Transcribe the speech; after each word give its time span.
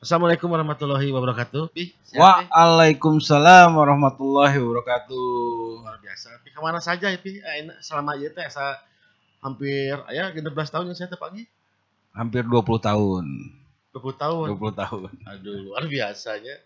Assalamualaikum 0.00 0.48
warahmatullahi 0.48 1.12
wabarakatuh. 1.12 1.76
Pi, 1.76 1.92
sehat, 2.08 2.16
Pi? 2.16 2.44
Waalaikumsalam 2.48 3.68
warahmatullahi 3.76 4.56
wabarakatuh. 4.56 5.28
luar 5.84 6.00
biasa. 6.00 6.40
Pi 6.40 6.48
ke 6.48 6.56
mana 6.56 6.80
saja 6.80 7.12
ya 7.12 7.20
Pi? 7.20 7.36
Eh, 7.36 7.68
enak, 7.68 7.84
selama 7.84 8.16
aja 8.16 8.32
teh 8.32 8.40
asa 8.40 8.80
hampir 9.44 9.92
ya 10.08 10.32
16 10.32 10.40
tahun 10.72 10.88
yang 10.88 10.96
saya 10.96 11.12
teh 11.12 11.20
pagi. 11.20 11.44
Hampir 12.16 12.48
20 12.48 12.80
tahun. 12.80 13.24
20 13.92 14.16
tahun. 14.16 14.46
20 14.56 14.72
tahun. 14.72 15.10
Aduh, 15.36 15.68
luar 15.68 15.84
biasanya. 15.84 16.56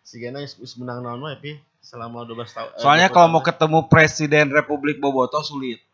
Si 0.00 0.16
Gena 0.16 0.40
menang 0.80 1.04
naon 1.04 1.20
wae 1.20 1.36
Pi 1.36 1.52
selama 1.84 2.24
12 2.24 2.48
tahun. 2.48 2.70
eh, 2.72 2.80
Soalnya 2.80 3.12
20 3.12 3.14
kalau 3.14 3.28
tahun 3.28 3.34
mau 3.36 3.44
ketemu 3.44 3.78
Presiden 3.92 4.46
Republik 4.56 4.96
Boboto 5.04 5.44
sulit. 5.44 5.84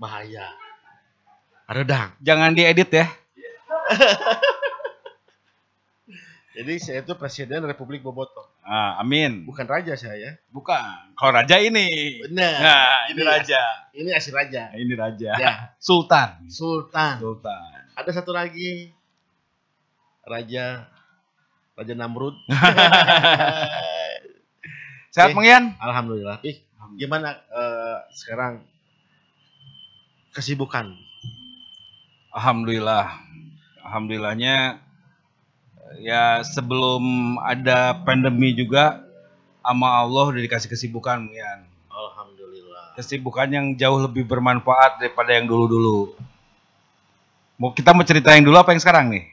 bahaya. 0.00 0.48
Redang. 1.68 2.16
Jangan 2.24 2.56
diedit 2.56 2.88
ya. 2.88 3.04
Jadi 6.54 6.78
saya 6.78 7.02
itu 7.02 7.18
presiden 7.18 7.66
Republik 7.66 7.98
Boboto. 7.98 8.46
Ah, 8.62 8.94
amin. 9.02 9.42
Bukan 9.42 9.66
raja 9.66 9.98
saya. 9.98 10.38
Bukan. 10.54 11.18
Kalau 11.18 11.34
raja 11.34 11.58
ini. 11.58 12.22
Benar. 12.22 12.58
Nah, 12.62 12.98
ini 13.10 13.22
raja. 13.26 13.62
Ini 13.90 14.10
asli 14.14 14.30
raja. 14.30 14.70
Nah, 14.70 14.78
ini 14.78 14.94
raja. 14.94 15.34
Ya, 15.34 15.52
Sultan. 15.82 16.46
Sultan. 16.46 17.18
Sultan. 17.18 17.90
Ada 17.98 18.22
satu 18.22 18.30
lagi 18.30 18.94
raja 20.22 20.94
Raja 21.74 21.94
Namrud. 21.98 22.38
Sehat 25.14 25.30
Oke. 25.30 25.36
Mang 25.42 25.46
Ian? 25.46 25.64
Alhamdulillah. 25.82 26.38
Ih, 26.46 26.62
gimana 26.94 27.34
eh, 27.50 27.98
sekarang 28.14 28.62
kesibukan? 30.30 30.94
Alhamdulillah. 32.30 33.10
Alhamdulillahnya 33.82 34.83
ya 36.00 36.40
sebelum 36.42 37.36
ada 37.40 37.94
pandemi 38.02 38.56
juga 38.56 39.04
sama 39.64 40.04
Allah 40.04 40.24
udah 40.34 40.42
dikasih 40.44 40.68
kesibukan 40.68 41.24
Mang 41.24 41.32
Ian. 41.32 41.60
Alhamdulillah. 41.88 42.98
Kesibukan 42.98 43.48
yang 43.48 43.66
jauh 43.78 44.00
lebih 44.02 44.28
bermanfaat 44.28 45.00
daripada 45.00 45.32
yang 45.32 45.48
dulu-dulu. 45.48 46.12
Mau 47.56 47.70
kita 47.70 47.94
mau 47.94 48.02
cerita 48.02 48.34
yang 48.34 48.44
dulu 48.44 48.58
apa 48.58 48.74
yang 48.74 48.82
sekarang 48.82 49.14
nih? 49.14 49.24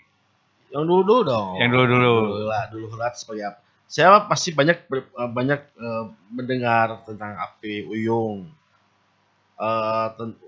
Yang 0.71 0.83
dulu 0.87 1.01
dulu 1.03 1.21
dong. 1.27 1.51
Yang 1.59 1.69
dulu-dulu. 1.75 2.15
Dulu 2.31 2.45
lah, 2.47 2.63
dulu 2.71 2.87
lah 2.95 3.11
sebagai 3.17 3.43
apa? 3.51 3.59
Saya 3.91 4.23
pasti 4.23 4.55
banyak 4.55 4.77
eh, 4.87 5.29
banyak 5.35 5.61
eh, 5.75 6.03
mendengar 6.31 7.03
tentang 7.03 7.35
api 7.35 7.83
Uyung. 7.91 8.47
Eh, 9.59 10.07
ten- 10.15 10.39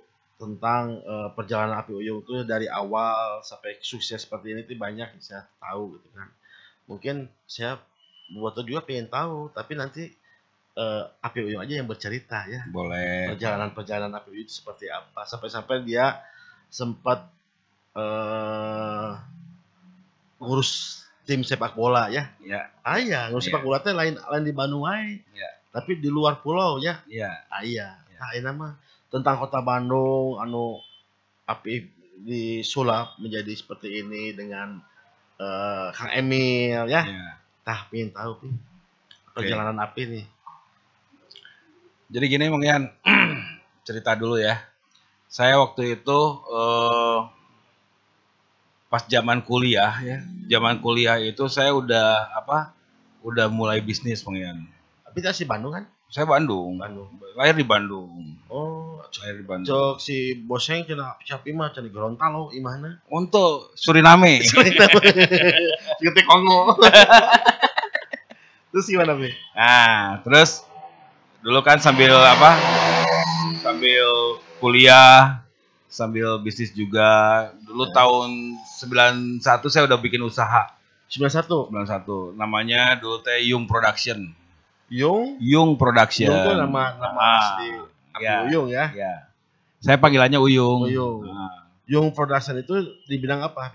tentang 0.44 1.00
eh, 1.00 1.30
perjalanan 1.32 1.80
api 1.80 1.96
Uyung 1.96 2.20
itu 2.28 2.44
dari 2.44 2.68
awal 2.68 3.40
sampai 3.48 3.80
sukses 3.80 4.28
seperti 4.28 4.52
ini 4.52 4.68
tuh 4.68 4.76
banyak 4.76 5.08
yang 5.16 5.24
saya 5.24 5.48
tahu 5.64 5.96
gitu 5.96 6.08
kan. 6.12 6.28
Mungkin 6.92 7.16
saya 7.48 7.80
buat 8.36 8.60
juga 8.60 8.84
pengen 8.84 9.08
tahu, 9.08 9.48
tapi 9.56 9.80
nanti 9.80 10.04
eh, 10.76 11.04
api 11.24 11.40
Uyung 11.48 11.64
aja 11.64 11.74
yang 11.80 11.88
bercerita 11.88 12.44
ya. 12.52 12.68
Boleh. 12.68 13.32
perjalanan-perjalanan 13.32 14.20
APU 14.20 14.36
itu 14.36 14.52
seperti 14.52 14.92
apa 14.92 15.24
sampai-sampai 15.24 15.88
dia 15.88 16.20
sempat 16.68 17.24
eh 17.96 19.12
ngurus 20.44 21.04
tim 21.24 21.40
sepak 21.46 21.72
bola 21.78 22.12
ya. 22.12 22.28
Ya, 22.44 22.68
Ah 22.84 23.00
iya, 23.00 23.32
ngurus 23.32 23.48
Iya. 23.48 23.56
sepak 23.56 23.64
bola 23.64 23.80
teh 23.80 23.96
lain 23.96 24.20
lain 24.20 24.44
di 24.44 24.52
Bandung. 24.52 24.84
Iya. 24.84 25.50
Tapi 25.72 25.98
di 26.04 26.10
luar 26.12 26.44
pulau 26.44 26.78
ya. 26.84 27.00
ya. 27.08 27.32
Ah 27.48 27.64
iya. 27.64 27.96
Iya. 28.12 28.18
Nah, 28.20 28.30
ini 28.36 28.52
mah 28.52 28.74
tentang 29.14 29.38
kota 29.38 29.62
Bandung 29.62 30.42
anu 30.42 30.82
api 31.46 31.86
disulap 32.26 33.14
menjadi 33.22 33.54
seperti 33.54 34.02
ini 34.02 34.34
dengan 34.34 34.82
eh, 35.38 35.88
Kang 35.94 36.10
Emil 36.10 36.90
ya. 36.90 37.06
ya. 37.06 37.38
Tah 37.62 37.86
pengen 37.94 38.10
tahu 38.10 38.42
Pi. 38.42 38.50
Perjalanan 39.38 39.78
api 39.86 40.02
nih. 40.10 40.26
Jadi 42.10 42.26
gini 42.26 42.50
Mang 42.50 42.66
Ian, 42.66 42.90
cerita 43.88 44.18
dulu 44.18 44.42
ya. 44.42 44.58
Saya 45.30 45.62
waktu 45.62 46.02
itu 46.02 46.20
eh, 46.50 47.20
pas 48.90 49.06
zaman 49.06 49.46
kuliah 49.46 49.94
ya, 50.02 50.18
zaman 50.58 50.82
kuliah 50.82 51.22
itu 51.22 51.46
saya 51.54 51.70
udah 51.74 52.34
apa? 52.34 52.74
Udah 53.22 53.46
mulai 53.46 53.78
bisnis 53.78 54.26
Mang 54.26 54.42
Ian. 54.42 54.66
Tapi 55.06 55.22
si 55.38 55.46
Bandung 55.46 55.78
kan? 55.78 55.86
Saya 56.14 56.30
Bandung, 56.30 56.78
Bandung. 56.78 57.10
lahir 57.34 57.58
di 57.58 57.66
Bandung, 57.66 58.38
Oh, 58.46 59.02
lahir 59.18 59.42
di 59.42 59.46
Bandung. 59.50 59.66
Cok 59.66 59.94
si 59.98 60.38
boseng 60.38 60.86
cenah 60.86 61.18
siapa 61.26 61.50
mah 61.50 61.74
cenah 61.74 61.90
Gorontalo 61.90 62.54
imahna. 62.54 63.02
Untuk 63.10 63.74
Suriname, 63.74 64.38
Seperti 64.46 64.78
Kongo. 66.30 66.78
Terus 68.70 68.86
gimana, 68.86 69.18
Bi? 69.18 69.30
Nah, 69.54 70.22
terus 70.22 70.62
dulu 71.42 71.62
kan 71.62 71.78
sambil 71.78 72.14
apa? 72.14 72.58
Sambil 73.62 74.06
kuliah, 74.58 75.42
sambil 75.86 76.38
bisnis 76.42 76.74
juga. 76.74 77.50
Dulu 77.66 77.90
tahun 77.90 78.58
91 78.82 79.42
saya 79.66 79.86
udah 79.86 79.98
bikin 79.98 80.22
usaha. 80.22 80.74
91. 81.10 81.70
91. 81.70 82.34
Namanya 82.34 82.98
dulu 82.98 83.22
teh 83.22 83.46
Yung 83.50 83.66
Production. 83.66 84.34
Yung. 84.94 85.42
Yung 85.42 85.70
Production. 85.82 86.30
Yung 86.30 86.40
tuh 86.46 86.54
nama 86.54 86.82
nama 87.02 87.18
Ah, 87.18 87.38
asli 87.42 87.68
ya. 88.22 88.46
Uyung 88.46 88.70
ya. 88.70 88.86
Ya. 88.94 89.14
Saya 89.82 89.98
panggilannya 89.98 90.38
Uyung. 90.38 90.86
Uyung. 90.86 91.26
Nah, 91.26 91.66
Yung 91.90 92.14
Production 92.14 92.56
itu 92.62 92.78
di 93.10 93.18
bidang 93.18 93.44
apa, 93.44 93.74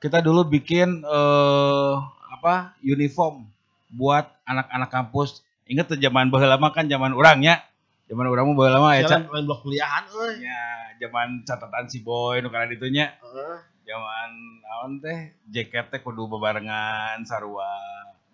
kita 0.00 0.24
dulu 0.24 0.48
bikin 0.48 1.04
eh 1.04 1.94
apa? 2.32 2.74
Uniform 2.82 3.46
buat 3.92 4.26
anak-anak 4.48 4.90
kampus. 4.90 5.44
Ingat 5.66 5.94
tuh 5.94 5.98
zaman 6.00 6.32
baheula 6.32 6.56
mah 6.58 6.72
kan 6.72 6.88
zaman 6.88 7.12
orangnya. 7.12 7.62
Zaman 8.06 8.26
orang 8.30 8.46
mah 8.54 8.78
mah 8.78 8.92
ya. 8.98 9.06
Jalan 9.06 9.26
lain 9.26 9.44
blok 9.50 9.66
kuliahan 9.66 10.06
euy. 10.14 10.46
Ya, 10.46 10.94
zaman 11.02 11.42
catatan 11.42 11.90
si 11.90 12.06
boy 12.06 12.38
nu 12.38 12.54
kana 12.54 12.70
ditunya. 12.70 13.18
Heeh. 13.18 13.56
Zaman 13.86 14.30
naon 14.62 14.92
teh 15.02 15.34
jaket 15.50 15.90
teh 15.90 16.00
kudu 16.02 16.30
bebarengan 16.30 17.22
sarua. 17.26 17.66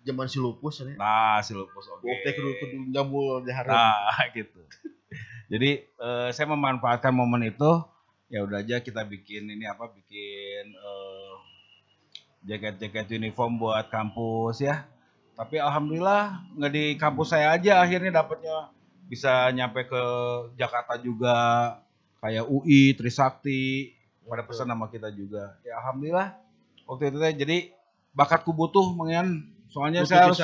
Zaman 0.03 0.27
si 0.27 0.37
lupus 0.37 0.83
ya. 0.83 0.95
Nah, 0.99 1.39
si 1.39 1.55
lupus 1.55 1.87
oke. 1.87 2.03
Oke, 2.03 2.29
kudu 2.35 2.49
kudu 2.59 2.75
jambul 2.91 3.39
di 3.47 3.51
hareup. 3.55 3.71
Nah, 3.71 4.19
gitu. 4.35 4.59
Jadi 5.47 5.85
eh, 5.85 6.29
saya 6.35 6.47
memanfaatkan 6.51 7.15
momen 7.15 7.47
itu 7.47 7.71
ya 8.27 8.41
udah 8.41 8.65
aja 8.65 8.81
kita 8.81 9.05
bikin 9.05 9.45
ini 9.47 9.69
apa 9.69 9.87
bikin 9.93 10.73
eh, 10.73 11.33
jaket-jaket 12.43 13.15
uniform 13.15 13.61
buat 13.61 13.87
kampus 13.87 14.65
ya. 14.65 14.83
Tapi 15.33 15.57
alhamdulillah 15.57 16.51
nggak 16.57 16.73
di 16.73 16.85
kampus 16.99 17.33
saya 17.33 17.55
aja 17.55 17.81
akhirnya 17.81 18.21
dapatnya 18.21 18.69
bisa 19.07 19.49
nyampe 19.53 19.85
ke 19.85 20.03
Jakarta 20.57 20.97
juga 20.97 21.35
kayak 22.23 22.47
UI, 22.47 22.95
Trisakti 22.97 23.93
pada 24.25 24.43
pesan 24.43 24.69
nama 24.71 24.89
kita 24.89 25.13
juga. 25.13 25.57
Ya 25.61 25.77
alhamdulillah 25.79 26.33
waktu 26.89 27.13
itu 27.13 27.17
jadi 27.45 27.57
bakatku 28.13 28.53
butuh 28.53 28.93
mengen 28.93 29.52
soalnya 29.73 30.05
saya 30.05 30.29
harus 30.29 30.39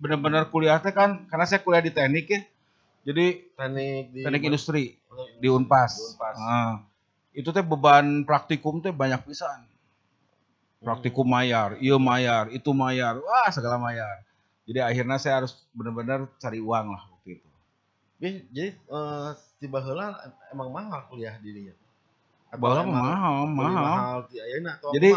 benar-benar 0.00 0.48
kuliah 0.48 0.80
teh 0.80 0.96
kan 0.96 1.28
karena 1.28 1.44
saya 1.44 1.60
kuliah 1.60 1.84
di 1.84 1.92
teknik 1.92 2.26
ya. 2.32 2.40
Jadi 3.04 3.26
teknik 3.52 4.04
di 4.16 4.20
teknik 4.24 4.42
industri 4.48 4.84
Di 5.36 5.48
Unpas. 5.52 5.92
Di 5.92 6.04
Unpas. 6.16 6.36
Ah. 6.40 6.74
itu 7.30 7.46
teh 7.54 7.62
beban 7.62 8.26
praktikum 8.26 8.80
teh 8.82 8.90
banyak 8.90 9.20
pisan. 9.28 9.68
Praktikum 10.80 11.28
mayar, 11.28 11.76
iya 11.76 12.00
mayar, 12.00 12.48
itu 12.48 12.72
mayar, 12.72 13.20
wah 13.20 13.52
segala 13.52 13.76
mayar. 13.76 14.24
Jadi 14.64 14.80
akhirnya 14.80 15.20
saya 15.20 15.44
harus 15.44 15.68
benar-benar 15.76 16.24
cari 16.40 16.56
uang 16.56 16.86
lah 16.96 17.02
waktu 17.12 17.36
itu. 17.36 17.48
Jadi 18.16 18.66
eh, 18.72 19.30
tiba 19.60 19.78
heula 19.84 20.16
emang 20.48 20.72
mahal 20.72 21.04
kuliah 21.12 21.36
dirinya. 21.38 21.76
Mah 22.56 22.82
mahal, 22.82 23.36
mahal. 23.46 23.84
mahal 23.84 24.18
ayeuna 24.26 24.80
atau 24.80 24.90
Jadi-? 24.90 25.14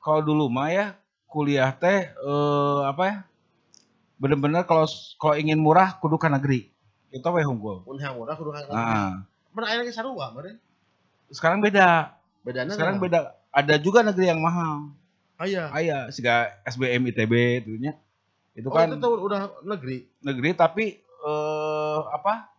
Kalau 0.00 0.20
dulu 0.24 0.48
mah 0.48 0.70
ya 0.72 0.86
kuliah 1.32 1.72
teh 1.72 2.12
eh, 2.12 2.80
apa 2.84 3.02
ya? 3.08 3.16
Bener-bener 4.20 4.62
kalau 4.62 4.84
kalau 5.18 5.34
ingin 5.34 5.56
murah 5.58 5.96
kudu 5.98 6.20
ka 6.20 6.28
negeri. 6.28 6.68
Itu 7.08 7.24
apa 7.24 7.40
ya 7.40 7.48
unggul? 7.48 7.82
Mun 7.82 7.96
yang 7.98 8.14
murah 8.14 8.36
kudu 8.36 8.52
kan. 8.52 8.68
Nah, 8.68 9.24
Mun 9.52 9.64
aya 9.64 9.80
lagi 9.80 9.92
sarua 9.92 10.30
meureun. 10.30 10.60
sekarang 11.32 11.64
beda. 11.64 12.12
Bedana 12.44 12.76
Sekarang 12.76 13.00
beda. 13.00 13.32
Ada 13.48 13.80
juga 13.80 14.04
negeri 14.04 14.28
yang 14.28 14.40
mahal. 14.40 14.92
Aya. 15.40 15.72
Aya, 15.72 15.98
siga 16.12 16.52
SBM 16.68 17.08
ITB 17.08 17.32
itu 17.64 17.72
nya. 17.80 17.96
Itu 18.52 18.68
Oh, 18.68 18.76
kan 18.76 18.92
itu 18.92 19.00
tuh 19.00 19.16
udah 19.16 19.48
negeri. 19.64 20.04
negeri 20.20 20.50
tapi 20.52 20.84
eh, 21.00 22.00
apa? 22.12 22.52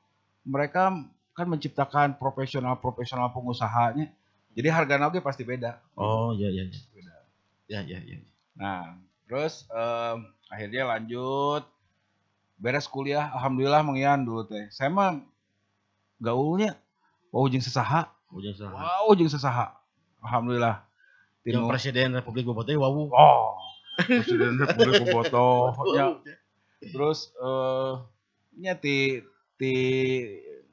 Mereka 0.43 0.81
kan 1.33 1.45
menciptakan 1.49 2.17
profesional-profesional 2.19 3.29
pengusahanya. 3.31 4.09
Jadi 4.53 4.67
harga 4.69 5.01
oge 5.09 5.17
pasti 5.23 5.41
beda. 5.41 5.81
Oh, 5.97 6.29
iya 6.35 6.49
iya 6.49 6.63
iya. 6.69 6.79
Beda. 6.93 7.13
Ya 7.69 7.79
ya 7.87 7.99
ya. 8.05 8.17
Nah, 8.53 8.97
terus 9.25 9.65
em, 9.69 10.17
akhirnya 10.47 10.85
lanjut 10.87 11.63
beres 12.57 12.87
kuliah, 12.87 13.33
alhamdulillah 13.33 13.81
mengian 13.83 14.23
dulu 14.23 14.45
teh. 14.45 14.69
Saya 14.69 14.87
mah 14.87 15.19
gaulnya 16.17 16.77
wow 17.33 17.49
jeung 17.49 17.59
sesaha, 17.59 18.07
Ujung 18.29 18.53
saha. 18.53 18.73
wow 19.03 19.09
jeung 19.13 19.27
sesaha. 19.27 19.73
Alhamdulillah. 20.21 20.85
Yang 21.43 21.59
tinu 21.59 21.67
presiden 21.67 22.15
Republik 22.15 22.47
Bobotoh 22.47 22.71
wawu. 22.79 23.11
oh 23.11 23.59
presiden 23.99 24.55
Republik 24.57 25.03
Bobotoh 25.03 25.75
ya 25.97 26.15
terus 26.79 27.31
eh 27.35 27.91
nya 28.55 28.73
ti 28.75 29.19
ti 29.59 29.73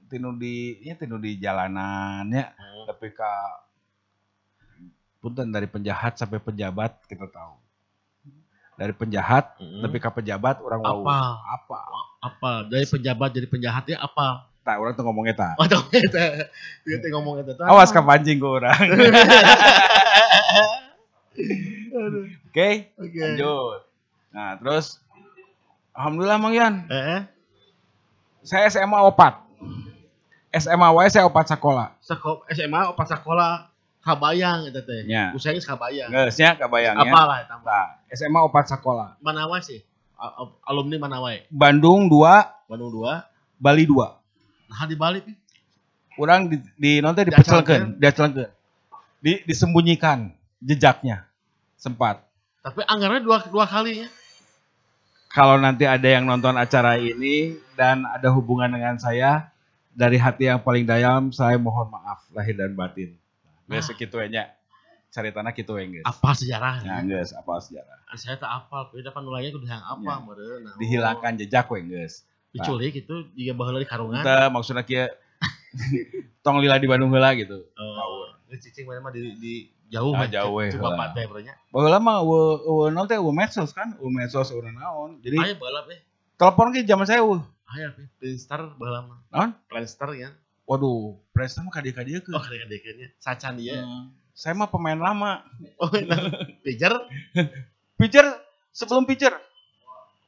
tinu 0.07 0.35
di 0.35 0.79
nya 0.83 0.95
tinu 0.95 1.19
di 1.19 1.35
jalanan 1.37 2.27
ya 2.31 2.55
Hmm. 2.55 2.87
tapi 2.89 3.13
ka 3.13 3.29
punten 5.21 5.53
dari 5.53 5.69
penjahat 5.69 6.17
sampai 6.17 6.41
pejabat 6.41 6.97
kita 7.05 7.29
tahu 7.29 7.55
dari 8.81 8.93
penjahat 8.93 9.61
Hmm. 9.61 9.85
tapi 9.85 9.97
ke 9.97 10.09
pejabat 10.11 10.57
orang 10.59 10.81
apa? 10.81 11.19
apa 11.53 11.79
Apa? 12.19 12.51
Dari 12.65 12.85
penjabat 12.85 13.29
jadi 13.31 13.45
penjahatnya 13.45 13.97
apa? 13.97 14.49
tak 14.61 14.77
orang 14.77 14.93
tuh 14.93 15.03
ngomong 15.03 15.25
eta 15.27 15.57
Oh, 15.57 15.65
tahu 15.65 15.85
eta. 15.91 16.49
Dia 16.83 16.97
teh 16.97 17.09
ngomong 17.11 17.41
eta. 17.43 17.61
awas 17.63 17.89
ka 17.89 18.01
pancing 18.01 18.37
ke 18.37 18.47
orang 18.47 18.77
oke 21.91 22.69
Oke. 22.99 23.19
lanjut 23.19 23.81
nah 24.31 24.55
terus 24.57 25.01
alhamdulillah 25.93 26.39
mang 26.39 26.53
Yan 26.53 26.75
Eh, 26.87 26.95
eh. 26.95 27.21
saya 28.43 28.69
SMA 28.69 29.01
opat 29.01 29.41
SMA 30.53 30.89
wae 30.91 31.09
saya 31.09 31.25
opat 31.25 31.47
sekolah 31.49 31.95
Sekop 32.01 32.43
SMA 32.49 32.91
pas 32.93 33.07
sekolah 33.07 33.70
kabayang 34.01 34.69
eta 34.69 34.81
teh. 34.81 35.05
Nya. 35.05 35.33
Usahanya 35.37 35.61
kabayang. 35.65 36.09
Nggak 36.09 36.33
nya 36.37 36.51
kebayangnya 36.57 37.11
Apalah 37.13 37.37
eta 37.45 37.55
mah. 37.61 37.65
Nah, 37.69 37.87
SMA 38.11 38.41
opat 38.43 38.67
sekolah 38.73 39.21
Mana 39.23 39.47
wae 39.47 39.63
sih? 39.63 39.81
Alumni 40.67 40.97
mana 41.01 41.21
wae? 41.23 41.47
Bandung 41.49 42.09
2 42.09 42.69
Bandung 42.69 42.91
2. 42.93 43.07
Bali 43.61 43.85
2 43.85 44.73
Nah 44.73 44.83
di 44.89 44.97
Bali 44.97 45.21
pi. 45.25 45.33
orang 46.21 46.53
di, 46.53 46.57
di 46.77 46.93
nonton 47.01 47.25
dipecelkeun 47.33 47.97
diacelkeun 47.97 48.51
di 49.25 49.41
disembunyikan 49.49 50.29
jejaknya 50.61 51.25
sempat 51.81 52.21
Tapi 52.61 52.85
anggarannya 52.85 53.25
dua 53.25 53.41
dua 53.49 53.65
kali 53.65 54.05
ya. 54.05 54.09
kalau 55.33 55.57
nanti 55.57 55.89
ada 55.89 56.05
yang 56.05 56.29
nonton 56.29 56.61
acara 56.61 57.01
ini 57.01 57.57
dan 57.73 58.05
ada 58.05 58.29
hubungan 58.37 58.69
dengan 58.69 59.01
saya 59.01 59.49
dari 59.97 60.21
hati 60.21 60.53
yang 60.53 60.61
paling 60.61 60.85
dalam 60.85 61.33
saya 61.33 61.57
mohon 61.57 61.89
maaf 61.89 62.25
lahir 62.37 62.53
dan 62.53 62.77
batin. 62.77 63.17
Biasa 63.71 63.91
gitu 63.95 64.17
cari 65.11 65.31
tanah 65.31 65.51
gitu 65.51 65.75
ya 65.75 65.87
guys 65.89 66.07
Apa 66.07 66.31
sejarahnya? 66.33 66.87
nah 66.87 67.03
guys 67.03 67.31
apa 67.33 67.53
sejarah 67.59 67.99
Saya 68.15 68.35
tak 68.37 68.51
apal, 68.51 68.91
beda 68.91 69.11
kan 69.11 69.23
nulanya 69.23 69.51
kudu 69.51 69.67
yang 69.67 69.79
apa 69.81 70.03
Ya. 70.03 70.19
meureun. 70.19 70.61
Nah, 70.63 70.75
dihilangkan 70.77 71.33
jejak 71.39 71.67
we 71.67 71.83
guys 71.85 72.23
Diculik 72.51 72.95
itu 72.97 73.31
juga 73.31 73.53
baheula 73.55 73.79
di 73.79 73.87
karungan. 73.87 74.23
Ente 74.23 74.39
maksudnya 74.51 74.83
kia 74.83 75.07
tong 76.43 76.59
lila 76.59 76.77
di 76.77 76.87
Bandung 76.87 77.11
heula 77.11 77.31
gitu 77.33 77.63
Oh, 77.75 78.27
ini 78.47 78.59
cicing 78.59 78.85
mana 78.85 78.99
mah 79.01 79.11
di, 79.11 79.35
di 79.39 79.53
jauh 79.87 80.11
Ah, 80.13 80.23
mah, 80.23 80.29
jauh 80.29 80.53
we 80.53 80.71
Coba 80.71 80.91
heula. 80.91 80.99
Pak 81.01 81.09
teh 81.15 81.25
berenya. 81.27 81.55
Baheula 81.71 81.99
mah 81.99 82.19
eueuh 82.21 82.55
eueuh 82.61 82.89
naon 82.89 83.07
teh 83.07 83.17
eueuh 83.17 83.31
medsos 83.31 83.71
kan 83.71 83.95
eueuh 83.97 84.11
medsos 84.11 84.51
eueuh 84.51 84.67
naon 84.67 85.19
jadi 85.19 85.39
Ayo 85.41 85.55
balap 85.57 85.87
eh. 85.89 86.03
telepon 86.35 86.71
ke 86.71 86.83
zaman 86.83 87.07
saya 87.07 87.23
Ayo 87.71 87.87
pi, 87.95 88.03
Playstar 88.19 88.75
baheula 88.75 89.07
mah. 89.07 89.19
naon 89.31 89.51
Playstar 89.67 90.11
ya. 90.15 90.31
Waduh 90.71 91.19
presnya 91.35 91.67
mah 91.67 91.75
kadia-kadia 91.75 92.23
ke 92.23 92.31
Oh, 92.31 92.39
kadek-kadeknya. 92.39 93.11
Sacan 93.19 93.59
dia. 93.59 93.83
Hmm. 93.83 94.15
saya 94.31 94.55
mah 94.55 94.71
pemain 94.71 94.95
lama 94.95 95.43
Oh, 95.83 95.91
nah, 95.91 96.31
pijar. 96.63 96.95
pitcher 97.99 98.25
sebelum 98.71 99.03
pitcher 99.05 99.35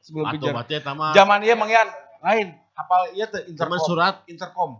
sebelum 0.03 0.27
batia 0.27 0.83
tama. 0.83 1.15
zaman 1.15 1.41
ieu 1.41 1.55
Mang 1.55 1.71
Yan 1.71 1.87
lain 2.19 2.47
apal 2.75 3.07
teh 3.09 3.47
Zaman 3.49 3.49
intercom 3.49 3.79
surat. 3.81 4.15
intercom 4.27 4.71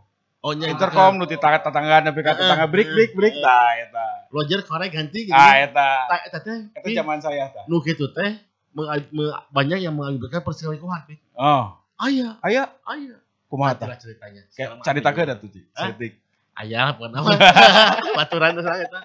Oh, 0.44 0.52
nya 0.52 0.68
intercom 0.68 1.16
nu 1.16 1.24
ti 1.24 1.40
tetangga 1.40 2.04
nepi 2.04 2.20
ka 2.20 2.36
Heeh, 2.36 2.44
tetangga 2.44 2.68
break 2.68 2.92
break 2.92 3.12
break 3.16 3.32
heeh. 3.32 3.48
tah 3.48 3.72
eta 3.80 4.06
Roger 4.28 4.60
korek 4.62 4.92
ganti 4.92 5.32
gitu. 5.32 5.32
ah 5.32 5.56
eta 5.56 5.90
Tak 6.12 6.22
eta 6.28 6.40
teh. 6.44 6.60
eta 6.76 6.88
zaman 6.92 7.18
saya 7.24 7.48
tah 7.48 7.64
Nu 7.72 7.80
kitu 7.80 8.12
teh 8.12 8.44
banyak 9.50 9.80
yang 9.80 9.96
mengakibatkan 9.96 10.44
perselingkuhan 10.44 11.08
oh 11.40 11.80
Aya, 11.96 12.36
aya 12.44 12.68
aya. 12.84 13.23
Kumaha 13.54 13.78
tah 13.78 13.86
Itulah 13.86 14.00
ceritanya. 14.02 14.42
Kayak 14.50 14.50
Sekarang 14.50 14.78
cari 14.82 15.00
apa 15.00 15.06
takeun 15.06 15.26
ini? 15.30 15.34
atuh 15.38 15.50
Ci. 15.54 15.62
Hah? 15.78 15.86
Setik. 15.94 16.14
Aya 16.58 16.82
bukan 16.98 17.12
apa. 17.14 17.32
Baturan 18.18 18.58
teh 18.58 18.64
saya 18.66 18.82
eta. 18.90 19.02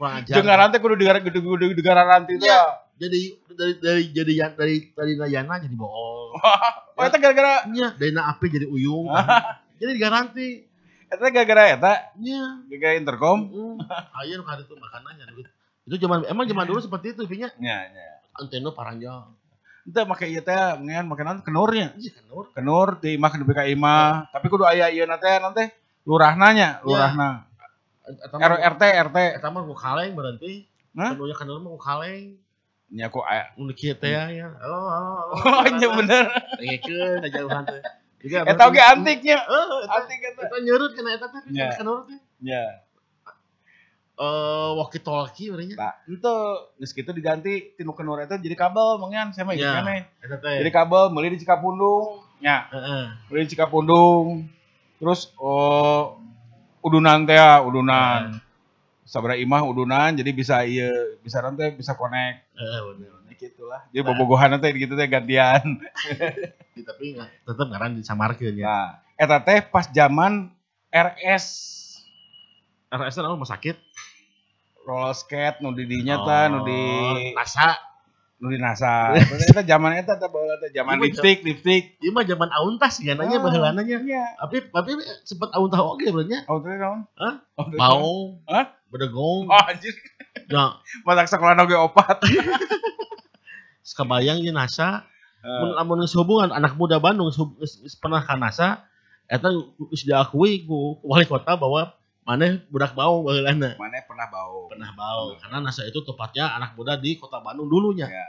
Kurang 0.00 0.12
ajar. 0.24 0.34
Jeung 0.40 0.48
teh 0.48 0.78
kudu 0.80 0.94
digara 0.96 1.18
kudu 1.20 1.38
kudu 1.44 1.64
digara 1.76 2.02
ranti 2.08 2.40
teh. 2.40 2.48
Iya. 2.48 2.64
Jadi 2.96 3.20
dari 3.52 3.72
dari 3.76 4.02
jadi 4.08 4.32
ya- 4.32 4.56
dari 4.56 4.76
dari 4.96 5.12
Nayana 5.20 5.60
jadi 5.60 5.76
bohong. 5.76 6.40
Oh 6.96 7.04
eta 7.04 7.20
gara-gara 7.20 7.68
Nya, 7.68 7.92
dari 7.92 8.08
na 8.08 8.32
api 8.32 8.48
jadi 8.48 8.64
uyung. 8.64 9.12
jadi 9.80 9.92
digaranti. 9.92 10.64
eta 11.12 11.28
gara-gara 11.28 11.76
eta 11.76 11.92
Nya. 12.16 12.64
gara-gara 12.72 12.96
intercom. 12.96 13.52
Ayo 14.16 14.40
nu 14.40 14.44
itu 14.48 14.74
makanannya. 14.80 15.24
Itu 15.84 16.00
zaman 16.00 16.24
emang 16.24 16.48
zaman 16.48 16.64
dulu 16.64 16.80
seperti 16.80 17.12
itu 17.12 17.28
pinya. 17.28 17.52
Nya 17.60 17.92
nya. 17.92 18.24
Antena 18.32 18.72
paranjang. 18.72 19.28
Teu 19.86 20.02
make 20.02 20.26
ieu 20.26 20.42
teh 20.42 20.58
ngean 20.82 21.06
make 21.06 21.22
naon 21.22 21.38
kenurnya. 21.46 21.94
Iya 21.94 22.10
kan 22.18 22.24
Nur. 22.26 22.44
Kenur 22.50 22.88
di 22.98 23.14
imah 23.14 23.30
ke 23.30 23.38
ka 23.54 23.64
imah. 23.70 24.34
Tapi 24.34 24.46
kudu 24.50 24.66
aya 24.66 24.90
ieu 24.90 25.06
na 25.06 25.14
teh 25.14 25.38
naon 25.38 25.54
teh 25.54 25.70
lurahna 26.02 26.48
nya, 26.54 26.68
lurahna. 26.82 27.46
Mah 28.06 28.70
RT 28.74 28.82
RT. 28.82 29.16
eta 29.38 29.48
mah 29.50 29.62
ku 29.66 29.74
kaleng 29.74 30.14
berarti. 30.14 30.66
Hah? 30.94 31.14
Kanunya 31.14 31.34
kan 31.38 31.46
mah 31.50 31.70
ku 31.70 31.80
kaleng. 31.82 32.38
Nya 32.90 33.06
ku 33.10 33.22
aya. 33.22 33.50
Nu 33.54 33.70
kieu 33.74 33.94
teh 33.94 34.10
ya. 34.10 34.26
Halo 34.62 34.80
halo. 34.90 35.34
Oh 35.46 35.66
nya 35.70 35.88
bener. 35.90 36.24
Dengekeun 36.58 37.22
jauhan 37.30 37.62
teh. 37.66 37.82
Eta 38.50 38.62
oge 38.66 38.82
antiknya. 38.82 39.38
Heeh, 39.38 39.86
Antik 39.86 40.18
eta. 40.18 40.50
eta 40.50 40.56
nyerut 40.58 40.98
kana 40.98 41.14
eta 41.14 41.30
teh 41.30 41.40
kan 41.46 41.84
Nur 41.86 42.06
teh. 42.10 42.18
Nya. 42.42 42.85
Eh 44.16 44.70
walkie 44.80 45.04
talkie 45.04 45.52
berarti. 45.52 45.76
Nah, 45.76 45.92
itu 46.08 46.34
geus 46.80 46.92
kitu 46.96 47.12
diganti 47.12 47.76
tinu 47.76 47.92
kenur 47.92 48.16
eta 48.16 48.40
jadi 48.40 48.56
kabel 48.56 48.96
mangian 48.96 49.28
saya 49.30 49.44
mah 49.44 49.52
inget 49.52 49.68
Nya. 49.68 49.76
keneh. 49.84 50.00
Eta 50.24 50.36
teh. 50.40 50.56
Jadi 50.64 50.70
kabel 50.72 51.02
meuli 51.12 51.36
di 51.36 51.40
Cikapundung. 51.40 52.24
Nya. 52.40 52.64
Heeh. 52.72 53.04
Meuli 53.28 53.44
di 53.44 53.52
Cikapundung. 53.52 54.48
Terus 54.96 55.36
oh 55.36 56.16
udunan 56.80 57.28
teh 57.28 57.36
ya, 57.36 57.60
udunan. 57.60 58.40
Sabara 59.04 59.36
imah 59.36 59.62
udunan 59.62 60.10
jadi 60.10 60.32
bisa 60.32 60.64
ieu 60.64 61.20
bisa 61.20 61.44
nanti 61.44 61.76
bisa 61.76 61.92
connect. 61.92 62.48
Heeh 62.56 62.80
bener. 62.88 63.12
Nah, 63.20 63.34
gitulah. 63.36 63.80
Jadi 63.92 64.00
bobogohan 64.00 64.56
teh 64.56 64.72
gitu 64.72 64.96
teh 64.96 65.04
gantian. 65.04 65.60
Tapi 66.88 67.04
nggak- 67.20 67.44
tetep 67.44 67.66
ngaran 67.68 67.92
disamarkeun 67.92 68.56
ya. 68.56 68.64
Nah, 68.64 68.88
eta 69.20 69.44
teh 69.44 69.60
pas 69.60 69.84
zaman 69.86 70.48
RS 70.88 71.44
RS 72.88 73.12
itu 73.12 73.20
rumah 73.20 73.44
sakit. 73.44 73.76
Roller 74.86 75.12
skate 75.12 75.58
nu 75.60 75.74
di 75.74 75.84
dinya 75.84 76.22
teh 76.22 76.44
nu 76.46 76.62
di 76.62 76.78
Oh, 76.78 77.18
NASA. 77.34 77.74
nu 78.38 78.54
di 78.54 78.58
NASA. 78.62 79.18
Eta 79.50 79.66
zaman 79.66 79.98
eta 79.98 80.14
teh 80.14 80.30
baheula 80.30 80.56
teh 80.62 80.70
zaman 80.70 80.96
Iya, 80.96 81.02
lipstick, 81.10 81.38
lipstick. 81.42 81.98
Ieu 81.98 82.14
mah 82.14 82.22
zaman 82.22 82.48
auntas 82.54 83.02
ya 83.02 83.18
nanya 83.18 83.36
Ah. 83.38 83.42
baheulana 83.42 83.82
nya. 83.82 83.98
Iya. 83.98 84.24
Tapi 84.38 84.70
tapi 84.70 84.90
sempat 85.26 85.50
auntah 85.58 85.82
oge 85.82 86.08
berarti 86.14 86.46
Oh, 86.46 86.62
teh 86.62 86.70
naon? 86.78 87.02
Hah? 87.18 87.34
Oh? 87.58 87.66
Bau. 87.74 88.14
Hah? 88.46 88.70
Bedegong. 88.86 89.50
Oh, 89.50 89.62
anjir. 89.66 89.90
Nah, 90.46 90.78
Masak 91.08 91.26
sekolah 91.26 91.58
oge 91.58 91.74
opat. 91.74 92.22
kabayang 93.96 94.44
di 94.44 94.52
NASA. 94.52 95.08
Eh. 95.40 95.48
Mun 95.48 95.72
lamun 95.72 96.04
hubungan 96.04 96.52
anak 96.52 96.76
muda 96.76 97.00
Bandung 97.00 97.32
pernah 97.96 98.20
ka 98.20 98.36
NASA, 98.36 98.84
eta 99.24 99.48
geus 99.48 100.04
diakui 100.04 100.68
ku 100.68 101.00
wali 101.00 101.24
kota 101.24 101.56
bahwa 101.56 101.95
maneh 102.26 102.58
budak 102.66 102.92
bau 102.92 103.22
baheulana. 103.22 103.78
Mana 103.78 104.02
pernah 104.02 104.26
bau? 104.26 104.66
Pernah 104.66 104.90
bau. 104.92 105.38
Karena 105.38 105.62
NASA 105.62 105.86
itu 105.86 106.02
tepatnya 106.02 106.50
anak 106.52 106.74
muda 106.74 106.98
di 106.98 107.14
kota 107.14 107.38
Bandung 107.38 107.70
dulunya. 107.70 108.10
Ya. 108.10 108.26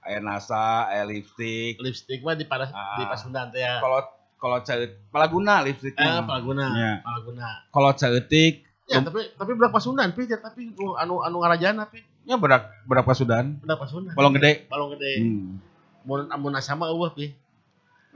Aya 0.00 0.18
NASA, 0.18 0.88
aya 0.88 1.04
lipstick. 1.04 1.76
Lipstick 1.76 2.24
mah 2.24 2.32
di 2.32 2.48
Ah. 2.48 2.96
di 2.96 3.04
Pasundan 3.04 3.52
teh 3.52 3.60
ya. 3.60 3.78
Kalau 3.78 4.00
kalau 4.36 4.56
caeut 4.62 4.96
palaguna 5.12 5.60
lipstick. 5.60 5.92
Eh. 5.92 6.22
Palaguna. 6.24 6.66
Ya. 6.72 6.92
Palaguna. 7.04 7.48
Kalau 7.68 7.90
caeutik 7.92 8.64
Ya, 8.86 9.02
tapi 9.02 9.18
tapi 9.34 9.50
budak 9.58 9.74
Pasundan 9.74 10.14
pi 10.14 10.30
tapi 10.30 10.70
nu- 10.70 10.94
anu 10.94 11.18
anu 11.18 11.42
ngarajana 11.42 11.90
pi. 11.90 12.06
nya 12.22 12.38
berak 12.38 12.70
berapa 12.86 13.10
sudan? 13.12 13.58
Budak 13.58 13.82
Pasundan. 13.82 14.14
Balong 14.14 14.34
gede. 14.38 14.70
Balong 14.70 14.94
gede. 14.94 15.12
Hmm. 15.26 15.58
Mun 16.06 16.30
amun 16.30 16.54
NASA 16.54 16.78
mah 16.78 16.86
eueuh 16.94 17.10
pi. 17.10 17.34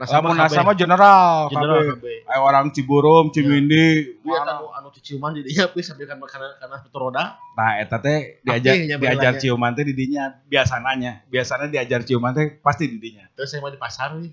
Sama 0.01 0.33
mah 0.33 0.47
NASA 0.47 0.61
mah 0.61 0.73
general, 0.73 1.45
General. 1.51 1.97
Aya 2.25 2.39
orang 2.39 2.71
Ciburum, 2.71 3.29
Cimindi, 3.29 4.17
Dia 4.23 4.41
mana. 4.41 4.57
anu 4.57 4.65
anu 4.73 4.87
ciuman 4.95 5.33
di 5.33 5.41
dinya 5.41 5.67
pi 5.67 5.81
sambil 5.81 6.05
kan 6.05 6.17
karena 6.21 6.57
karena 6.57 6.75
sepatu 6.77 6.97
roda. 6.97 7.37
Nah, 7.57 7.77
eta 7.77 7.97
teh 7.97 8.41
diajar 8.41 8.97
diajar 8.97 9.33
ciuman 9.37 9.73
teh 9.73 9.83
di 9.83 9.93
dinya 9.93 10.41
biasananya. 10.45 11.25
Biasanya 11.27 11.67
diajar 11.67 12.01
ciuman 12.01 12.31
teh 12.31 12.53
pasti 12.61 12.87
di 12.87 12.97
dinya. 12.97 13.25
Terus 13.33 13.49
saya 13.49 13.61
mah 13.61 13.69
di 13.69 13.77
pasar 13.77 14.09
wi. 14.17 14.29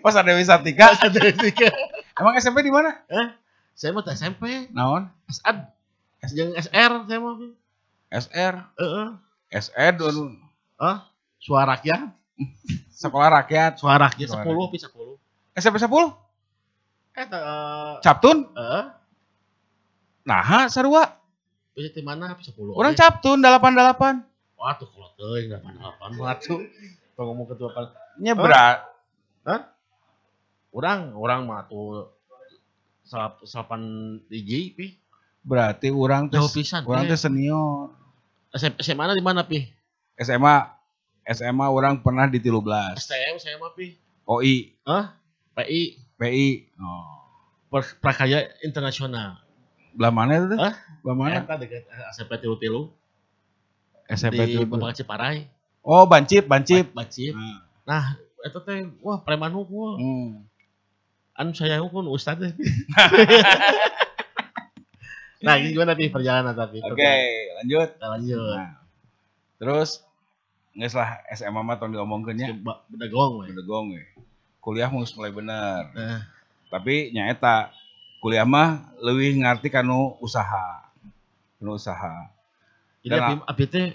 Pas 0.00 0.16
ada 0.16 0.32
Wisatika, 0.32 0.96
Ada 0.96 1.28
tiga. 1.30 1.68
emang 2.16 2.34
SMP 2.40 2.64
di 2.64 2.72
mana? 2.72 3.04
Saya 3.72 3.92
mah 3.92 4.00
teh 4.00 4.16
SMP, 4.16 4.72
Naon? 4.72 5.12
SAD, 5.28 5.56
jeung 6.32 6.52
SR 6.54 6.90
saya 7.04 7.18
mah 7.20 7.34
pi. 7.36 7.48
SR, 8.08 8.54
Heeh. 8.80 9.08
SR 9.52 9.92
dulu 9.94 10.30
Hah? 10.80 11.06
Suara 11.36 11.76
rakyat, 11.76 12.08
sekolah 13.02 13.28
rakyat. 13.42 13.78
suara 13.78 14.10
rakyat 14.10 14.28
10 14.30 14.72
pi 14.72 14.78
10. 14.80 14.90
SMP 15.54 15.76
10? 15.78 15.90
Eta 17.14 17.38
eh 17.38 17.94
Captun? 18.02 18.38
heeh. 18.54 18.84
Nah, 20.24 20.66
sarua. 20.72 21.20
Bisa 21.76 21.92
di 21.92 22.02
mana? 22.02 22.32
Bisa 22.34 22.50
10. 22.50 22.74
Orang 22.74 22.96
captun 22.96 23.38
88. 23.44 24.24
Wah, 24.56 24.72
tuh 24.80 24.88
kalau 24.88 25.10
teuing 25.20 25.52
88 25.52 26.16
mah 26.16 26.34
tuh. 26.40 26.64
Tong 27.14 27.26
ngomong 27.30 27.46
ke 27.50 27.54
28. 27.60 28.24
Nya 28.24 28.32
berat. 28.34 28.88
Orang, 30.74 31.14
orang 31.14 31.46
mah 31.46 31.70
tuh 31.70 32.10
salap 33.06 33.44
salapan 33.46 33.82
DJ 34.26 34.74
pi. 34.74 34.86
Berarti 35.44 35.92
orang 35.92 36.32
pisan. 36.32 36.82
orang 36.88 37.04
teh 37.06 37.20
senior. 37.20 37.92
SM, 38.56 38.80
SMA 38.80 39.14
di 39.14 39.22
mana 39.22 39.44
pi? 39.44 39.68
SMA 40.18 40.72
SMA 41.24 41.64
orang 41.64 41.96
pernah 41.98 42.28
di 42.28 42.36
13. 42.36 43.00
STM 43.00 43.36
saya 43.40 43.56
mah 43.56 43.72
pi. 43.72 43.96
OI, 44.24 44.72
Hah? 44.84 45.16
PI 45.52 46.00
PI. 46.16 46.48
Oh. 46.80 47.04
Per- 47.68 47.96
Prakarya 47.98 48.46
Internasional. 48.60 49.40
Belah 49.94 50.10
mana 50.10 50.32
itu? 50.38 50.56
Hah? 50.56 50.74
Belah 51.04 51.16
mana? 51.16 51.34
Eta 51.42 51.54
dekat 51.56 51.84
SMP 52.12 52.32
Tilu 52.38 52.56
Tilu 52.56 52.82
SMP 54.06 54.40
di 54.44 54.60
itu. 54.60 54.68
Bapak 54.68 54.96
Ciparai. 54.96 55.48
Oh, 55.84 56.08
Bancip, 56.08 56.48
Bancip. 56.48 56.92
Bacip. 56.92 57.36
Nah, 57.36 57.60
Nah, 57.84 58.16
itu 58.40 58.56
teh 58.64 58.88
wah 59.04 59.20
preman 59.20 59.52
hukum. 59.52 60.00
hmm. 60.00 60.28
Anu 61.36 61.52
saya 61.52 61.76
hukum 61.84 62.08
ustad 62.08 62.40
teh. 62.40 62.48
nah, 65.44 65.60
gimana 65.60 65.92
pi 65.92 66.08
perjalanan 66.08 66.56
tapi? 66.56 66.80
Oke, 66.80 67.12
lanjut. 67.60 67.88
Kita 67.96 68.06
lanjut. 68.08 68.56
Nah, 68.56 68.72
terus 69.60 70.00
nggak 70.74 70.90
salah 70.90 71.10
SMA 71.30 71.60
mah 71.60 71.78
Coba 71.78 72.74
bedagong 72.90 73.32
we. 73.38 73.46
bedegong 73.48 73.86
we. 73.94 74.02
Kuliah 74.58 74.88
mau 74.88 75.04
mulai 75.06 75.30
bener. 75.30 75.82
Nah, 75.92 76.20
Tapi 76.66 77.14
nyaeta 77.14 77.70
kuliah 78.18 78.42
mah 78.42 78.68
lebih 78.98 79.38
ngerti 79.38 79.68
kanu 79.68 80.18
usaha. 80.18 80.82
Kanu 81.56 81.74
usaha. 81.74 82.26
jadi 83.00 83.14
Dan- 83.14 83.22
abi, 83.22 83.34
abi 83.46 83.64
teh 83.68 83.86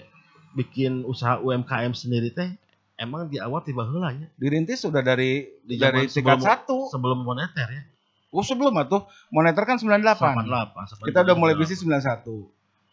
bikin 0.52 1.02
usaha 1.02 1.36
UMKM 1.36 1.92
sendiri 1.92 2.30
teh 2.30 2.46
emang 2.94 3.26
di 3.26 3.36
awal 3.36 3.58
tiba 3.60 3.82
heula 3.82 4.10
ya 4.10 4.26
Dirintis 4.36 4.80
sudah 4.80 5.00
dari 5.00 5.50
Di 5.60 5.76
dari 5.76 6.06
tingkat 6.06 6.38
sebelum- 6.38 6.42
satu. 6.42 6.78
sebelum 6.88 7.18
moneter 7.20 7.66
ya. 7.66 7.82
Oh 8.30 8.40
sebelum 8.40 8.70
atuh 8.78 9.02
moneter 9.28 9.66
kan 9.66 9.76
98. 9.76 10.46
88. 10.46 11.02
Kita 11.02 11.26
udah 11.26 11.34
mulai 11.34 11.58
bisnis 11.58 11.82
91. 11.82 12.46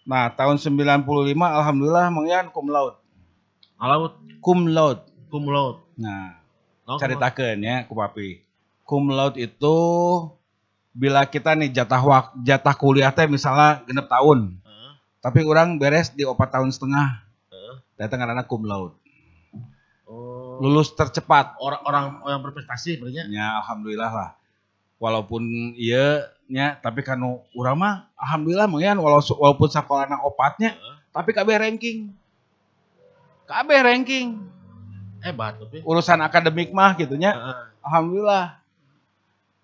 Nah, 0.04 0.34
tahun 0.34 0.58
95 0.58 1.06
alhamdulillah 1.38 2.10
Mang 2.10 2.26
Yan 2.26 2.50
cum 2.50 2.66
laude. 2.68 2.98
Alaut 3.78 4.18
Cum 4.42 4.70
laude. 4.70 5.04
cum 5.28 5.44
laude. 5.50 5.82
Nah, 6.00 6.40
Oh, 6.88 6.96
caritakeun 6.96 7.60
ya 7.60 7.84
ku 7.84 7.94
papi. 7.94 8.40
Cum 8.88 9.12
laude 9.12 9.36
itu 9.36 9.76
bila 10.96 11.28
kita 11.28 11.52
nih 11.52 11.70
jatah 11.70 12.00
wak, 12.00 12.32
jatah 12.48 12.72
kuliah 12.74 13.12
teh 13.12 13.28
misalnya 13.28 13.84
genep 13.84 14.08
tahun, 14.08 14.56
Heeh. 14.64 14.92
tapi 15.20 15.44
orang 15.44 15.76
beres 15.76 16.10
di 16.16 16.24
opat 16.24 16.48
tahun 16.56 16.72
setengah. 16.72 17.22
Heeh. 17.52 17.76
Datang 18.00 18.24
anak 18.24 18.48
cum 18.48 18.64
laude. 18.64 18.96
Oh. 20.08 20.64
Lulus 20.64 20.96
tercepat. 20.96 21.60
Orang-orang 21.60 22.24
yang 22.24 22.40
berprestasi 22.40 23.04
berarti. 23.04 23.28
Ya 23.30 23.60
alhamdulillah 23.60 24.10
lah. 24.10 24.30
Walaupun 24.98 25.76
iya 25.76 26.24
nya 26.48 26.80
tapi 26.80 27.04
kan 27.04 27.20
urang 27.52 27.76
mah 27.76 28.08
alhamdulillah 28.16 28.72
walau 28.96 29.20
walaupun 29.20 29.68
sakolana 29.68 30.24
opatnya 30.24 30.80
Heeh. 30.80 30.96
tapi 31.12 31.36
KB 31.36 31.50
ranking. 31.60 32.16
KB 33.48 33.70
ranking. 33.80 34.28
Hebat 35.18 35.58
tapi. 35.58 35.82
Urusan 35.82 36.20
akademik 36.20 36.70
mah 36.70 36.94
gitunya 36.94 37.32
Heeh. 37.34 37.56
alhamdulillah. 37.82 38.60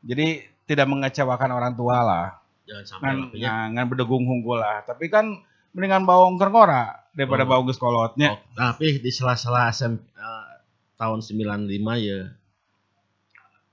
Jadi 0.01 0.27
tidak 0.65 0.87
mengecewakan 0.87 1.51
orang 1.51 1.73
tua 1.73 1.97
lah. 2.01 2.27
Jangan 2.63 2.85
sampai 2.87 3.03
Ngan, 3.05 3.15
lah, 3.19 3.27
ya. 3.35 3.43
ngan, 3.45 3.67
ngan 3.75 3.85
bedegung 3.87 4.23
hunggul 4.23 4.57
lah. 4.57 4.81
Tapi 4.81 5.11
kan 5.11 5.43
mendingan 5.71 6.03
bawang 6.03 6.39
kerngora 6.39 7.05
daripada 7.11 7.43
Oh. 7.43 7.49
bawang 7.49 7.65
geus 7.67 7.77
kolotnya. 7.77 8.33
Oh, 8.33 8.39
tapi 8.55 8.97
di 8.97 9.11
sela-sela 9.11 9.67
SM 9.67 9.93
eh, 9.93 10.47
tahun 10.95 11.19
95 11.19 11.67
ya. 11.99 12.19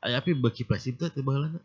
Aya 0.00 0.16
tapi 0.18 0.32
beki 0.32 0.64
persib 0.64 0.96
teh 0.96 1.08
teu 1.08 1.20
baheula. 1.20 1.60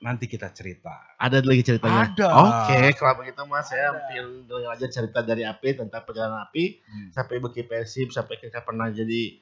Nanti 0.00 0.24
kita 0.24 0.48
cerita. 0.50 1.14
Ada 1.14 1.44
lagi 1.44 1.60
ceritanya. 1.60 2.08
Ada. 2.08 2.28
Oke, 2.40 2.80
kalau 2.96 3.20
begitu 3.20 3.42
mas 3.44 3.68
saya 3.68 3.92
ambil 3.92 4.48
dulu 4.48 4.66
aja 4.66 4.88
cerita 4.88 5.20
dari 5.20 5.44
Api 5.44 5.76
tentang 5.76 6.02
perjalanan 6.02 6.42
Api 6.42 6.80
Hmm. 6.80 7.08
sampai 7.12 7.36
beki 7.36 7.62
Persib 7.64 8.08
sampai 8.08 8.40
kita 8.40 8.64
pernah 8.64 8.88
jadi 8.88 9.36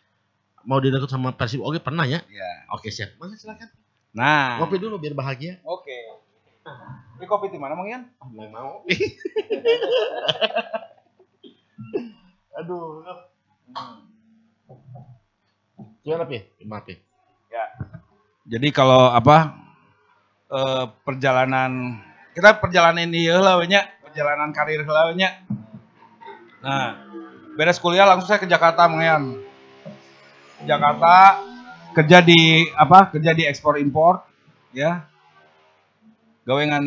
mau 0.67 0.83
direkrut 0.83 1.07
sama 1.07 1.31
Persib. 1.31 1.62
Oke, 1.62 1.79
pernah 1.79 2.03
ya? 2.03 2.19
Ya. 2.27 2.50
Oke, 2.75 2.91
siap. 2.91 3.15
Mas 3.17 3.38
silakan. 3.38 3.71
Nah. 4.11 4.59
Ngopi 4.59 4.83
dulu 4.83 4.99
biar 4.99 5.15
bahagia. 5.15 5.62
Oke. 5.62 5.95
Ini 7.17 7.25
kopi 7.25 7.49
di 7.49 7.57
mana 7.57 7.79
Mang 7.79 7.87
Yan? 7.87 8.03
Nggak 8.19 8.50
mau. 8.50 8.83
Aduh. 12.59 13.07
Gimana 16.03 16.27
Pi? 16.27 16.38
Gimana 16.59 16.83
Pi? 16.83 16.95
Jadi 18.49 18.69
kalau 18.73 19.12
apa 19.12 19.53
eh, 20.49 20.85
perjalanan 21.05 22.00
kita 22.38 22.55
perjalanan 22.62 23.02
ini 23.11 23.26
lah 23.35 23.59
we 23.59 23.67
nya, 23.67 23.83
perjalanan 23.99 24.55
karir 24.55 24.87
we 24.87 25.14
nya. 25.19 25.43
Nah, 26.62 27.02
beres 27.59 27.83
kuliah 27.83 28.07
langsung 28.07 28.31
saya 28.31 28.38
ke 28.38 28.47
Jakarta 28.47 28.87
Mang 28.87 29.02
Yan. 29.02 29.25
Jakarta 30.62 31.43
kerja 31.99 32.23
di 32.23 32.67
apa? 32.78 33.11
Kerja 33.11 33.35
di 33.35 33.43
ekspor 33.43 33.83
impor 33.83 34.23
ya. 34.71 35.02
Gawengan 36.47 36.87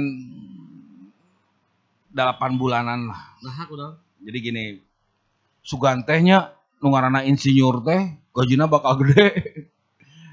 8 2.16 2.56
bulanan 2.56 3.12
lah. 3.12 3.22
Nah, 3.44 3.56
aku 3.68 3.76
dong. 3.76 3.96
Jadi 4.24 4.38
gini, 4.40 4.64
sugantehnya 5.60 6.56
nu 6.80 6.96
ngaranna 6.96 7.28
insinyur 7.28 7.84
teh 7.84 8.08
gajina 8.32 8.72
bakal 8.72 9.04
gede. 9.04 9.28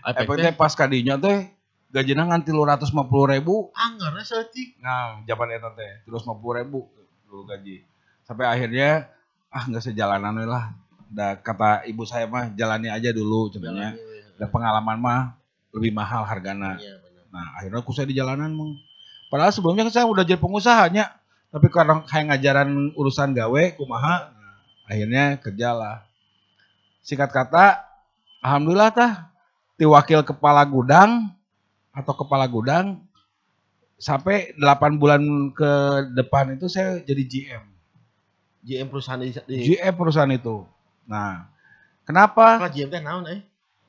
Teh 0.06 0.54
pas 0.54 0.73
kadinya 0.78 1.18
teh 1.18 1.57
gajina 1.88 2.28
ngan 2.28 2.45
350 2.45 3.35
ribu. 3.35 3.73
anggarnya 3.73 4.25
setik. 4.25 4.76
Nah, 4.80 5.25
zaman 5.25 5.49
eta 5.57 5.71
teh 5.73 6.04
350 6.04 6.59
ribu 6.64 6.88
dulu 7.28 7.49
gaji. 7.49 7.85
Sampai 8.25 8.45
akhirnya 8.49 9.09
ah 9.49 9.64
nggak 9.64 9.85
sejalanan 9.85 10.37
we 10.37 10.47
lah. 10.49 10.76
Da 11.09 11.40
kata 11.40 11.88
ibu 11.88 12.04
saya 12.04 12.28
mah 12.28 12.52
jalani 12.52 12.92
aja 12.92 13.09
dulu 13.12 13.49
sebenarnya. 13.49 13.97
Dan 14.37 14.49
pengalaman 14.52 14.97
mah 15.00 15.21
lebih 15.73 15.92
mahal 15.92 16.25
hargana. 16.25 16.76
Iya, 16.76 17.00
benar. 17.00 17.25
Nah, 17.33 17.47
akhirnya 17.61 17.80
aku 17.80 17.92
saya 17.97 18.07
di 18.09 18.16
jalanan 18.16 18.52
meng. 18.52 18.76
Padahal 19.28 19.52
sebelumnya 19.52 19.88
kan 19.88 19.92
saya 19.92 20.07
udah 20.09 20.25
jadi 20.25 20.40
pengusahanya, 20.40 21.12
tapi 21.52 21.68
karena 21.68 22.00
kayak 22.09 22.33
ngajaran 22.33 22.97
urusan 22.97 23.37
gawe, 23.37 23.76
kumaha, 23.76 24.33
akhirnya 24.88 25.37
kerjalah. 25.37 26.09
Singkat 27.04 27.28
kata, 27.28 27.85
alhamdulillah 28.40 28.88
tah, 28.88 29.12
di 29.76 29.85
wakil 29.85 30.25
kepala 30.25 30.64
gudang 30.64 31.28
atau 31.99 32.14
kepala 32.14 32.47
gudang 32.47 33.02
sampai 33.99 34.55
8 34.55 34.95
bulan 35.02 35.50
ke 35.50 35.73
depan 36.14 36.55
itu 36.55 36.71
saya 36.71 37.02
jadi 37.02 37.23
GM. 37.26 37.64
GM 38.62 38.87
perusahaan 38.87 39.19
di, 39.19 39.35
GM 39.35 39.95
perusahaan 39.99 40.31
itu. 40.31 40.62
Nah, 41.11 41.50
kenapa? 42.07 42.62
apa 42.62 42.71
GM 42.71 42.87
teh 42.87 43.02
naon 43.02 43.26
eh? 43.26 43.43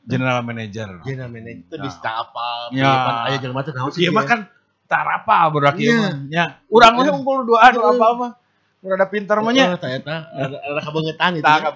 General 0.09 0.41
Manager. 0.41 1.05
General 1.05 1.29
manager 1.29 1.61
itu 1.69 1.75
Nah. 1.77 1.83
bisa 1.85 2.09
apa? 2.09 2.47
Ya. 2.73 2.89
Aya 3.29 3.37
jelema 3.37 3.61
teh 3.61 3.73
naon 3.75 3.93
Iya 3.93 4.09
mah 4.09 4.25
kan 4.25 4.49
tarapa 4.89 5.53
budak 5.53 5.77
Iya. 5.77 5.93
mah. 5.93 6.13
Nya, 6.25 6.45
urang 6.73 6.97
mah 6.97 7.05
Iya. 7.05 7.13
unggul 7.13 7.45
duaan 7.45 7.73
Iya. 7.77 7.93
apa 7.93 8.05
apa. 8.09 8.27
Udah 8.79 8.95
ada 8.95 9.07
pinter 9.11 9.37
mah 9.37 9.53
nya. 9.53 9.75
Oh, 9.75 9.77
eta 9.77 10.15
ada 10.33 10.79
kabeungetan 10.81 11.31
itu. 11.37 11.45
Tah 11.45 11.59
ya. 11.61 11.69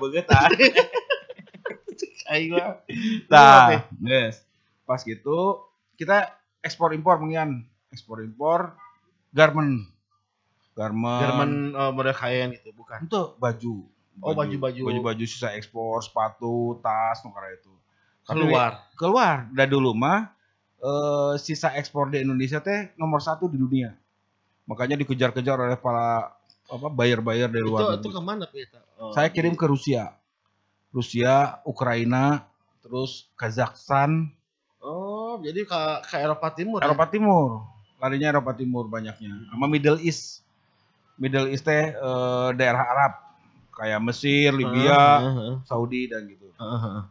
Aing 2.33 2.49
mah. 2.55 2.81
Tah, 3.29 3.85
yes. 4.01 4.41
Pas 4.87 5.03
gitu 5.03 5.61
kita 5.95 6.31
ekspor 6.61 6.91
impor 6.93 7.19
mengian. 7.19 7.63
Ekspor 7.89 8.23
impor 8.23 8.73
garment. 9.31 9.85
Garment. 10.73 11.21
Jerman 11.21 11.51
eh, 11.73 11.91
model 11.93 12.15
kain 12.17 12.49
gitu, 12.57 12.73
bukan. 12.73 13.05
itu 13.05 13.21
baju. 13.37 13.75
Oh, 14.21 14.33
baju-baju. 14.37 14.81
Baju-baju 14.93 15.23
sisa 15.25 15.53
ekspor, 15.57 16.01
sepatu, 16.05 16.77
tas, 16.81 17.21
nukara 17.25 17.49
itu. 17.53 17.73
Tapi 18.23 18.39
Keluar. 18.39 18.71
keluar 18.95 19.35
dari 19.51 19.69
dulu 19.73 19.91
mah 19.91 20.31
eh, 20.79 21.33
sisa 21.37 21.73
ekspor 21.75 22.09
di 22.09 22.21
Indonesia 22.21 22.61
teh 22.61 22.93
nomor 22.95 23.19
satu 23.19 23.49
di 23.51 23.57
dunia 23.59 23.91
makanya 24.63 24.95
dikejar-kejar 24.95 25.59
oleh 25.59 25.75
para 25.75 26.31
apa 26.71 26.87
buyer-buyer 26.87 27.51
dari 27.51 27.67
Itu 27.67 27.71
luar 27.75 27.99
itu 27.99 28.07
negeri. 28.07 28.15
ke 28.15 28.21
mana 28.23 28.45
Pi? 28.47 28.63
eta? 28.63 28.79
Oh, 28.95 29.11
saya 29.11 29.27
kirim 29.27 29.59
ke 29.59 29.67
Rusia 29.67 30.15
Rusia 30.95 31.59
Ukraina 31.67 32.47
terus 32.79 33.27
Kazakhstan 33.35 34.31
Oh, 35.33 35.41
jadi 35.41 35.65
ke 35.65 35.81
ke 36.05 36.15
Eropa 36.21 36.53
Timur. 36.53 36.77
ya? 36.77 36.93
Eropa 36.93 37.09
Timur 37.09 37.73
larinya 38.03 38.35
Eropa 38.35 38.51
Timur 38.51 38.91
banyaknya 38.91 39.31
sama 39.47 39.65
Middle 39.71 39.95
East 40.03 40.43
Middle 41.15 41.47
East 41.47 41.63
teh 41.63 41.95
eh, 41.95 42.49
daerah 42.59 42.83
Arab 42.83 43.13
kayak 43.71 44.03
Mesir 44.03 44.51
Libya 44.51 45.23
Heeh, 45.23 45.33
heeh, 45.33 45.55
Saudi 45.63 46.11
dan 46.11 46.27
gitu 46.27 46.51
heeh, 46.59 46.79
heeh. 46.83 47.03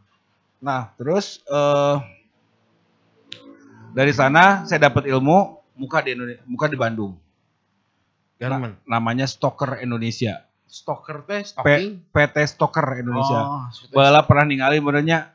Nah, 0.63 0.93
terus 0.95 1.41
eh 1.49 1.97
dari 3.91 4.13
sana 4.15 4.63
saya 4.69 4.87
dapat 4.87 5.09
ilmu 5.09 5.59
muka 5.75 5.99
di 6.05 6.13
Indonesia, 6.15 6.45
muka 6.47 6.65
di 6.69 6.77
Bandung. 6.77 7.13
Garmen. 8.39 8.79
namanya 8.87 9.27
Stoker 9.27 9.83
Indonesia. 9.83 10.45
Stoker 10.69 11.27
teh 11.27 11.43
stocking. 11.43 11.99
PT 12.15 12.35
Stoker 12.47 13.01
Indonesia. 13.01 13.43
Oh, 13.43 13.67
Bala 13.91 14.23
pernah 14.23 14.47
ningali 14.47 14.79
benernya 14.79 15.32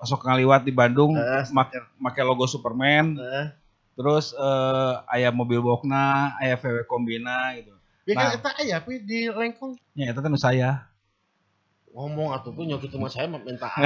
sok 0.00 0.22
ngaliwat 0.22 0.62
di 0.62 0.70
Bandung 0.70 1.14
make 1.48 1.72
make 1.96 2.20
logo 2.20 2.44
Superman, 2.44 3.14
Eh, 3.14 3.46
terus 3.94 4.30
eh 4.30 4.94
aya 5.08 5.28
mobil 5.28 5.58
bokna, 5.58 6.06
aya 6.36 6.54
VW 6.54 6.84
Kombina 6.84 7.54
gitu. 7.54 7.74
Ya 8.04 8.14
kan 8.14 8.24
Nah. 8.24 8.34
eta 8.34 8.50
aya 8.56 8.76
tapi 8.78 9.00
di 9.00 9.26
lengkong 9.26 9.74
Ya 9.92 10.08
itu 10.08 10.18
kan 10.18 10.32
saya. 10.34 10.86
ngomong 11.88 12.30
ataupun 12.32 12.62
nyokit 12.64 12.88
sama 12.88 13.08
saya 13.08 13.26
minta. 13.26 13.66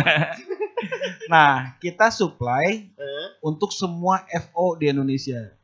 Nah, 1.25 1.79
kita 1.79 2.11
supply 2.11 2.91
Eh, 2.91 3.27
untuk 3.41 3.71
semua 3.71 4.27
FO 4.29 4.75
di 4.75 4.91
Indonesia. 4.91 5.55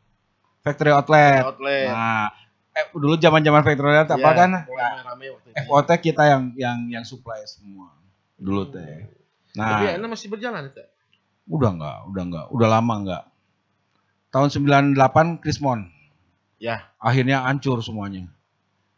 Factory 0.61 0.91
outlet. 0.91 1.43
outlet. 1.45 1.89
Nah, 1.89 2.31
eh, 2.73 2.87
dulu 2.91 3.15
zaman-zaman 3.17 3.61
factory 3.61 3.91
outlet 3.91 4.11
apa 4.13 4.23
Iya, 4.23 4.33
kan? 4.33 4.51
itu. 4.63 5.51
FOT 5.61 5.91
kita 5.99 6.23
yang 6.25 6.43
yang 6.55 6.79
yang 6.89 7.05
supply 7.05 7.43
semua 7.45 7.91
dulu 8.35 8.71
teh. 8.71 9.11
Tapi 9.53 9.85
Nah, 9.89 9.97
enak 9.97 10.09
masih 10.13 10.29
berjalan 10.29 10.69
itu. 10.69 10.83
udah 11.49 11.71
enggak, 11.73 11.97
udah 12.13 12.23
enggak, 12.29 12.47
udah 12.53 12.69
lama 12.69 12.95
enggak. 13.01 13.23
Tahun 14.29 14.49
98 14.53 15.41
Krismon. 15.41 15.89
Ya. 16.61 16.85
Akhirnya 17.01 17.41
hancur 17.49 17.81
semuanya. 17.81 18.29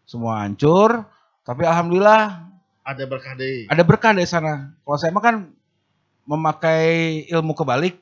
Semua 0.02 0.42
hancur, 0.42 1.07
tapi 1.47 1.62
alhamdulillah 1.62 2.50
Ada 2.83 3.07
berkah 3.07 3.38
deh. 3.38 3.71
ada 3.71 3.83
berkah 3.87 4.11
dari 4.11 4.26
sana. 4.26 4.75
Kalau 4.83 4.99
saya 4.99 5.14
mah 5.14 5.23
kan 5.23 5.37
memakai 6.26 7.23
ilmu 7.30 7.54
kebalik. 7.54 7.95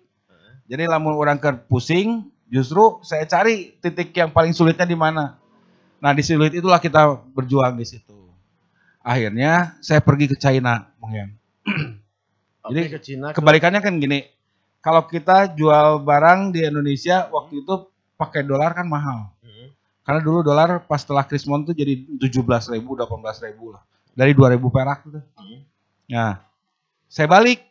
Jadi 0.68 0.84
lamun 0.84 1.16
orang 1.16 1.36
ke 1.36 1.48
pusing, 1.68 2.28
justru 2.48 3.00
saya 3.00 3.24
cari 3.24 3.76
titik 3.80 4.12
yang 4.12 4.28
paling 4.28 4.52
sulitnya 4.52 4.84
di 4.84 4.96
mana. 4.96 5.36
Nah, 5.98 6.12
di 6.12 6.20
sulit 6.20 6.52
itulah 6.52 6.76
kita 6.78 7.16
berjuang 7.32 7.76
di 7.76 7.84
situ. 7.84 8.14
Akhirnya 9.00 9.76
saya 9.80 10.04
pergi 10.04 10.28
ke 10.28 10.36
China, 10.36 10.88
Yan. 11.08 11.32
Jadi, 12.70 12.82
ke 12.88 13.00
Cina 13.00 13.26
ke- 13.32 13.40
Kebalikannya 13.40 13.80
kan 13.80 13.94
gini, 13.96 14.24
kalau 14.78 15.04
kita 15.04 15.52
jual 15.52 16.00
barang 16.02 16.54
di 16.54 16.64
Indonesia 16.64 17.26
waktu 17.28 17.64
itu 17.66 17.74
pakai 18.14 18.42
dolar 18.42 18.72
kan 18.74 18.86
mahal. 18.86 19.30
Hmm. 19.42 19.68
Karena 20.02 20.20
dulu 20.24 20.40
dolar 20.40 20.82
pas 20.84 21.02
setelah 21.02 21.22
Krismon 21.22 21.66
tuh 21.66 21.74
jadi 21.74 21.98
17 22.16 22.72
ribu, 22.72 22.96
18 22.96 23.44
ribu 23.44 23.76
lah. 23.76 23.82
Dari 24.14 24.32
2000 24.34 24.70
perak 24.70 24.98
gitu. 25.06 25.20
Hmm. 25.36 25.60
Nah, 26.08 26.42
saya 27.06 27.28
balik. 27.28 27.62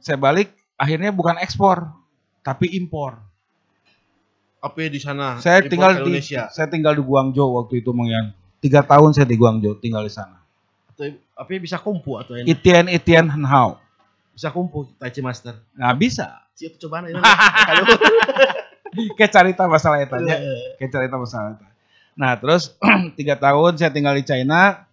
Saya 0.00 0.16
balik, 0.16 0.48
akhirnya 0.80 1.12
bukan 1.12 1.36
ekspor, 1.38 1.92
tapi 2.40 2.72
impor. 2.72 3.20
Apa 4.60 4.88
di 4.88 5.00
sana? 5.00 5.36
Saya 5.40 5.60
Impor 5.60 5.70
tinggal 5.72 5.92
di 5.92 6.00
Indonesia. 6.04 6.48
saya 6.52 6.68
tinggal 6.68 6.92
di 6.96 7.04
Guangzhou 7.04 7.56
waktu 7.60 7.80
itu, 7.80 7.92
Mang 7.92 8.08
Yan. 8.08 8.32
Tiga 8.60 8.80
tahun 8.80 9.12
saya 9.12 9.24
di 9.24 9.36
Guangzhou, 9.36 9.76
tinggal 9.76 10.04
di 10.04 10.12
sana. 10.12 10.40
Apa 11.32 11.48
bisa 11.56 11.80
kumpu 11.80 12.20
atau 12.20 12.36
enak? 12.36 12.44
Itian 12.44 12.92
Itian 12.92 13.26
Henhao. 13.28 13.80
Bisa 14.40 14.48
kumpu 14.56 14.88
Tai 14.96 15.12
Chi 15.12 15.20
Master. 15.20 15.52
Nah, 15.76 15.92
bisa. 15.92 16.40
Siap 16.56 16.80
cobaan 16.80 17.12
ini. 17.12 17.20
Kalau 17.20 17.84
Kayak 19.20 19.32
cerita 19.36 19.68
masalah 19.68 20.00
itu 20.00 20.16
aja. 20.16 20.32
Eh, 20.40 20.80
Kayak 20.80 20.92
cerita 20.96 21.20
masalah 21.20 21.60
itu. 21.60 21.64
Nah, 22.16 22.40
terus 22.40 22.72
tiga 23.20 23.36
tahun 23.36 23.76
saya 23.76 23.92
tinggal 23.92 24.16
di 24.16 24.24
China. 24.24 24.88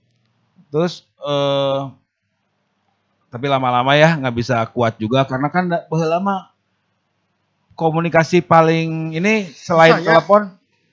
Terus 0.68 1.08
eh 1.24 1.80
tapi 3.32 3.48
lama-lama 3.48 3.96
ya 3.96 4.20
nggak 4.20 4.36
bisa 4.36 4.68
kuat 4.76 5.00
juga 5.00 5.24
karena 5.24 5.48
kan 5.48 5.72
bahwa 5.72 6.06
lama 6.12 6.36
komunikasi 7.80 8.44
paling 8.44 9.16
ini 9.16 9.48
selain 9.56 9.96
Susah, 9.96 10.04
ya? 10.04 10.08
telepon 10.12 10.42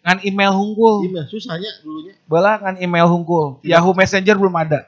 ngan 0.07 0.19
email 0.23 0.55
hunggul. 0.55 1.03
Susahnya 1.27 1.75
dulunya? 1.83 2.15
Bala 2.31 2.63
ngan 2.63 2.79
email 2.79 3.11
hunggul. 3.11 3.59
Tidak. 3.59 3.75
Yahoo 3.75 3.99
Messenger 3.99 4.39
belum 4.39 4.55
ada. 4.55 4.87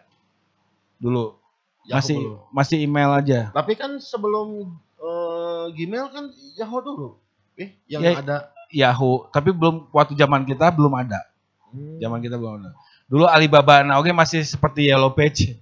Dulu 1.02 1.45
Yahoo 1.86 1.96
masih 1.96 2.18
belum. 2.18 2.38
masih 2.50 2.76
email 2.82 3.10
aja. 3.14 3.40
Tapi 3.54 3.72
kan 3.78 3.96
sebelum 3.98 4.74
eh, 4.98 5.64
Gmail 5.72 6.06
kan 6.10 6.24
Yahoo 6.58 6.80
dulu. 6.82 7.08
Eh, 7.56 7.72
yang 7.88 8.02
Ya, 8.04 8.20
ada 8.20 8.36
Yahoo, 8.68 9.30
tapi 9.30 9.54
belum 9.54 9.88
waktu 9.94 10.18
zaman 10.18 10.42
kita 10.44 10.68
belum 10.74 10.90
ada. 10.92 11.22
Hmm. 11.70 11.96
Zaman 12.02 12.18
kita 12.20 12.34
belum 12.36 12.60
ada. 12.60 12.74
Dulu 13.06 13.24
Alibaba 13.30 13.86
nah 13.86 14.02
oke 14.02 14.10
masih 14.10 14.42
seperti 14.42 14.90
Yellow 14.90 15.14
Page. 15.14 15.54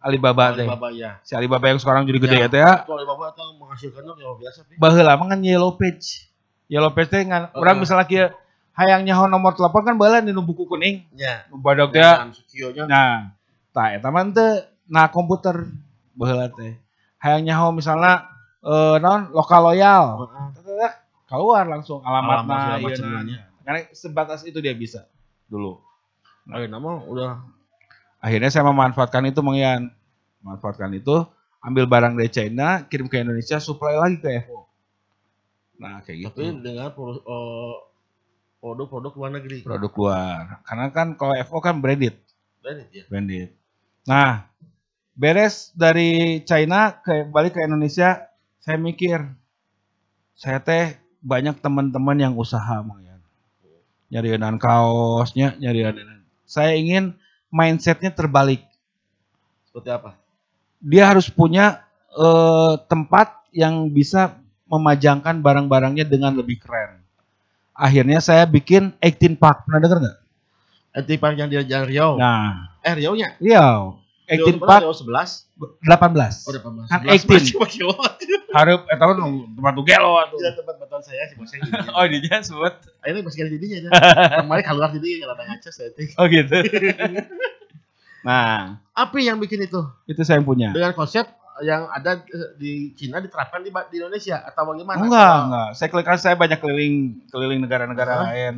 Alibaba 0.00 0.52
teh. 0.52 0.64
Alibaba 0.64 0.88
ya. 0.92 1.20
Si 1.24 1.32
Alibaba 1.32 1.68
yang 1.68 1.80
sekarang 1.80 2.04
jadi 2.04 2.18
gede 2.20 2.36
Ya. 2.36 2.42
ya 2.44 2.48
teh 2.48 2.60
ya. 2.60 2.72
Itu 2.84 2.92
Alibaba 2.92 3.32
atau 3.32 3.56
menghasilkan 3.56 4.04
ya 4.04 4.32
biasa. 4.36 4.58
Pi. 4.68 4.76
Baheula 4.76 5.16
mah 5.16 5.26
kan 5.28 5.40
Yellow 5.40 5.76
Page. 5.76 6.28
Yellow 6.68 6.92
Page 6.92 7.08
teh 7.08 7.20
ngan 7.24 7.52
urang 7.56 7.80
Heeh. 7.80 7.84
misalnya 7.84 8.04
kieu 8.08 8.28
hayang 8.76 9.04
nyaho 9.04 9.28
nomor 9.28 9.52
telepon 9.56 9.82
kan 9.84 9.94
baheula 9.96 10.20
di 10.20 10.32
buku 10.32 10.64
kuning. 10.68 11.04
Ya. 11.16 11.44
Nu 11.48 11.56
badag 11.60 11.92
teh. 11.92 12.00
ya. 12.00 12.28
Sukionya 12.32 12.84
Nah, 12.84 13.32
tah 13.72 13.96
eta 13.96 14.08
mah 14.12 14.24
teu 14.32 14.64
nah 14.90 15.06
komputer 15.08 15.70
baheula 16.18 16.50
teh. 16.50 16.74
Hayang 17.22 17.46
nyaho 17.46 17.70
misalnya 17.70 18.26
eh 18.60 18.98
non 18.98 19.30
lokal 19.30 19.70
loyal. 19.70 20.26
Heeh. 20.26 20.92
Keluar 21.30 21.62
langsung 21.70 22.02
alamatna 22.02 22.42
Alamat 22.42 22.58
segala 22.58 22.76
ieu 22.76 22.86
macemnya. 22.90 23.38
Karena 23.62 23.80
sebatas 23.94 24.42
itu 24.42 24.58
dia 24.58 24.74
bisa 24.74 25.06
dulu. 25.46 25.78
Ayo 26.50 26.66
nama 26.66 26.98
udah 27.06 27.38
Akhirnya 28.20 28.52
saya 28.52 28.68
memanfaatkan 28.68 29.24
itu 29.32 29.40
Mang 29.40 29.56
Yan. 29.56 29.88
Manfaatkan 30.44 30.92
itu, 30.92 31.24
ambil 31.64 31.88
barang 31.88 32.16
dari 32.16 32.28
China, 32.32 32.84
kirim 32.84 33.08
ke 33.08 33.20
Indonesia, 33.20 33.56
supply 33.56 33.96
lagi 33.96 34.20
ke 34.20 34.44
FO. 34.44 34.68
Nah, 35.80 36.04
kayak 36.04 36.28
gitu. 36.28 36.36
tapi 36.36 36.60
dengan 36.60 36.92
eh, 36.92 37.74
produk-produk 38.60 39.12
luar 39.16 39.30
negeri. 39.40 39.64
Produk 39.64 39.92
luar. 39.96 40.60
Karena 40.68 40.86
kan 40.92 41.16
kalau 41.16 41.32
FO 41.48 41.58
kan 41.64 41.80
branded, 41.80 42.16
Branded 42.60 42.88
ya. 42.92 43.04
branded. 43.08 43.48
Nah, 44.04 44.48
beres 45.20 45.68
dari 45.76 46.40
China 46.48 46.96
ke 47.04 47.28
balik 47.28 47.60
ke 47.60 47.60
Indonesia, 47.60 48.24
saya 48.64 48.80
mikir, 48.80 49.20
saya 50.32 50.64
teh 50.64 50.96
banyak 51.20 51.60
teman-teman 51.60 52.16
yang 52.16 52.32
usaha 52.40 52.80
Mang 52.80 53.04
Yan. 53.04 53.20
Nyarianan 54.08 54.56
kaosnya, 54.56 55.60
nyarianan. 55.60 56.24
Saya 56.48 56.72
ingin 56.72 57.20
mindsetnya 57.52 58.08
terbalik. 58.08 58.64
Seperti 59.68 59.92
apa? 59.92 60.16
dia 60.80 61.04
harus 61.12 61.28
punya 61.28 61.84
eh, 62.16 62.74
tempat 62.88 63.44
yang 63.52 63.92
bisa 63.92 64.40
memajangkan 64.66 65.44
barang-barangnya 65.44 66.08
dengan 66.08 66.32
lebih 66.32 66.56
keren. 66.64 67.04
Akhirnya 67.76 68.18
saya 68.24 68.48
bikin 68.48 68.96
18 68.98 69.36
Park. 69.36 69.68
Pernah 69.68 69.80
dengar 69.84 69.98
nggak? 70.00 70.18
Antipan 70.90 71.32
yang 71.38 71.48
di 71.52 71.56
Jalan 71.68 71.86
Riau. 71.86 72.12
Nah, 72.18 72.72
Eh 72.82 72.94
Riau-nya? 72.96 73.36
iya. 73.38 73.92
18 73.92 73.99
Park 74.30 74.86
Riau 74.86 74.94
11. 74.94 75.50
18. 75.82 76.46
Oh, 76.46 76.52
depan 76.54 76.70
Kan 76.86 77.00
11. 77.02 77.26
18. 77.26 77.26
Masih 77.26 77.56
pakai 77.58 77.82
lot. 77.82 78.14
Harap 78.50 78.80
eh 78.86 78.98
tahu 78.98 79.10
dong 79.18 79.32
tempat 79.54 79.72
tuh 79.74 79.84
gelo 79.86 80.14
tuh. 80.30 80.38
Iya 80.38 80.50
tempat 80.54 80.74
beton 80.78 81.02
saya 81.02 81.22
sih 81.30 81.36
bosnya. 81.38 81.58
Oh, 81.98 82.04
dia 82.06 82.38
sebut. 82.42 82.74
Akhirnya 83.02 83.22
masih 83.26 83.38
ada 83.42 83.50
didinya 83.50 83.76
aja. 83.78 83.88
Kemarin 84.46 84.64
keluar 84.66 84.90
jadi 84.94 85.10
rada 85.26 85.42
ngaca 85.46 85.70
saya 85.70 85.90
teh. 85.94 86.08
Oh 86.14 86.26
gitu. 86.30 86.56
nah, 88.26 88.78
Apa 88.94 89.16
yang 89.18 89.38
bikin 89.42 89.66
itu? 89.66 89.80
itu 90.06 90.20
saya 90.22 90.38
yang 90.38 90.46
punya. 90.46 90.70
Dengan 90.70 90.94
konsep 90.94 91.26
yang 91.60 91.90
ada 91.92 92.24
di 92.56 92.94
Cina 92.96 93.20
diterapkan 93.20 93.60
di, 93.60 93.70
di 93.70 93.96
Indonesia 94.00 94.40
atau 94.46 94.72
bagaimana? 94.72 94.98
Enggak, 95.02 95.36
enggak. 95.46 95.68
Saya 95.76 95.88
keliling 95.92 96.20
saya 96.20 96.34
banyak 96.38 96.58
keliling 96.62 96.94
keliling 97.28 97.60
negara-negara 97.62 98.30
lain. 98.30 98.54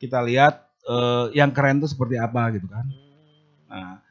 Kita 0.00 0.20
lihat 0.24 0.64
eh, 0.84 1.24
yang 1.36 1.52
keren 1.52 1.80
tuh 1.80 1.88
seperti 1.88 2.16
apa 2.16 2.52
gitu 2.56 2.66
kan. 2.68 2.84
Hmm, 2.88 3.02
Nah, 3.64 4.03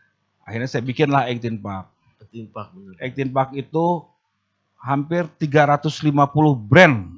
akhirnya 0.43 0.67
saya 0.67 0.82
bikinlah 0.82 1.25
18 1.25 1.58
Park. 1.58 1.88
ketimpak 2.19 2.71
bener. 2.71 2.93
18 2.97 3.29
Park 3.29 3.49
itu 3.53 3.86
hampir 4.75 5.27
350 5.34 6.12
brand 6.60 7.15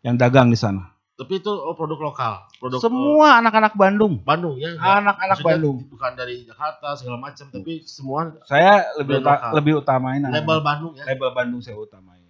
yang 0.00 0.14
dagang 0.14 0.48
di 0.48 0.56
sana. 0.56 0.92
Tapi 1.12 1.42
itu 1.42 1.50
oh, 1.50 1.74
produk 1.74 1.98
lokal, 2.04 2.46
produk 2.56 2.78
Semua 2.78 3.42
anak-anak 3.42 3.74
Bandung. 3.74 4.22
Bandung 4.22 4.54
ya. 4.54 4.78
Anak-anak 4.78 5.42
Bandung. 5.42 5.82
Bukan 5.84 6.14
dari 6.14 6.46
Jakarta 6.46 6.94
segala 6.94 7.18
macam, 7.18 7.50
tapi 7.50 7.82
semua 7.82 8.38
Saya 8.44 8.86
lebih 8.94 9.18
uta- 9.18 9.34
lokal. 9.34 9.50
lebih 9.52 9.72
utamain 9.76 10.22
label 10.22 10.62
Bandung 10.62 10.92
ya. 10.94 11.02
label 11.04 11.30
Bandung 11.32 11.58
saya 11.58 11.74
utamain. 11.74 12.22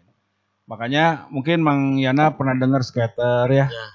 Makanya 0.64 1.28
mungkin 1.28 1.60
Mang 1.60 1.96
Yana 1.96 2.28
pernah 2.30 2.52
dengar 2.52 2.80
skater 2.80 3.48
ya. 3.48 3.68
Ya. 3.68 3.86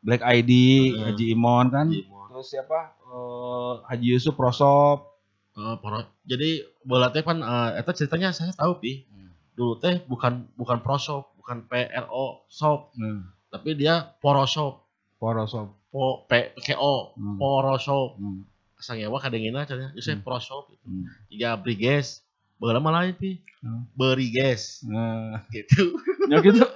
Black 0.00 0.20
ID, 0.20 0.52
Hmm. 0.92 1.00
Haji 1.08 1.24
Imon 1.32 1.66
kan. 1.68 1.86
Jimon. 1.88 2.28
Terus 2.28 2.46
siapa? 2.46 2.92
Eh, 3.00 3.72
Haji 3.88 4.06
Yusuf 4.12 4.36
Prosop. 4.36 5.13
Eh, 5.54 5.76
poro- 5.78 6.10
jadi 6.22 6.50
bola 6.82 7.08
teh 7.08 7.22
kan 7.22 7.38
eh, 7.38 7.78
eta 7.78 7.90
ceritanya 7.90 8.30
saya 8.30 8.50
tahu 8.50 8.76
pi. 8.76 9.06
Dulu 9.54 9.78
teh 9.78 10.02
bukan 10.02 10.50
bukan 10.52 10.82
pro 10.82 10.96
shop, 10.96 11.38
bukan 11.38 11.62
PRO 11.64 12.42
shop, 12.48 12.90
Hmm. 12.92 13.30
tapi 13.48 13.72
dia 13.72 14.14
poro 14.18 14.42
shop, 14.44 14.82
Prosop. 15.14 15.78
po 15.88 16.26
P 16.26 16.50
KO, 16.58 17.14
Hmm. 17.14 17.38
poro 17.38 17.76
shop. 17.76 18.18
Hmm. 18.18 18.42
Sangewa 18.76 19.16
kadengina 19.16 19.62
cenah, 19.62 19.94
itu 19.94 20.02
Hmm. 20.04 20.20
pro 20.20 20.36
shop. 20.36 20.74
Hmm. 20.82 21.06
Tiga 21.30 21.54
Briges, 21.54 22.26
Baheula 22.54 22.78
mah 22.78 22.92
lain 22.92 23.14
pi. 23.14 23.38
Hmm. 23.60 23.86
Beri 23.94 24.28
guys. 24.28 24.82
Nah, 24.82 25.46
Gitu. 25.48 25.94
ya 26.30 26.38
gitu. 26.40 26.60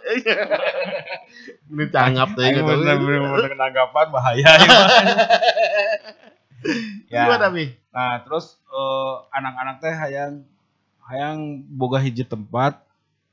Ini 1.68 1.84
tanggap 1.88 2.32
teh 2.32 2.46
gitu. 2.48 2.62
bener-bener 2.62 3.52
tanggapan 3.60 4.06
bahaya. 4.08 4.48
ya. 4.54 4.78
Gimana 7.10 7.48
pi? 7.50 7.74
Nah, 7.90 8.20
terus 8.22 8.58
eh, 8.68 9.14
anak-anak 9.32 9.76
teh 9.80 9.94
hayang 9.94 10.42
hayang 11.08 11.38
boga 11.70 11.96
hiji 11.98 12.22
tempat 12.22 12.78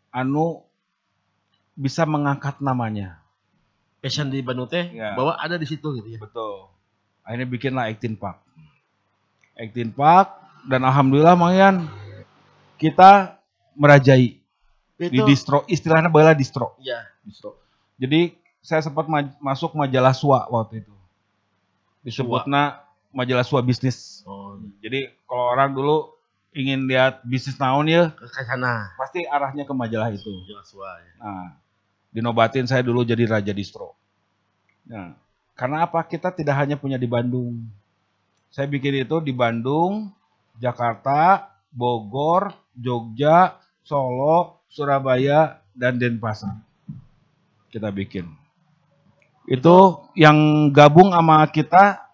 anu 0.09 0.63
bisa 1.75 2.07
mengangkat 2.07 2.55
namanya. 2.63 3.19
Passion 3.99 4.29
di 4.29 4.39
Bandung 4.39 4.69
teh 4.69 4.93
Ya. 4.93 5.11
bahwa 5.17 5.35
ada 5.35 5.57
di 5.57 5.65
situ 5.65 5.91
gitu 5.97 6.07
ya. 6.07 6.19
Betul. 6.21 6.69
Akhirnya 7.25 7.47
bikinlah 7.49 7.89
Actin 7.89 8.13
Park. 8.15 8.39
Actin 9.57 9.89
Park 9.89 10.29
dan 10.69 10.85
alhamdulillah 10.85 11.33
Mangian 11.33 11.89
kita 12.77 13.41
merajai 13.73 14.39
di 14.95 15.05
Itu 15.11 15.27
distro 15.27 15.67
istilahnya 15.67 16.07
bala 16.07 16.31
distro. 16.31 16.77
ya. 16.79 17.01
distro. 17.25 17.59
Jadi 17.97 18.37
saya 18.61 18.79
sempat 18.79 19.09
maj- 19.09 19.35
masuk 19.41 19.73
majalah 19.75 20.13
SWA 20.15 20.47
waktu 20.47 20.85
itu. 20.85 20.93
Disebutnya 22.05 22.84
majalah 23.15 23.47
SWA 23.47 23.63
bisnis. 23.63 24.21
Oh, 24.27 24.59
Jadi 24.83 25.07
kalau 25.23 25.55
orang 25.55 25.71
dulu 25.71 26.11
ingin 26.51 26.83
lihat 26.87 27.23
bisnis 27.23 27.55
naon 27.55 27.87
ya, 27.87 28.11
ke 28.11 28.27
sana. 28.43 28.91
pasti 28.99 29.23
arahnya 29.23 29.63
ke 29.63 29.71
majalah 29.71 30.11
itu. 30.11 30.43
Jelas 30.43 30.67
wae. 30.75 31.07
Nah, 31.19 31.55
dinobatin 32.11 32.67
saya 32.67 32.83
dulu 32.83 33.07
jadi 33.07 33.23
raja 33.27 33.55
distro. 33.55 33.95
Nah, 34.85 35.15
karena 35.55 35.87
apa? 35.87 36.03
Kita 36.03 36.35
tidak 36.35 36.55
hanya 36.59 36.75
punya 36.75 36.99
di 36.99 37.07
Bandung. 37.07 37.63
Saya 38.51 38.67
bikin 38.67 39.03
itu 39.03 39.19
di 39.23 39.31
Bandung, 39.35 40.11
Jakarta, 40.59 41.51
Bogor, 41.71 42.55
Jogja, 42.71 43.59
Solo, 43.83 44.63
Surabaya, 44.71 45.59
dan 45.75 45.99
Denpasar. 45.99 46.55
Kita 47.67 47.91
bikin. 47.91 48.31
Itu 49.45 50.07
yang 50.15 50.71
gabung 50.71 51.11
sama 51.11 51.43
kita 51.51 52.04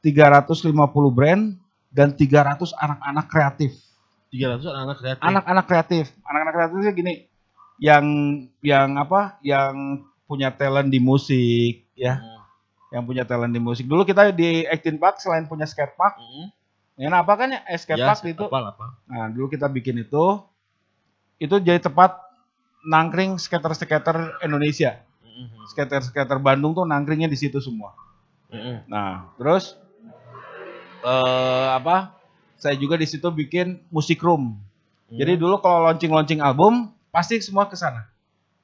350 0.00 0.74
brand 1.10 1.42
dan 1.90 2.14
300 2.14 2.70
anak-anak 2.74 3.26
kreatif. 3.26 3.72
300 4.30 4.60
anak-anak 4.62 4.96
kreatif. 5.00 5.22
Anak-anak 5.24 5.64
kreatif. 5.66 6.04
Anak-anak 6.22 6.52
kreatifnya 6.54 6.92
gini, 6.92 7.14
yang 7.80 8.04
yang 8.60 8.88
apa? 9.00 9.40
Yang 9.40 10.04
punya 10.28 10.52
talent 10.52 10.92
di 10.92 11.00
musik, 11.00 11.88
ya. 11.96 12.20
Hmm. 12.20 12.44
Yang 12.92 13.02
punya 13.08 13.24
talent 13.24 13.52
di 13.56 13.60
musik. 13.60 13.84
Dulu 13.88 14.04
kita 14.04 14.28
di 14.32 14.68
Actin 14.68 15.00
Park 15.00 15.20
selain 15.20 15.48
punya 15.48 15.64
skate 15.64 15.96
park, 15.96 16.20
Hmm. 16.20 16.52
yang 17.00 17.16
apa 17.16 17.32
kan 17.34 17.48
ya? 17.56 17.60
Eh, 17.64 17.80
skate 17.80 18.00
Ya, 18.00 18.06
park 18.12 18.20
itu. 18.28 18.44
apa 18.44 18.76
apa. 18.76 18.86
Nah, 19.08 19.32
dulu 19.32 19.48
kita 19.48 19.66
bikin 19.68 19.96
itu. 20.04 20.24
Itu 21.38 21.56
jadi 21.62 21.78
tempat 21.80 22.18
nangkring 22.84 23.38
skater-skater 23.40 24.42
Indonesia. 24.44 25.00
Hmm. 25.24 25.64
Skater-skater 25.72 26.36
Bandung 26.36 26.76
tuh 26.76 26.84
nangkringnya 26.84 27.30
di 27.32 27.38
situ 27.38 27.56
semua. 27.58 27.96
Hmm. 28.52 28.84
Nah, 28.88 29.32
terus 29.40 29.76
eh 31.02 31.68
apa? 31.74 32.14
Saya 32.58 32.74
juga 32.74 32.98
di 32.98 33.06
situ 33.06 33.26
bikin 33.30 33.78
musik 33.88 34.18
room. 34.18 34.58
Jadi 35.08 35.40
dulu 35.40 35.56
kalau 35.62 35.88
launching-launching 35.88 36.42
album 36.44 36.92
pasti 37.08 37.40
semua 37.40 37.64
ke 37.64 37.78
sana. 37.78 38.04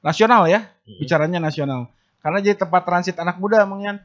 Nasional 0.05 0.45
ya, 0.45 0.61
Hmm. 0.85 0.99
bicaranya 1.01 1.39
nasional. 1.41 1.89
Karena 2.21 2.37
jadi 2.43 2.53
tempat 2.59 2.85
transit 2.85 3.17
anak 3.17 3.41
muda 3.41 3.65
Mang 3.65 3.81
Yan. 3.81 3.97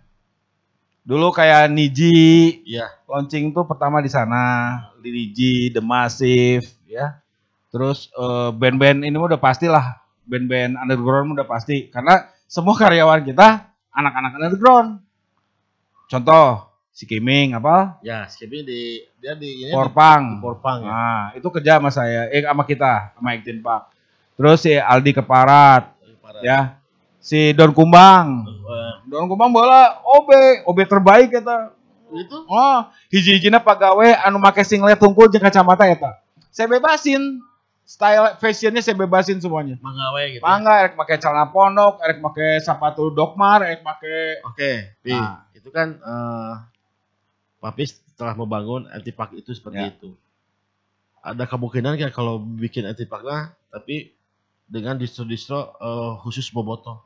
Dulu 1.05 1.33
kayak 1.35 1.69
Niji 1.69 2.61
Iya. 2.65 2.89
launching 3.05 3.53
tuh 3.53 3.69
pertama 3.69 4.01
di 4.01 4.09
sana, 4.09 4.79
di 5.01 5.11
Niji, 5.13 5.69
The 5.75 5.83
Massive 5.85 6.65
ya. 6.89 7.21
Terus 7.69 8.09
eh, 8.15 8.51
band-band 8.57 9.05
ini 9.05 9.13
mah 9.19 9.37
udah 9.37 9.41
pastilah, 9.41 10.01
band-band 10.25 10.81
underground 10.81 11.35
udah 11.37 11.45
pasti 11.45 11.91
karena 11.93 12.25
semua 12.49 12.73
karyawan 12.79 13.21
kita 13.27 13.69
anak-anak 13.93 14.33
underground. 14.39 14.89
Contoh, 16.09 16.70
si 17.01 17.09
Kiming 17.09 17.57
apa? 17.57 17.97
Ya, 18.05 18.29
Skippy 18.29 18.61
di 18.61 18.81
dia 19.17 19.33
di 19.33 19.65
ini 19.65 19.73
Porpang. 19.73 20.37
di 20.37 20.45
Porpang 20.45 20.85
ya. 20.85 20.93
Nah, 20.93 21.23
itu 21.33 21.49
kerja 21.49 21.81
sama 21.81 21.89
saya, 21.89 22.29
eh 22.29 22.45
sama 22.45 22.69
kita, 22.69 23.17
sama 23.17 23.33
Iktin 23.41 23.65
Pak. 23.65 23.89
Terus 24.37 24.61
si 24.61 24.77
Aldi 24.77 25.17
Keparat, 25.17 25.97
Parah. 26.21 26.45
ya. 26.45 26.61
Si 27.17 27.57
Don 27.57 27.73
Kumbang. 27.73 28.45
Eh, 28.45 28.93
Don 29.09 29.33
Kumbang 29.33 29.49
bola 29.49 29.97
OB, 30.05 30.29
OB 30.69 30.79
terbaik 30.85 31.33
eta. 31.33 31.73
itu 32.11 32.37
Oh, 32.51 32.79
hiji-hijina 33.09 33.63
pagawe 33.63 34.19
anu 34.27 34.37
make 34.43 34.61
singlet 34.67 35.01
tungkul 35.01 35.33
jeung 35.33 35.41
kacamata 35.41 35.89
eta. 35.89 36.21
Saya 36.53 36.69
bebasin. 36.69 37.41
Style 37.91 38.39
fashionnya 38.39 38.85
saya 38.85 38.95
bebasin 38.95 39.41
semuanya. 39.43 39.75
manggawe 39.83 40.23
gitu. 40.31 40.39
ya. 40.39 40.47
Mangga 40.47 40.73
erek 40.85 40.95
make 40.95 41.17
celana 41.19 41.51
pondok, 41.51 41.99
erek 42.05 42.23
make 42.23 42.63
sepatu 42.63 43.11
dokmar, 43.11 43.67
erek 43.67 43.83
make 43.83 44.45
Oke, 44.47 44.95
Pi. 45.03 45.11
Nah. 45.11 45.49
itu 45.51 45.69
kan 45.75 45.99
eh 45.99 46.55
Papis 47.61 48.01
telah 48.17 48.33
membangun 48.33 48.89
antipak 48.89 49.33
itu 49.33 49.53
seperti 49.53 49.79
Ya. 49.79 49.93
itu. 49.93 50.17
Ada 51.21 51.45
kemungkinan 51.45 52.01
kayak 52.01 52.11
kalau 52.11 52.41
bikin 52.41 52.89
antipaknya 52.89 53.53
tapi 53.69 54.17
dengan 54.65 54.97
distro-distro 54.97 55.77
eh, 55.77 56.13
khusus 56.21 56.49
boboto. 56.51 57.05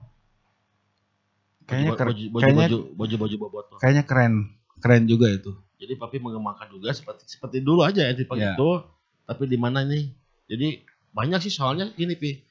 kayaknya 1.65 1.97
baju, 1.97 1.99
keren, 1.99 2.13
baju, 2.13 2.25
baju, 2.29 2.43
kayaknya 2.45 2.67
baju, 2.69 2.79
baju, 2.93 3.15
baju 3.17 3.37
boboto. 3.41 3.75
kayaknya 3.81 4.05
keren. 4.05 4.35
Keren 4.79 5.03
juga 5.09 5.33
itu. 5.33 5.51
Jadi 5.75 5.97
papi 5.97 6.21
mengembangkan 6.21 6.69
juga 6.69 6.93
seperti 6.93 7.25
seperti 7.27 7.65
dulu 7.65 7.81
aja 7.83 8.05
antipak 8.05 8.37
Ya. 8.37 8.53
itu, 8.53 8.85
tapi 9.25 9.49
di 9.49 9.57
mana 9.57 9.81
nih? 9.81 10.13
Jadi 10.45 10.85
banyak 11.11 11.41
sih 11.41 11.49
soalnya 11.49 11.89
gini 11.91 12.15
pi. 12.15 12.45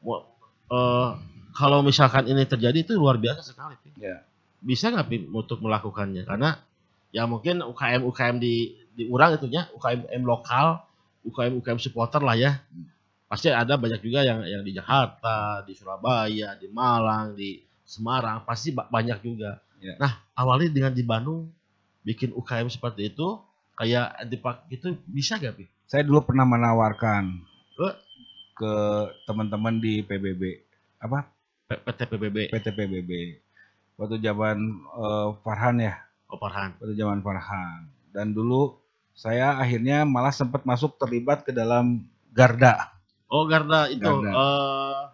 Mau- 0.00 0.22
eh, 0.70 1.10
kalau 1.50 1.82
misalkan 1.82 2.30
ini 2.30 2.46
terjadi 2.46 2.78
itu 2.78 2.94
luar 2.94 3.18
biasa 3.18 3.42
sekali 3.42 3.74
pi. 3.82 3.90
Ya. 3.98 4.22
Bisa 4.62 4.88
nggak 4.88 5.06
pi 5.10 5.16
untuk 5.26 5.58
melakukannya? 5.58 6.22
Karena 6.22 6.54
ya 7.10 7.26
mungkin 7.26 7.62
UKM 7.62 8.02
UKM 8.06 8.36
di 8.38 8.78
di 8.94 9.06
urang 9.06 9.34
itunya 9.34 9.66
UKM 9.74 10.06
UKM 10.06 10.24
lokal, 10.26 10.82
UKM 11.26 11.58
UKM 11.62 11.78
supporter 11.78 12.22
lah 12.22 12.34
ya. 12.34 12.58
Pasti 13.30 13.46
ada 13.46 13.78
banyak 13.78 14.02
juga 14.02 14.26
yang 14.26 14.42
yang 14.42 14.62
di 14.66 14.74
Jakarta, 14.74 15.62
di 15.62 15.72
Surabaya, 15.78 16.58
di 16.58 16.66
Malang, 16.66 17.38
di 17.38 17.62
Semarang, 17.86 18.42
pasti 18.42 18.74
ba- 18.74 18.90
banyak 18.90 19.22
juga. 19.22 19.62
Ya. 19.78 19.94
Nah, 19.98 20.18
awalnya 20.34 20.70
dengan 20.70 20.92
di 20.94 21.02
Bandung 21.06 21.50
bikin 22.02 22.34
UKM 22.34 22.70
seperti 22.70 23.10
itu 23.14 23.38
kayak 23.78 24.18
antipak 24.18 24.66
itu 24.68 24.92
bisa 25.08 25.38
gak 25.38 25.56
pi? 25.56 25.64
Saya 25.90 26.06
dulu 26.06 26.22
pernah 26.22 26.46
menawarkan 26.46 27.42
Ke? 27.74 27.88
ke 28.60 28.72
teman-teman 29.24 29.80
di 29.80 30.04
PBB 30.04 30.60
apa 31.00 31.24
PT 31.64 32.00
PBB 32.12 32.52
PT 32.52 32.66
PBB 32.76 33.10
waktu 33.96 34.20
zaman 34.20 34.60
eh, 35.00 35.28
Farhan 35.40 35.80
ya 35.80 35.96
Oparhan. 36.30 36.70
waktu 36.74 36.94
zaman 36.94 37.20
Farhan 37.20 37.80
dan 38.08 38.30
dulu 38.30 38.78
saya 39.12 39.54
akhirnya 39.54 40.02
malah 40.02 40.30
sempat 40.30 40.62
masuk 40.62 40.96
terlibat 40.96 41.42
ke 41.42 41.50
dalam 41.50 42.02
Garda 42.28 42.94
Oh, 43.26 43.44
Garda 43.44 43.86
itu 43.86 44.02
Garda. 44.02 45.12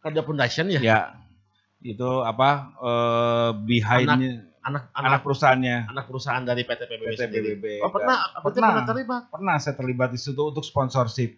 Garda 0.00 0.20
Foundation 0.22 0.66
ya? 0.68 0.80
ya 0.80 1.00
itu 1.80 2.10
apa 2.20 2.50
eh 2.76 3.50
behindnya 3.60 4.48
Anak 4.64 4.88
anak, 4.88 5.12
anak 5.12 5.20
perusahaannya 5.22 5.76
anak 5.86 6.04
perusahaan 6.06 6.40
dari 6.40 6.64
PT 6.64 6.80
PBB 6.82 7.10
PT. 7.12 7.22
PBB. 7.28 7.64
Oh, 7.78 7.92
pernah 7.92 8.32
Pernah. 8.34 8.72
pernah 8.72 8.84
terlibat 8.84 9.22
pernah 9.28 9.54
saya 9.58 9.74
terlibat 9.74 10.08
di 10.08 10.16
situ 10.16 10.40
untuk 10.40 10.62
sponsorship 10.62 11.36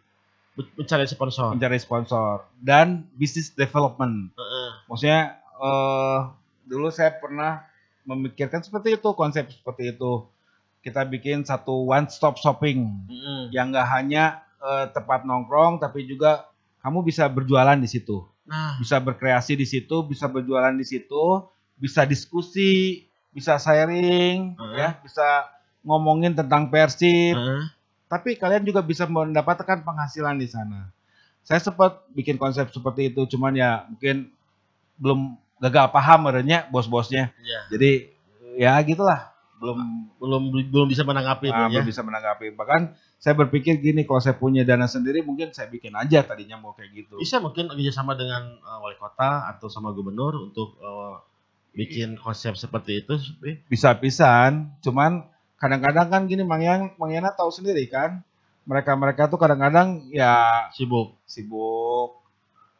Men- 0.55 0.71
mencari 0.75 1.05
sponsor. 1.05 1.51
mencari 1.51 1.77
sponsor 1.77 2.47
dan 2.57 3.05
business 3.13 3.51
development 3.51 4.31
Heeh. 4.33 4.69
maksudnya 4.87 5.21
eh 5.53 6.19
dulu 6.65 6.89
saya 6.89 7.13
pernah 7.13 7.67
memikirkan 8.07 8.63
seperti 8.63 8.97
itu 8.97 9.09
konsep 9.13 9.51
seperti 9.51 9.93
itu 9.93 10.25
kita 10.81 11.03
bikin 11.03 11.43
satu 11.43 11.91
one 11.91 12.07
stop 12.07 12.39
shopping 12.39 12.87
Mm-mm. 13.11 13.51
yang 13.51 13.75
nggak 13.75 13.89
hanya 13.91 14.47
eh, 14.63 14.87
tempat 14.95 15.27
nongkrong 15.27 15.83
tapi 15.83 16.07
juga 16.07 16.47
kamu 16.81 17.03
bisa 17.03 17.27
berjualan 17.27 17.77
di 17.77 17.91
situ 17.91 18.23
Nah, 18.47 18.79
bisa 18.79 19.03
berkreasi 19.03 19.59
di 19.59 19.67
situ 19.67 20.07
bisa 20.07 20.31
berjualan 20.31 20.71
di 20.71 20.87
situ 20.87 21.43
bisa 21.75 22.07
diskusi 22.07 23.03
bisa 23.35 23.59
sharing 23.59 24.55
Heeh. 24.55 24.79
ya 24.79 24.89
bisa 25.03 25.51
ngomongin 25.83 26.31
tentang 26.31 26.71
persib 26.71 27.35
heeh. 27.35 27.67
tapi 28.07 28.39
kalian 28.39 28.63
juga 28.63 28.87
bisa 28.87 29.03
mendapatkan 29.03 29.83
penghasilan 29.83 30.39
di 30.39 30.47
sana. 30.47 30.95
Saya 31.43 31.59
sempat 31.59 32.07
bikin 32.11 32.39
konsep 32.39 32.71
seperti 32.71 33.11
itu, 33.11 33.23
cuman 33.35 33.55
ya 33.55 33.83
mungkin 33.87 34.31
belum 34.99 35.35
gagal 35.61 35.93
paham 35.93 36.29
merenya 36.29 36.69
bos-bosnya. 36.69 37.33
Iya. 37.41 37.61
Jadi 37.73 37.91
ya 38.57 38.77
gitulah, 38.85 39.33
belum 39.61 40.07
Belum 40.17 40.49
belum 40.49 40.89
bisa 40.89 41.05
menanggapi 41.05 41.53
ah, 41.53 41.69
ya. 41.69 41.79
belum 41.79 41.87
bisa 41.93 42.01
menanggapi. 42.01 42.57
Bahkan 42.57 42.97
saya 43.21 43.37
berpikir 43.37 43.79
gini, 43.85 44.09
kalau 44.09 44.19
saya 44.19 44.35
punya 44.35 44.65
dana 44.65 44.89
sendiri 44.89 45.21
mungkin 45.21 45.53
saya 45.53 45.69
bikin 45.69 45.93
aja 45.93 46.25
tadinya 46.25 46.57
mau 46.57 46.73
kayak 46.73 46.91
gitu. 46.93 47.15
Bisa 47.21 47.37
mungkin 47.37 47.69
kerjasama 47.69 48.17
dengan 48.17 48.57
eh, 48.57 48.79
wali 48.81 48.97
kota 48.97 49.47
atau 49.53 49.69
sama 49.69 49.93
gubernur 49.93 50.49
untuk 50.51 50.81
eh, 50.81 51.15
bikin 51.77 52.17
konsep 52.17 52.57
seperti 52.57 53.05
itu. 53.05 53.15
Bisa 53.69 53.93
pisan, 54.01 54.73
cuman 54.81 55.29
kadang-kadang 55.61 56.09
kan 56.09 56.23
gini 56.25 56.43
Mang 56.43 56.65
Yan, 56.65 56.97
Mang 56.97 57.13
Yana 57.13 57.37
tahu 57.37 57.53
sendiri 57.53 57.85
kan, 57.93 58.25
mereka-mereka 58.65 59.29
tuh 59.29 59.37
kadang-kadang 59.37 60.09
ya 60.11 60.67
sibuk. 60.73 61.13
sibuk 61.29 62.25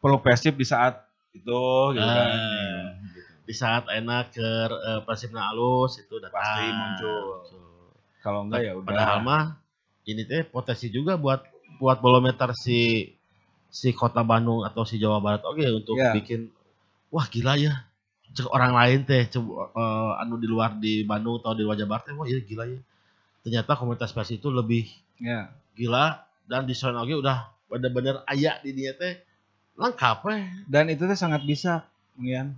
perlu 0.01 0.21
persib 0.21 0.57
di 0.57 0.65
saat 0.65 1.06
itu 1.37 1.63
gitu 1.93 2.01
kan. 2.03 2.27
Ah. 2.27 2.85
Di 3.47 3.53
saat 3.53 3.87
enak 3.87 4.35
ke 4.35 4.49
eh, 4.67 5.01
Persibna 5.01 5.49
alus 5.49 5.97
itu 5.97 6.17
datang. 6.17 6.35
Pasti 6.35 6.65
muncul. 6.67 7.23
Kalau 8.19 8.39
enggak 8.43 8.61
ya 8.61 8.73
udah. 8.75 8.87
Padahal 8.87 9.19
mah 9.21 9.43
ini 10.03 10.23
teh 10.23 10.43
potensi 10.43 10.87
juga 10.87 11.15
buat 11.15 11.43
buat 11.77 11.99
bolometer 11.99 12.51
si 12.53 13.11
si 13.67 13.91
kota 13.91 14.23
Bandung 14.23 14.63
atau 14.63 14.81
si 14.81 14.97
Jawa 14.97 15.19
Barat 15.19 15.43
oke 15.43 15.61
untuk 15.69 15.99
Iya. 15.99 16.15
bikin 16.15 16.47
wah 17.07 17.27
gila 17.27 17.53
ya 17.55 17.85
cek 18.27 18.47
orang 18.47 18.71
lain 18.71 18.99
teh 19.03 19.27
coba 19.27 19.69
eh, 19.71 20.21
anu 20.23 20.35
di 20.35 20.47
luar 20.47 20.75
di 20.75 21.03
Bandung 21.03 21.37
atau 21.37 21.51
di 21.53 21.61
luar 21.61 21.75
Jawa 21.75 21.91
Barat 21.93 22.03
teh 22.07 22.15
wah 22.15 22.25
iya 22.25 22.39
gila 22.39 22.63
ya 22.65 22.79
ternyata 23.43 23.75
komunitas 23.75 24.11
pers 24.11 24.31
itu 24.31 24.47
lebih 24.49 24.87
Ya. 25.19 25.51
gila 25.73 26.23
dan 26.45 26.63
di 26.63 26.73
sana 26.73 27.01
oke 27.01 27.13
udah 27.15 27.51
bener-bener 27.67 28.23
ayak 28.25 28.63
di 28.63 28.71
dia 28.71 28.95
teh 28.95 29.19
lengkap 29.77 30.17
eh 30.33 30.45
Dan 30.65 30.89
itu 30.89 31.05
tuh 31.05 31.15
sangat 31.17 31.45
bisa, 31.45 31.85
Mian. 32.17 32.57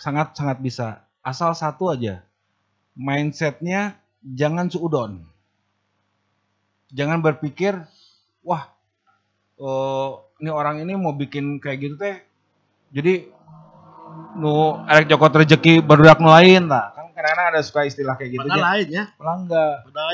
Sangat 0.00 0.32
sangat 0.32 0.58
bisa. 0.58 1.04
Asal 1.20 1.52
satu 1.52 1.92
aja. 1.92 2.24
Mindsetnya 2.96 4.00
jangan 4.24 4.72
suudon. 4.72 5.20
Jangan 6.90 7.22
berpikir, 7.22 7.78
wah, 8.42 8.66
eh, 9.60 10.10
ini 10.40 10.50
orang 10.50 10.82
ini 10.82 10.96
mau 10.96 11.14
bikin 11.14 11.60
kayak 11.60 11.78
gitu 11.78 11.94
teh. 12.00 12.18
Jadi 12.90 13.30
nu 14.34 14.82
erek 14.90 15.06
joko 15.06 15.30
rezeki 15.30 15.84
barudak 15.84 16.18
nu 16.18 16.32
lain 16.32 16.66
lah. 16.66 16.90
Kan 16.96 17.14
kadang-kadang 17.14 17.46
ada 17.54 17.60
suka 17.62 17.86
istilah 17.86 18.18
kayak 18.18 18.40
gitu 18.40 18.46
padahal 18.48 18.58
ya. 18.58 18.66
lain 18.66 18.86
ya 18.90 19.04
Pelangga. 19.14 19.66
padahal 19.86 20.10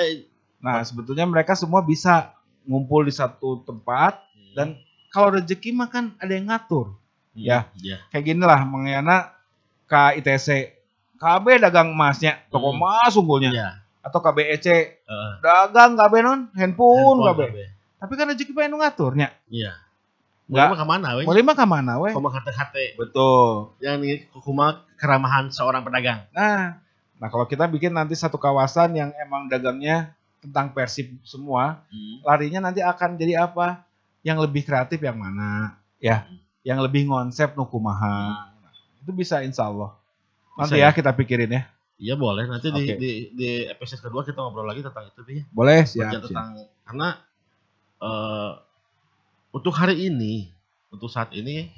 Nah, 0.56 0.82
sebetulnya 0.82 1.24
mereka 1.28 1.54
semua 1.54 1.78
bisa 1.84 2.34
ngumpul 2.66 3.06
di 3.06 3.14
satu 3.14 3.62
tempat 3.62 4.18
dan 4.58 4.74
kalau 5.16 5.32
rezeki 5.32 5.72
mah 5.72 5.88
kan 5.88 6.12
ada 6.16 6.28
yang 6.30 6.46
ngatur. 6.46 6.92
Ya. 7.32 7.68
ya 7.76 8.00
kayak 8.08 8.24
gini 8.26 8.40
lah 8.40 8.60
mengenai 8.62 9.32
KITC 9.84 10.48
KB 11.16 11.44
dagang 11.58 11.92
emasnya 11.92 12.40
toko 12.48 12.72
Hmm. 12.72 12.80
emas 12.80 13.12
unggulnya 13.12 13.50
ya 13.50 13.68
atau 14.00 14.20
KBEC 14.20 14.66
Heeh. 15.02 15.32
dagang 15.40 15.96
KB 15.96 16.14
non 16.18 16.40
handphone, 16.52 17.20
KB 17.22 17.40
KB. 17.42 17.56
tapi 17.98 18.12
kan 18.14 18.26
rezeki 18.28 18.52
pengen 18.52 18.76
ngaturnya 18.76 19.28
iya. 19.48 19.72
Mau 20.46 20.72
ke 20.72 20.86
mana 20.86 21.18
weh? 21.18 21.26
mau 21.26 21.34
lima 21.34 21.52
ke 21.52 21.66
mana 21.66 21.98
weh 21.98 22.14
Koma 22.14 22.30
hati-hati. 22.30 22.94
betul 22.94 23.74
Yang 23.82 23.96
ini 23.98 24.14
kuma 24.32 24.86
keramahan 24.94 25.50
seorang 25.50 25.82
pedagang. 25.82 26.24
nah 26.30 26.78
nah 27.16 27.28
kalau 27.28 27.44
kita 27.44 27.66
bikin 27.66 27.92
nanti 27.92 28.12
satu 28.12 28.36
kawasan 28.36 28.92
yang 28.92 29.10
emang 29.18 29.48
dagangnya 29.48 30.12
tentang 30.38 30.70
persib 30.70 31.16
semua 31.20 31.82
larinya 32.22 32.64
nanti 32.64 32.80
akan 32.80 33.16
jadi 33.16 33.44
apa 33.44 33.84
yang 34.26 34.42
lebih 34.42 34.66
kreatif 34.66 34.98
yang 34.98 35.14
mana 35.14 35.78
ya 36.02 36.26
yang 36.66 36.82
lebih 36.82 37.06
konsep 37.06 37.54
nukumaha 37.54 38.50
itu 38.98 39.14
bisa 39.14 39.38
insya 39.46 39.70
Allah 39.70 39.94
nanti 40.58 40.74
Bisa 40.74 40.82
ya 40.82 40.90
ya? 40.90 40.96
kita 40.96 41.14
pikirin 41.14 41.54
ya 41.54 41.62
Iya 41.96 42.12
boleh. 42.12 42.44
Nanti 42.44 42.68
di, 42.68 42.92
Oke. 42.92 42.94
di 43.00 43.12
di 43.32 43.64
episode 43.64 44.04
kedua 44.04 44.20
kita 44.20 44.36
ngobrol 44.36 44.68
lagi 44.68 44.84
tentang 44.84 45.08
itu 45.08 45.16
Pi. 45.24 45.40
boleh 45.48 45.80
siap, 45.88 46.12
siap. 46.12 46.28
tentang 46.28 46.68
karena 46.84 47.08
eh 48.04 48.52
untuk 49.56 49.72
hari 49.72 50.04
ini, 50.12 50.52
untuk 50.92 51.08
saat 51.08 51.32
ini 51.32 51.72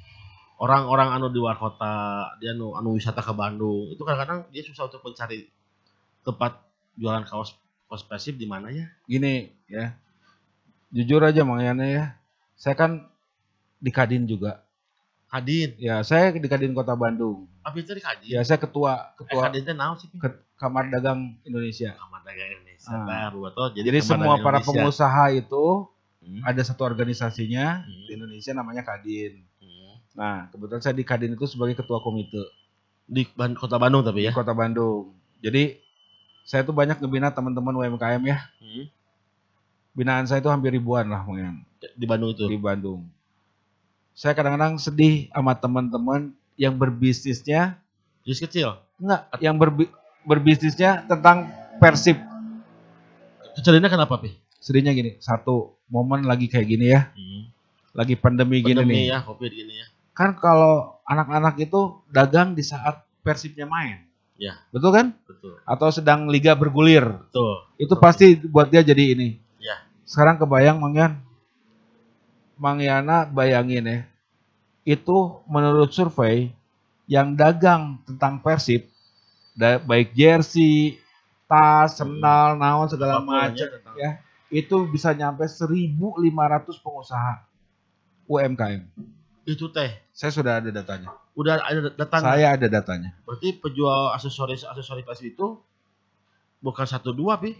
orang-orang 0.59 1.15
anu 1.15 1.31
di 1.31 1.39
luar 1.39 1.55
kota, 1.55 2.35
dia 2.43 2.51
anu 2.51 2.75
anu 2.75 2.99
wisata 2.99 3.23
ke 3.23 3.31
Bandung, 3.31 3.95
itu 3.95 4.03
kadang-kadang 4.03 4.51
dia 4.51 4.67
susah 4.67 4.91
untuk 4.91 5.07
mencari 5.07 5.47
tempat 6.27 6.67
jualan 6.99 7.23
kaos 7.23 7.55
kaos 7.87 8.03
persib 8.03 8.35
di 8.35 8.51
mana 8.51 8.75
ya? 8.75 8.91
gini 9.07 9.55
ya 9.71 9.95
jujur 10.91 11.23
aja 11.23 11.47
Mang 11.47 11.63
Yana 11.63 11.87
ya 11.87 12.18
saya 12.59 12.75
kan 12.75 13.07
di 13.79 13.89
Kadin 13.89 14.27
juga 14.27 14.67
Kadin. 15.27 15.77
ya 15.77 16.03
saya 16.03 16.33
di 16.33 16.45
Kadin 16.45 16.73
Kota 16.73 16.93
Bandung 16.93 17.47
Apa 17.61 17.77
itu 17.77 17.93
di 17.93 18.01
Kadin? 18.01 18.29
ya 18.29 18.43
saya 18.43 18.59
ketua 18.59 19.15
Eh, 19.15 19.23
ketua 19.23 19.41
Kadin 19.45 19.63
teh 19.63 19.73
naon 19.73 19.95
sih? 19.95 20.11
Ke- 20.11 20.43
Kamar 20.55 20.89
Dagang 20.89 21.39
Indonesia 21.43 21.95
Kamar 21.95 22.21
Dagang 22.23 22.51
Indonesia. 22.53 22.91
Ah. 22.91 23.05
Baru 23.05 23.47
betul. 23.47 23.67
jadi, 23.77 23.89
Kamar 23.95 24.03
semua 24.03 24.25
Dagang 24.27 24.43
para 24.43 24.59
Indonesia. 24.59 24.69
pengusaha 24.75 25.25
itu 25.33 25.65
Hmm. 26.19 26.43
ada 26.43 26.61
satu 26.61 26.83
organisasinya 26.83 27.67
Hmm. 27.81 28.05
di 28.05 28.13
Indonesia 28.13 28.53
namanya 28.53 28.83
Kadin 28.83 29.47
Hmm. 29.57 29.95
nah 30.13 30.37
kebetulan 30.49 30.83
saya 30.83 30.93
di 30.93 31.03
Kadin 31.03 31.33
itu 31.33 31.47
sebagai 31.47 31.73
ketua 31.75 32.01
komite 32.01 32.43
Di 33.05 33.25
Ban- 33.31 33.55
kota 33.55 33.77
Bandung 33.77 34.03
tapi 34.03 34.21
di 34.21 34.27
ya. 34.27 34.33
Kota 34.33 34.51
Bandung 34.51 35.15
jadi 35.39 35.79
saya 36.43 36.61
tuh 36.63 36.73
banyak 36.73 36.99
ngebina 36.99 37.31
teman-teman 37.31 37.71
UMKM 37.77 38.23
ya 38.25 38.39
Hmm. 38.59 38.89
binaan 39.93 40.25
saya 40.25 40.39
itu 40.39 40.49
hampir 40.49 40.71
ribuan 40.71 41.07
lah 41.07 41.23
Mang 41.23 41.37
Yan. 41.37 41.57
Di 41.79 42.07
Bandung 42.07 42.31
itu. 42.35 42.45
di 42.47 42.59
Bandung. 42.59 43.07
Saya 44.13 44.35
kadang-kadang 44.35 44.83
sedih 44.83 45.31
sama 45.31 45.55
teman-teman 45.55 46.35
yang 46.59 46.75
berbisnisnya 46.75 47.79
Jus 48.27 48.43
kecil. 48.43 48.83
enggak, 48.99 49.31
yang 49.39 49.55
berbi- 49.55 49.93
berbisnisnya 50.27 51.07
tentang 51.07 51.47
persib. 51.79 52.19
Kecilnya 53.55 53.87
kenapa, 53.87 54.19
Pi? 54.19 54.35
Sedihnya 54.59 54.91
gini, 54.91 55.19
satu 55.23 55.79
momen 55.87 56.27
lagi 56.27 56.51
kayak 56.51 56.67
gini 56.67 56.87
ya, 56.91 57.15
lagi 57.95 58.19
pandemi, 58.19 58.59
gini 58.61 58.75
Pandemi 58.83 58.95
nih. 59.07 59.15
ya, 59.15 59.19
Covid 59.23 59.51
gini 59.55 59.75
ya. 59.79 59.87
Kan 60.15 60.35
kalau 60.35 60.99
anak-anak 61.07 61.55
itu 61.63 62.03
dagang 62.11 62.59
di 62.59 62.67
saat 62.67 63.07
persibnya 63.23 63.71
main. 63.71 64.03
Ya. 64.35 64.59
Betul 64.71 64.91
kan? 64.95 65.07
Betul. 65.27 65.59
Atau 65.63 65.91
sedang 65.91 66.27
liga 66.27 66.55
bergulir. 66.55 67.07
Betul. 67.07 67.67
Itu 67.79 67.95
Betul. 67.95 68.03
pasti 68.03 68.27
buat 68.47 68.67
dia 68.67 68.83
jadi 68.83 69.15
ini. 69.15 69.39
Ya. 69.59 69.79
Sekarang 70.07 70.39
kebayang 70.39 70.79
Mang 70.79 70.95
Yan. 70.95 71.23
Mang 72.59 72.83
Yana 72.83 73.25
bayangin 73.25 73.87
ya. 73.87 73.99
Itu 74.83 75.47
menurut 75.47 75.95
survei 75.95 76.51
yang 77.09 77.33
dagang 77.39 78.03
tentang 78.05 78.43
Persib 78.43 78.91
baik 79.59 80.15
jersey, 80.15 81.03
tas, 81.51 81.99
sendal, 81.99 82.55
naon 82.55 82.87
segala 82.87 83.19
macam 83.19 83.67
ya. 83.99 84.23
Itu 84.49 84.87
bisa 84.89 85.13
nyampe 85.13 85.45
1.500 85.45 85.99
pengusaha 86.79 87.43
UMKM. 88.31 88.83
Itu 89.49 89.73
teh 89.73 89.97
Saya 90.13 90.31
sudah 90.31 90.61
ada 90.61 90.71
datanya. 90.71 91.09
udah 91.39 91.63
ada 91.63 91.81
datang. 91.95 92.21
Saya 92.21 92.47
ada 92.59 92.67
datanya. 92.67 93.15
Berarti 93.23 93.55
penjual 93.57 94.11
aksesoris 94.11 94.67
aksesoris 94.67 95.07
pasti 95.07 95.31
itu 95.31 95.63
bukan 96.59 96.85
satu 96.85 97.15
dua, 97.15 97.39
Pi. 97.39 97.55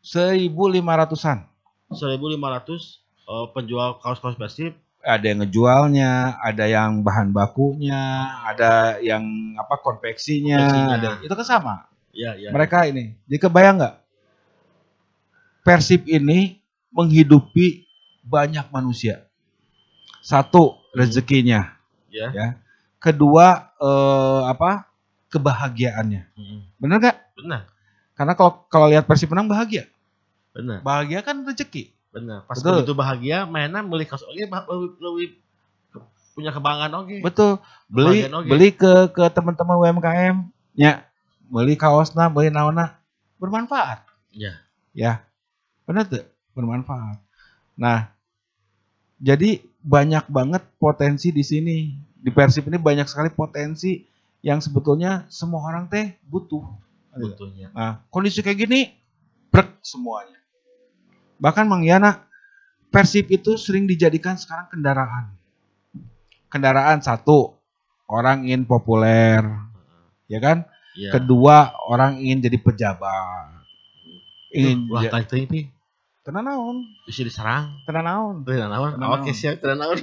1.500-an. 0.00 1.44
1500 1.92 3.07
eh, 3.28 3.46
penjual 3.52 4.00
kaos-kaos 4.00 4.34
persib 4.34 4.72
ada 4.98 5.24
yang 5.30 5.46
ngejualnya, 5.46 6.36
ada 6.42 6.64
yang 6.66 7.00
bahan 7.06 7.30
bakunya, 7.30 8.28
ada 8.44 8.98
yang 8.98 9.54
apa 9.54 9.78
konveksinya, 9.78 10.58
Konveksinya. 10.58 10.94
ada 10.98 11.08
itu 11.22 11.34
kan 11.38 11.46
sama. 11.46 11.74
Iya, 12.10 12.34
iya. 12.34 12.48
Mereka 12.50 12.90
ini, 12.90 13.14
jadi 13.30 13.46
kebayang 13.46 13.78
nggak? 13.78 13.94
Persib 15.62 16.02
ini 16.10 16.58
menghidupi 16.90 17.86
banyak 18.26 18.66
manusia. 18.74 19.22
Satu 20.18 20.76
rezekinya, 20.92 21.78
ya. 22.10 22.28
ya. 22.34 22.46
Kedua 22.98 23.70
eh, 23.78 24.42
apa? 24.50 24.90
Kebahagiaannya. 25.28 26.22
Mm, 26.34 26.60
Bener 26.80 26.96
nggak? 26.98 27.16
Benar, 27.38 27.60
Karena 28.16 28.32
kalau 28.34 28.66
kalau 28.66 28.88
lihat 28.90 29.04
Persib 29.06 29.30
menang 29.30 29.46
bahagia. 29.46 29.86
benar, 30.56 30.82
Bahagia 30.82 31.20
kan 31.22 31.38
rezeki. 31.46 31.92
Benar. 32.14 32.44
Pas 32.48 32.58
Betul. 32.58 32.82
begitu 32.82 32.94
bahagia, 32.96 33.38
mainan 33.44 33.84
beli 33.86 34.04
kaos 34.08 34.24
oke 34.24 34.42
lebih, 34.98 35.38
punya 36.38 36.54
kebanggaan 36.54 36.94
oke. 36.94 37.16
Betul. 37.20 37.58
Beli 37.90 38.30
oge. 38.30 38.48
beli 38.48 38.68
ke 38.70 39.10
ke 39.10 39.24
teman-teman 39.34 39.74
UMKM 39.74 40.36
nya 40.78 41.08
beli 41.50 41.74
kaosna, 41.74 42.30
beli 42.30 42.52
naona 42.54 42.94
bermanfaat. 43.42 44.06
Iya. 44.30 44.60
Ya. 44.94 45.12
Benar 45.88 46.06
tuh, 46.06 46.26
bermanfaat. 46.52 47.18
Nah, 47.74 48.12
jadi 49.18 49.64
banyak 49.80 50.28
banget 50.28 50.62
potensi 50.76 51.32
di 51.32 51.42
sini. 51.42 51.78
Di 52.18 52.34
Persib 52.34 52.66
ini 52.66 52.76
banyak 52.76 53.06
sekali 53.06 53.30
potensi 53.30 54.02
yang 54.42 54.58
sebetulnya 54.58 55.26
semua 55.30 55.64
orang 55.64 55.86
teh 55.88 56.18
butuh. 56.26 56.66
Butuhnya. 57.18 57.74
Nah, 57.74 58.02
kondisi 58.14 58.44
kayak 58.44 58.68
gini, 58.68 58.94
brek 59.50 59.80
semuanya. 59.82 60.38
Bahkan 61.38 61.64
Mang 61.64 61.82
Yana, 61.82 62.26
Persib 62.88 63.28
itu 63.28 63.54
sering 63.54 63.84
dijadikan 63.84 64.34
sekarang 64.34 64.66
kendaraan. 64.68 65.30
Kendaraan 66.48 66.98
satu, 66.98 67.52
orang 68.08 68.48
ingin 68.48 68.64
populer, 68.64 69.44
ya 70.24 70.40
kan? 70.40 70.64
Iya. 70.96 71.12
Kedua, 71.14 71.76
orang 71.86 72.16
ingin 72.18 72.40
jadi 72.42 72.58
pejabat. 72.58 73.60
Ingin 74.50 74.88
Wah, 74.88 75.04
ja- 75.04 75.12
tadi 75.12 75.26
tadi 75.28 75.44
Pi. 75.44 75.60
tenan 76.24 76.48
naon? 76.48 76.76
Bisa 77.04 77.20
diserang. 77.20 77.76
Tenan 77.84 78.04
naon? 78.04 78.36
Tenan 78.42 78.72
naon? 78.72 78.90
Oke, 79.20 79.30
siap, 79.30 79.60
tenan 79.60 79.84
naon. 79.84 80.00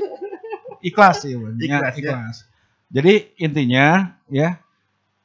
Ikhlas 0.86 1.26
ya, 1.26 1.36
Bang. 1.42 1.58
Ya, 1.58 1.66
Ikhlas, 1.66 1.94
ya. 1.94 2.00
ikhlas. 2.00 2.38
Jadi 2.86 3.14
intinya 3.42 4.14
ya 4.30 4.62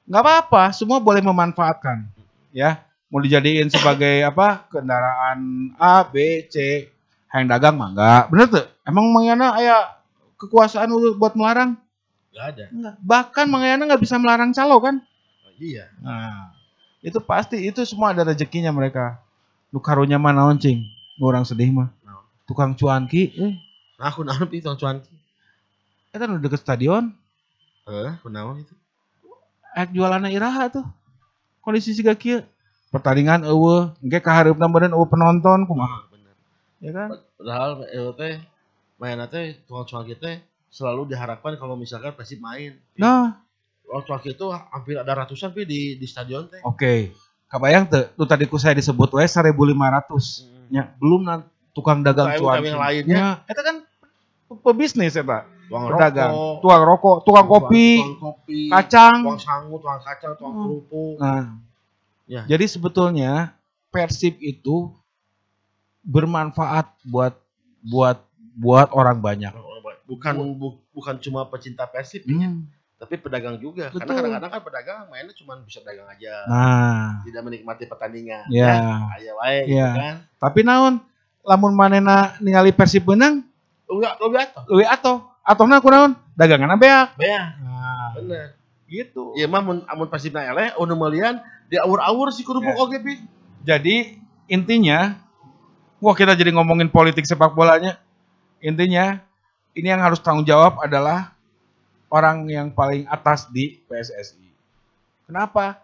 nggak 0.09 0.23
apa-apa, 0.25 0.73
semua 0.73 0.97
boleh 0.99 1.21
memanfaatkan, 1.21 2.09
ya. 2.51 2.81
Mau 3.11 3.19
dijadiin 3.19 3.67
sebagai 3.69 4.23
apa 4.23 4.71
kendaraan 4.71 5.71
A, 5.77 6.07
B, 6.07 6.47
C, 6.47 6.87
Hayang 7.31 7.47
dagang 7.47 7.79
mah 7.79 7.91
enggak. 7.95 8.23
Bener 8.31 8.47
tuh? 8.51 8.67
Emang 8.83 9.07
Mang 9.15 9.23
Yana 9.23 9.55
aya 9.55 9.87
kekuasaan 10.35 10.91
untuk 10.91 11.15
buat 11.15 11.39
melarang? 11.39 11.79
Gak 12.35 12.47
ada. 12.55 12.65
Enggak. 12.75 12.95
Bahkan 12.99 13.47
Mang 13.47 13.63
Yana 13.63 13.87
nggak 13.87 14.03
bisa 14.03 14.19
melarang 14.19 14.51
calo 14.51 14.83
kan? 14.83 14.99
Oh, 15.47 15.53
iya. 15.63 15.87
Nah, 16.03 16.51
itu 17.03 17.23
pasti 17.23 17.63
itu 17.63 17.83
semua 17.87 18.11
ada 18.11 18.27
rezekinya 18.27 18.75
mereka. 18.75 19.23
Nu 19.71 19.79
karunya 19.79 20.19
mah 20.19 20.35
naon 20.35 20.59
cing? 20.59 20.83
Nu 21.23 21.31
Orang 21.31 21.47
sedih 21.47 21.71
mah. 21.71 21.95
Naon? 22.03 22.23
Tukang 22.51 22.75
cuanki, 22.75 23.31
eh, 23.39 23.55
Nah, 23.95 24.11
aku 24.11 24.27
naon 24.27 24.51
itu 24.51 24.67
cuan. 24.75 24.99
eta 26.11 26.27
nu 26.27 26.43
deket 26.43 26.59
stadion, 26.59 27.15
Eh, 27.87 28.11
kunaon 28.23 28.59
itu? 28.59 28.75
ek 29.79 29.95
jualanna 29.95 30.27
iraha 30.31 30.67
tuh. 30.67 30.87
Kondisi 31.63 31.95
siga 31.95 32.19
kieu. 32.19 32.43
Pertandingan 32.91 33.47
eueuh, 33.47 33.95
engke 34.03 34.19
kahareupna 34.19 34.67
meureun 34.67 34.91
eueuh 34.91 35.07
penonton 35.07 35.63
kumaha, 35.63 35.87
Ah, 35.89 36.03
bener. 36.11 36.35
ya 36.79 36.91
kan? 36.91 37.09
Padahal 37.39 37.71
eh, 37.87 38.11
teh 38.13 38.35
mainnya 38.97 39.27
teh 39.27 39.55
tukang 39.65 39.87
cuan 39.87 40.05
kita 40.05 40.43
selalu 40.67 41.07
diharapkan 41.09 41.55
kalau 41.55 41.75
misalkan 41.75 42.11
Persib 42.13 42.39
main. 42.39 42.75
Nah, 42.97 43.39
Waktu 43.87 44.11
waktu 44.11 44.29
itu 44.33 44.47
hampir 44.47 44.95
ada 44.95 45.13
ratusan 45.17 45.51
pi 45.51 45.63
di 45.65 45.81
di 45.95 46.07
stadion 46.07 46.47
teh. 46.47 46.63
oke. 46.63 47.11
Kabayang 47.47 47.83
teu, 47.85 48.07
nu 48.15 48.23
tadi 48.23 48.47
ku 48.47 48.55
saya 48.55 48.71
disebut 48.73 49.11
we 49.11 49.27
1500. 49.27 50.47
Mm. 50.47 50.71
Ya, 50.71 50.87
belum 50.95 51.27
na 51.27 51.43
tukang 51.73 51.99
dagang 51.99 52.31
cuan. 52.39 52.63
yang 52.63 52.79
lainnya. 52.79 53.19
Ya, 53.19 53.29
eta 53.45 53.59
kan 53.61 53.83
pebisnis 54.61 55.15
eta. 55.15 55.47
Tukang 55.67 55.87
Pedagang, 55.89 56.31
rokok, 56.31 56.59
tukang 56.63 56.83
rokok, 56.83 57.17
tukang 57.23 57.47
kopi, 57.47 57.87
tukang 57.99 58.19
kopi, 58.21 58.61
kacang. 58.67 59.17
tukang 59.23 59.39
sangu, 59.39 59.75
tukang 59.79 59.99
kacang, 60.01 60.33
tukang 60.35 60.51
Hmm. 60.53 60.63
kerupuk. 60.65 61.15
Nah, 61.19 61.43
Ya. 62.31 62.47
jadi 62.47 62.63
sebetulnya 62.65 63.59
Persib 63.91 64.39
itu 64.39 64.95
bermanfaat 66.01 66.87
buat 67.03 67.35
buat 67.83 68.23
buat 68.55 68.89
orang 68.93 69.19
banyak. 69.19 69.53
Bukan 70.07 70.35
bu- 70.55 70.79
bukan 70.91 71.19
cuma 71.19 71.47
pecinta 71.47 71.87
Persib, 71.87 72.23
Hmm. 72.23 72.67
tapi 72.97 73.15
pedagang 73.15 73.57
juga. 73.57 73.91
Betul. 73.91 74.03
Karena 74.03 74.15
kadang-kadang 74.19 74.51
kan 74.51 74.63
pedagang 74.63 74.99
mainnya 75.07 75.35
cuma 75.35 75.59
bisa 75.59 75.79
dagang 75.81 76.07
aja, 76.07 76.35
Nah, 76.47 77.23
tidak 77.23 77.43
menikmati 77.43 77.87
pertandingan. 77.87 78.47
ya. 78.47 79.07
Ayo 79.15 79.39
wae 79.39 79.59
gitu 79.67 79.75
Ya. 79.77 79.91
kan. 79.91 80.15
Tapi 80.39 80.61
naon 80.63 80.99
lamun 81.43 81.73
manena 81.73 82.35
ningali 82.39 82.71
Persib 82.71 83.07
menang, 83.07 83.43
Enggak, 83.87 84.19
lebih 84.19 84.39
atau. 84.45 84.63
leuwih 84.69 84.89
atoh. 84.89 85.19
Atohna 85.41 85.79
kunaon? 85.79 86.13
Daganganna 86.35 86.75
beak. 86.75 87.17
Beah, 87.17 87.59
Nah, 87.59 88.09
bener. 88.15 88.55
gitu. 88.87 89.35
Iya 89.35 89.47
mah 89.47 89.63
mun 89.63 89.79
amun 89.85 90.07
Persib 90.07 90.31
na 90.31 90.43
eleh, 90.45 90.75
unu 90.75 90.95
melian 90.97 91.39
di 91.71 91.79
awur-awur 91.79 92.35
si 92.35 92.43
kerupuk 92.43 92.75
Ya. 92.75 92.99
pi. 92.99 93.15
Jadi 93.63 93.97
intinya, 94.51 95.15
wah 96.03 96.13
kita 96.13 96.35
jadi 96.35 96.51
ngomongin 96.51 96.91
politik 96.91 97.23
sepak 97.23 97.55
bolanya. 97.55 97.97
Intinya, 98.59 99.23
ini 99.73 99.87
yang 99.87 100.03
harus 100.03 100.19
tanggung 100.19 100.45
jawab 100.45 100.83
adalah 100.83 101.33
orang 102.11 102.45
yang 102.51 102.69
paling 102.75 103.07
atas 103.07 103.47
di 103.49 103.79
PSSI. 103.87 104.51
Kenapa? 105.31 105.79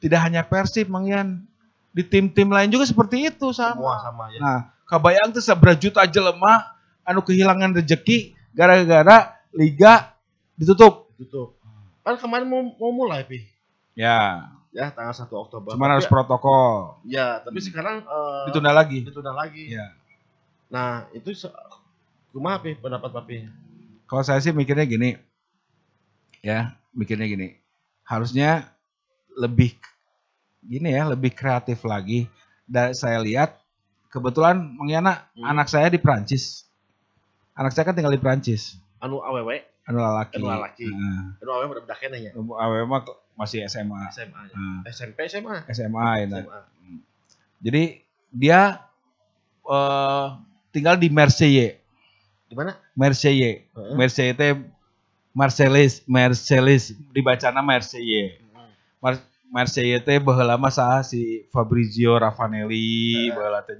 Tidak 0.00 0.16
hanya 0.16 0.40
Persib, 0.40 0.88
Mang 0.88 1.04
Yan. 1.04 1.44
Di 1.92 2.00
tim-tim 2.04 2.48
lain 2.48 2.68
juga 2.72 2.88
seperti 2.88 3.28
itu 3.28 3.52
Semua 3.52 4.00
sama. 4.00 4.00
sama 4.00 4.24
ya. 4.32 4.38
Nah, 4.40 4.58
kabayang 4.88 5.32
tuh 5.32 5.44
seberapa 5.44 5.76
juta 5.76 6.04
jelema 6.08 6.72
anu 7.04 7.20
kehilangan 7.20 7.76
rezeki 7.76 8.32
gara-gara 8.56 9.36
liga 9.52 10.12
ditutup. 10.56 11.12
Gitu. 11.20 11.52
Kan 12.04 12.16
kemarin 12.20 12.48
mau, 12.48 12.60
mau 12.76 12.92
mulai 12.92 13.24
pi. 13.24 13.44
Ya, 13.96 14.48
Ya, 14.76 14.92
tanggal 14.92 15.16
1 15.16 15.32
Oktober. 15.32 15.72
cuman 15.72 15.88
Tapi- 15.88 15.94
harus 15.96 16.04
protokol. 16.06 17.00
Ya, 17.02 17.40
tapi 17.40 17.58
sekarang 17.58 18.04
eh, 18.04 18.44
Ditunda 18.52 18.70
lagi. 18.70 19.00
ditunda 19.02 19.32
lagi. 19.32 19.72
Ya. 19.72 19.96
Nah, 20.68 21.08
itu 21.10 21.32
se- 21.32 21.48
kumaha 22.28 22.60
pi 22.60 22.76
pendapat 22.76 23.08
papi? 23.08 23.48
Kalau 24.04 24.20
saya 24.20 24.36
sih 24.38 24.52
mikirnya 24.52 24.84
gini, 24.84 25.16
ya 26.38 26.76
mikirnya 26.92 27.24
gini, 27.24 27.56
harusnya 28.02 28.68
lebih 29.32 29.74
gini 30.60 30.92
ya, 30.92 31.08
lebih 31.08 31.32
kreatif 31.32 31.80
lagi. 31.82 32.28
Dan 32.62 32.92
saya 32.92 33.16
lihat 33.16 33.56
kebetulan 34.08 34.58
Mang 34.58 34.86
Yana, 34.86 35.24
Hmm. 35.32 35.46
anak 35.46 35.66
saya 35.66 35.88
di 35.88 35.96
Prancis. 35.96 36.68
Anak 37.52 37.72
saya 37.72 37.88
kan 37.88 37.96
tinggal 37.96 38.12
di 38.12 38.20
Prancis, 38.20 38.76
Anu 38.96 39.20
awewe, 39.20 39.64
anu 39.84 39.96
lalaki. 39.96 40.36
Anu 40.36 40.46
lalaki. 40.46 40.84
Nah, 40.84 41.40
anu 41.40 41.50
awewe 41.50 41.68
udah 41.72 41.82
bedak 41.82 41.98
keneh 41.98 42.20
ya. 42.20 42.32
awewe 42.36 42.84
mah 42.84 43.00
masih 43.36 43.62
SMA. 43.68 44.00
SMA 44.10 44.40
ya. 44.48 44.54
Nah, 44.56 44.80
SMP 44.88 45.18
SMA. 45.28 45.56
SMA 45.70 46.06
ya. 46.18 46.24
nah. 46.26 46.40
SMA. 46.42 46.60
Jadi 47.60 47.82
dia 48.32 48.60
eh, 49.62 50.26
tinggal 50.72 50.96
di 50.96 51.08
Marseille. 51.08 51.76
Di 52.46 52.54
mana? 52.54 52.74
Marseille. 52.92 53.64
Heeh. 53.68 53.94
Marseille 53.94 54.34
teh 54.34 54.52
Marseilles, 55.36 56.00
Marseilles 56.08 56.96
dibacana 57.12 57.60
Marseille. 57.60 58.40
Mar 59.04 59.20
Marseille 59.52 60.00
teh 60.00 60.16
baheula 60.16 60.56
mah 60.56 60.72
saha 60.72 61.04
si 61.04 61.44
Fabrizio 61.52 62.16
Raffanelli, 62.16 63.28
Heeh. 63.28 63.36
baheula 63.36 63.60
teh 63.60 63.76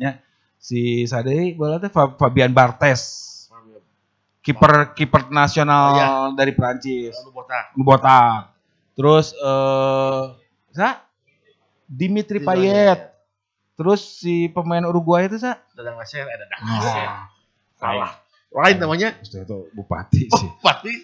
si 0.60 1.04
sadeu 1.08 1.32
baheula 1.56 1.80
teh 1.80 1.88
Fa- 1.88 2.12
Fabian 2.12 2.52
Barthez, 2.52 3.00
kiper 4.44 4.92
kiper 4.94 5.26
nasional 5.32 5.84
Oh, 5.90 5.96
iya. 5.96 6.08
dari 6.36 6.52
Prancis. 6.52 7.16
Anu 7.18 7.30
botak. 7.32 7.64
Nu 7.74 7.82
botak. 7.82 8.55
Terus 8.96 9.36
eh 9.36 10.22
sa 10.72 11.04
Dimitri 11.86 12.40
Payet. 12.40 13.12
Terus 13.76 14.00
si 14.00 14.48
pemain 14.48 14.80
Uruguay 14.88 15.28
itu 15.28 15.36
sa 15.36 15.60
Dadang 15.76 16.00
Nasir, 16.00 16.24
eh 16.24 16.36
Dadang 16.40 16.60
Oh, 16.64 16.68
Nasir. 16.80 17.08
Salah. 17.76 18.12
Lain 18.56 18.76
namanya 18.80 19.12
Itu, 19.20 19.44
itu 19.44 19.58
bupati 19.76 20.32
sih. 20.32 20.48
Pati. 20.64 20.94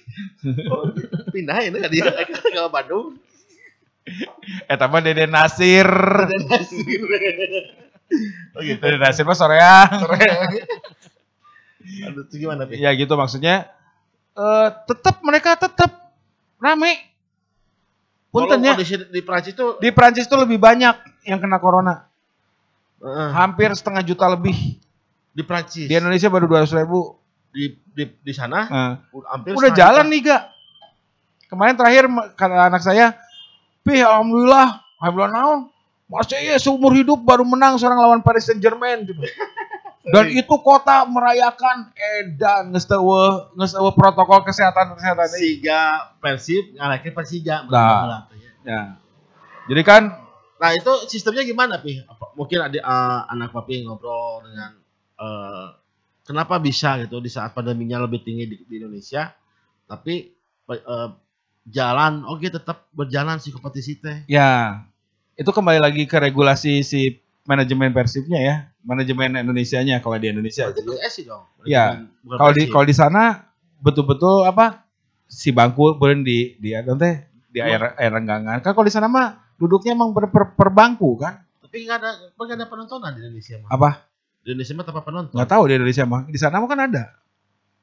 Oh, 0.73 0.89
pindah 1.37 1.61
ini 1.69 1.77
kan 1.77 1.91
dia 1.93 2.09
ke 2.17 2.65
Bandung. 2.73 3.21
Eh 4.65 4.77
tambah 4.81 5.05
Dede 5.05 5.29
Nasir. 5.29 5.85
Dadang 5.87 6.49
Nasir. 6.49 7.01
Oh 8.53 8.61
gitu. 8.61 8.77
Dede 8.81 9.01
Nasir 9.01 9.25
mah 9.25 9.37
soreang. 9.37 9.89
Aduh, 12.09 12.23
itu 12.29 12.35
gimana, 12.45 12.65
Pi? 12.65 12.77
ya 12.79 12.93
gitu 12.93 13.17
maksudnya 13.17 13.69
eh 14.33 14.69
tetap 14.89 15.21
mereka 15.21 15.57
tetap 15.61 16.13
rame. 16.57 17.12
Kalau 18.33 18.49
Puntennya 18.49 18.73
kondisi 18.73 18.97
di 18.97 19.21
Prancis 19.21 19.53
itu 19.53 19.67
di 19.77 19.91
Prancis 19.93 20.25
tuh 20.25 20.41
lebih 20.41 20.57
banyak 20.57 20.97
yang 21.23 21.37
kena 21.37 21.61
corona. 21.61 22.09
eh, 22.99 23.31
Hampir 23.31 23.69
setengah 23.73 24.01
juta 24.01 24.25
lebih. 24.27 24.57
di 25.31 25.43
Prancis. 25.43 25.85
Di 25.85 25.95
Indonesia 25.95 26.29
baru 26.29 26.45
200 26.47 26.73
ribu. 26.75 27.17
di 27.53 27.69
di 27.93 28.09
di 28.09 28.33
sana 28.33 28.65
Nah, 28.65 28.93
hampir 29.29 29.53
udah 29.53 29.69
jalan 29.71 30.09
juta. 30.09 30.13
liga. 30.13 30.37
Kemarin 31.47 31.77
terakhir 31.77 32.05
kata 32.33 32.57
anak 32.65 32.81
saya, 32.81 33.13
Pih, 33.83 34.01
alhamdulillah, 34.01 34.81
alhamdulillah 34.97 35.31
naon. 35.31 35.61
Masa 36.09 36.37
iya 36.37 36.57
seumur 36.57 36.93
hidup 36.93 37.21
baru 37.21 37.45
menang 37.45 37.77
seorang 37.77 37.97
lawan 37.99 38.21
Paris 38.21 38.45
Saint 38.45 38.57
Germain. 38.57 39.05
Gitu. 39.05 39.21
Dan 40.03 40.35
itu 40.35 40.55
kota 40.67 41.07
merayakan 41.07 41.95
edan 41.95 42.75
geus 42.75 42.91
eueuh 42.91 43.95
protokol 43.95 44.43
kesehatan 44.43 44.99
kesehatan 44.99 45.31
Siga 45.31 46.11
Persib 46.19 46.75
ngalahin 46.75 47.13
Persija. 47.15 47.71
Nah. 47.71 48.27
Ya. 48.67 48.99
Jadi 49.71 49.83
kan 49.87 50.23
Nah 50.63 50.71
itu 50.79 50.93
sistemnya 51.11 51.43
gimana 51.43 51.83
pi? 51.83 51.99
Mungkin 52.39 52.59
ada 52.63 52.79
eh, 52.79 53.21
anak 53.35 53.51
papi 53.51 53.83
ngobrol 53.83 54.47
dengan 54.47 54.79
eh, 55.19 55.67
kenapa 56.23 56.63
bisa 56.63 57.03
gitu 57.03 57.19
di 57.19 57.27
saat 57.27 57.51
pandeminya 57.51 58.07
lebih 58.07 58.23
tinggi 58.23 58.47
di, 58.47 58.57
di 58.63 58.75
Indonesia, 58.79 59.35
tapi 59.91 60.31
eh, 60.71 61.09
jalan 61.67 62.23
oke 62.31 62.47
tetap 62.47 62.87
berjalan 62.95 63.43
si 63.43 63.51
kompetisi 63.51 63.99
teh. 63.99 64.23
ya 64.31 64.83
itu 65.39 65.51
kembali 65.51 65.79
lagi 65.79 66.11
ke 66.11 66.19
regulasi 66.19 66.83
si 66.83 67.22
manajemen 67.43 67.91
Persibnya 67.91 68.41
ya, 68.41 68.55
manajemen 68.87 69.39
Indonesianya 69.39 69.99
kalau 69.99 70.19
di 70.19 70.31
Indonesia. 70.31 70.71
Berarti 70.71 70.83
PSSI 70.87 71.23
dong. 71.27 71.43
Bukan 72.23 72.37
Kalau 72.39 72.53
di 72.55 72.65
kalau 72.71 72.87
di 72.87 72.95
sana 72.95 73.23
betul-betul 73.83 74.47
apa 74.47 74.87
si 75.27 75.51
bangku 75.51 75.99
beren 75.99 76.23
di 76.23 76.55
di 76.59 76.71
teh 76.75 77.15
di 77.51 77.59
air 77.59 77.99
air 77.99 78.11
renggangan. 78.15 78.63
Kan 78.63 78.73
kalau 78.73 78.87
di 78.87 78.95
sana 78.95 79.11
mah 79.11 79.43
duduknya 79.59 79.95
emang 79.95 80.15
per, 80.15 80.31
per, 80.31 80.55
per 80.55 80.69
bangku 80.71 81.19
kan? 81.19 81.43
tapi 81.73 81.89
nggak 81.89 81.99
ada 82.05 82.11
nggak 82.37 82.57
ada 82.61 82.67
penontonan 82.69 83.11
di 83.17 83.21
Indonesia 83.25 83.57
mah. 83.65 83.71
Apa? 83.73 83.91
Di 84.45 84.53
Indonesia 84.53 84.75
mah 84.77 84.85
tanpa 84.85 85.03
penonton. 85.09 85.33
Nggak 85.33 85.49
tahu 85.49 85.63
di 85.65 85.73
Indonesia 85.81 86.05
mah. 86.05 86.21
Di 86.29 86.37
sana 86.37 86.61
mah 86.61 86.69
kan 86.69 86.81
ada. 86.85 87.05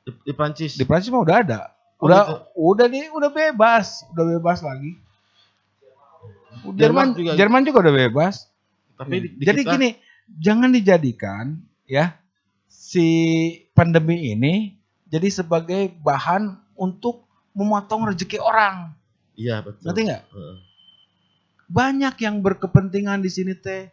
Di, 0.06 0.12
di 0.30 0.34
Prancis. 0.38 0.78
Di 0.78 0.86
Prancis 0.86 1.10
mah 1.10 1.26
udah 1.26 1.36
ada. 1.42 1.60
Oh, 1.98 2.06
Udah 2.06 2.22
gitu. 2.22 2.36
udah 2.70 2.86
nih 2.86 3.10
udah 3.12 3.30
bebas, 3.34 4.06
udah 4.14 4.24
bebas 4.38 4.62
lagi. 4.62 4.94
Jerman 6.70 6.78
Denmark 6.78 7.08
juga- 7.18 7.36
Jerman 7.36 7.62
juga 7.66 7.78
udah 7.88 7.96
bebas. 7.98 8.36
Tapi 9.00 9.16
di, 9.18 9.28
di 9.34 9.44
Jadi 9.44 9.62
kita- 9.64 9.72
gini, 9.74 9.90
jangan 10.30 10.70
dijadikan 10.70 11.46
ya 11.86 12.20
si 12.68 13.08
pandemi 13.72 14.30
ini 14.30 14.76
jadi 15.06 15.32
sebagai 15.32 15.96
bahan 15.98 16.44
untuk 16.76 17.24
memotong 17.52 18.06
rezeki 18.06 18.38
orang. 18.38 18.92
Iya 19.34 19.64
betul. 19.64 19.88
Ngerti 19.88 20.02
nggak? 20.06 20.24
Banyak 21.66 22.16
yang 22.20 22.36
berkepentingan 22.40 23.20
di 23.20 23.30
sini 23.30 23.54
teh. 23.54 23.90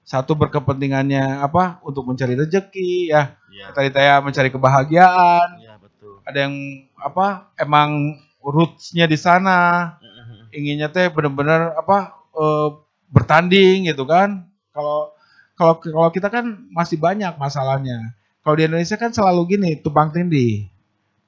satu 0.00 0.34
berkepentingannya 0.34 1.38
apa 1.38 1.78
untuk 1.80 2.02
mencari 2.02 2.34
rezeki 2.34 3.14
ya 3.14 3.36
Iya. 3.46 3.66
tadi 3.70 3.88
saya 3.92 4.18
mencari 4.18 4.50
kebahagiaan 4.50 5.48
Iya, 5.56 5.78
betul. 5.78 6.18
ada 6.24 6.38
yang 6.40 6.56
apa 6.96 7.52
emang 7.54 8.18
rootsnya 8.40 9.06
di 9.06 9.14
sana 9.14 9.94
Mm-mm. 9.96 10.50
inginnya 10.50 10.88
teh 10.88 11.06
bener-bener 11.06 11.76
apa 11.76 12.10
eh, 12.32 12.68
bertanding 13.10 13.90
gitu 13.90 14.06
kan. 14.06 14.46
Kalau 14.70 15.12
kalau 15.58 15.76
kalau 15.82 16.10
kita 16.14 16.32
kan 16.32 16.70
masih 16.72 16.96
banyak 16.96 17.36
masalahnya. 17.36 18.14
Kalau 18.40 18.56
di 18.56 18.64
Indonesia 18.64 18.96
kan 18.96 19.12
selalu 19.12 19.58
gini 19.58 19.70
tumpang 19.76 20.08
tindih. 20.14 20.70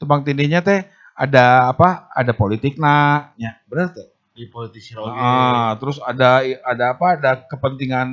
Tumpang 0.00 0.24
tindihnya 0.24 0.64
teh 0.64 0.88
ada 1.12 1.68
apa? 1.68 2.08
Ada 2.16 2.32
politik 2.32 2.80
nah 2.80 3.36
ya 3.36 3.58
bener 3.68 3.92
tuh. 3.92 4.08
Di 4.32 4.48
politisi 4.48 4.96
oge. 4.96 5.12
Ah, 5.12 5.76
terus 5.76 6.00
ada 6.00 6.40
ada 6.64 6.84
apa? 6.96 7.20
Ada 7.20 7.44
kepentingan 7.44 8.08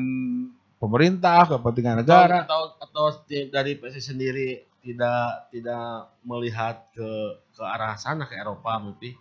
pemerintah 0.82 1.48
kepentingan 1.48 2.04
negara. 2.04 2.44
atau 2.44 2.76
atau 2.76 3.06
dari 3.28 3.80
PSSI 3.80 4.02
sendiri 4.16 4.48
tidak 4.80 5.52
tidak 5.52 6.12
melihat 6.24 6.88
ke 6.96 7.10
ke 7.52 7.64
arah 7.64 8.00
sana 8.00 8.28
ke 8.28 8.36
Eropa 8.36 8.80
mungkin 8.80 9.16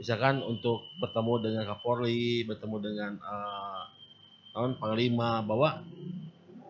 misalkan 0.00 0.40
untuk 0.40 0.88
bertemu 0.96 1.34
dengan 1.44 1.62
Kapolri 1.68 2.48
bertemu 2.48 2.76
dengan 2.80 3.12
non 4.56 4.72
panglima 4.80 5.44
bahwa 5.44 5.84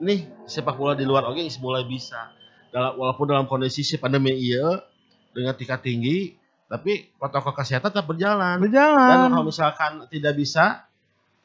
nih 0.03 0.27
sepak 0.51 0.75
bola 0.75 0.99
di 0.99 1.07
luar 1.07 1.31
oke 1.31 1.39
mulai 1.63 1.87
bisa. 1.87 2.35
Dalam 2.75 2.99
walaupun 2.99 3.31
dalam 3.31 3.47
kondisi 3.47 3.87
si 3.87 4.03
pandemi 4.03 4.35
iya 4.35 4.83
dengan 5.31 5.55
tingkat 5.55 5.87
tinggi 5.87 6.35
tapi 6.67 7.07
protokol 7.19 7.55
kesehatan 7.55 7.95
tetap 7.95 8.07
berjalan. 8.11 8.59
Dan 8.59 8.67
berjalan 8.67 9.31
kalau 9.31 9.47
misalkan 9.47 9.93
tidak 10.11 10.35
bisa 10.35 10.91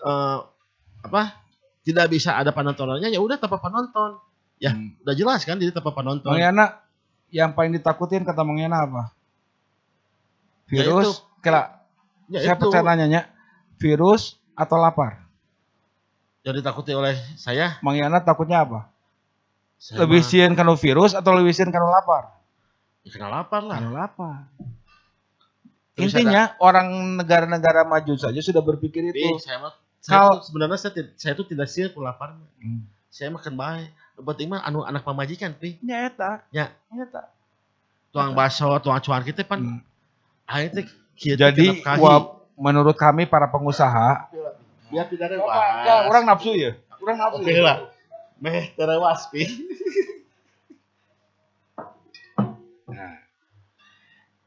eh, 0.01 0.37
apa 1.05 1.21
tidak 1.85 2.09
bisa 2.09 2.33
ada 2.33 2.49
penontonannya 2.49 3.13
ya 3.13 3.21
udah 3.21 3.37
tanpa 3.37 3.61
penonton. 3.61 4.17
Ya 4.57 4.73
Hmm. 4.73 4.97
udah 5.05 5.13
jelas 5.13 5.45
kan 5.45 5.61
jadi 5.61 5.69
tanpa 5.69 5.93
penonton. 5.93 6.33
Mang 6.33 6.41
Yana 6.41 6.81
yang 7.29 7.53
paling 7.53 7.77
ditakutin 7.77 8.25
kata 8.25 8.41
Mang 8.41 8.57
Yana 8.57 8.89
apa? 8.89 9.13
Ya 10.73 10.89
kira 11.45 11.85
ya 12.25 12.41
saya 12.41 12.55
itu. 12.57 12.61
percaya 12.65 12.81
nanyanya 12.81 13.21
virus 13.77 14.41
atau 14.57 14.81
lapar? 14.81 15.21
Yang 16.41 16.61
ditakuti 16.61 16.91
oleh 16.93 17.13
saya, 17.37 17.77
Mang 17.81 17.97
Yana 17.97 18.21
takutnya 18.21 18.65
apa? 18.65 18.89
Saya 19.77 20.05
lebih 20.05 20.21
sieun 20.21 20.53
kanu 20.53 20.73
virus 20.73 21.13
atau 21.13 21.33
lebih 21.33 21.53
sieun 21.53 21.69
kanu 21.69 21.85
lapar? 21.85 22.33
Ya 23.05 23.13
kena 23.13 23.29
lapar 23.29 23.61
lah. 23.61 23.77
Kanu 23.77 23.93
lapar. 23.93 24.49
Terus 25.95 26.11
intinya 26.11 26.57
orang 26.59 26.91
negara-negara 27.15 27.87
maju 27.87 28.13
saja 28.19 28.41
sudah 28.41 28.59
berpikir 28.59 29.05
Tapi 29.05 29.15
itu. 29.15 29.39
saya 29.39 29.57
mah 29.63 29.73
saya 30.03 30.17
Kal- 30.19 30.31
tuh 30.37 30.41
sebenarnya 30.43 30.77
saya, 30.77 30.91
saya 31.15 31.33
tuh 31.33 31.47
tidak 31.47 31.67
sih 31.71 31.87
lapar 31.95 32.35
Hmm. 32.59 32.83
saya 33.07 33.31
makan 33.31 33.53
baik. 33.55 33.89
Penting 34.15 34.47
mah 34.47 34.61
anu 34.61 34.83
anak 34.83 35.01
pamajikan 35.01 35.55
pi 35.55 35.79
ya 35.81 36.07
eta 36.07 36.43
Ya. 36.51 36.71
eta 36.91 37.31
tuang 38.11 38.31
baso 38.31 38.69
tuang 38.79 38.99
cuan 38.99 39.23
kita 39.23 39.43
pan. 39.43 39.59
Hmm. 39.59 39.79
teh 40.71 40.85
jadi 41.17 41.81
wah, 41.99 42.39
menurut 42.59 42.95
kami 42.95 43.27
para 43.27 43.47
pengusaha 43.47 44.29
biar 44.91 45.09
tidak 45.09 45.33
ada 45.33 45.35
enggak, 45.41 45.99
orang 46.11 46.23
nafsu 46.27 46.51
ya 46.53 46.71
orang 47.01 47.17
nafsu 47.17 47.41
Oke 47.41 47.59
lah. 47.59 47.77
Meh 48.35 48.67
terewas 48.75 49.31
pi. 49.31 49.47
Nah, 52.91 53.15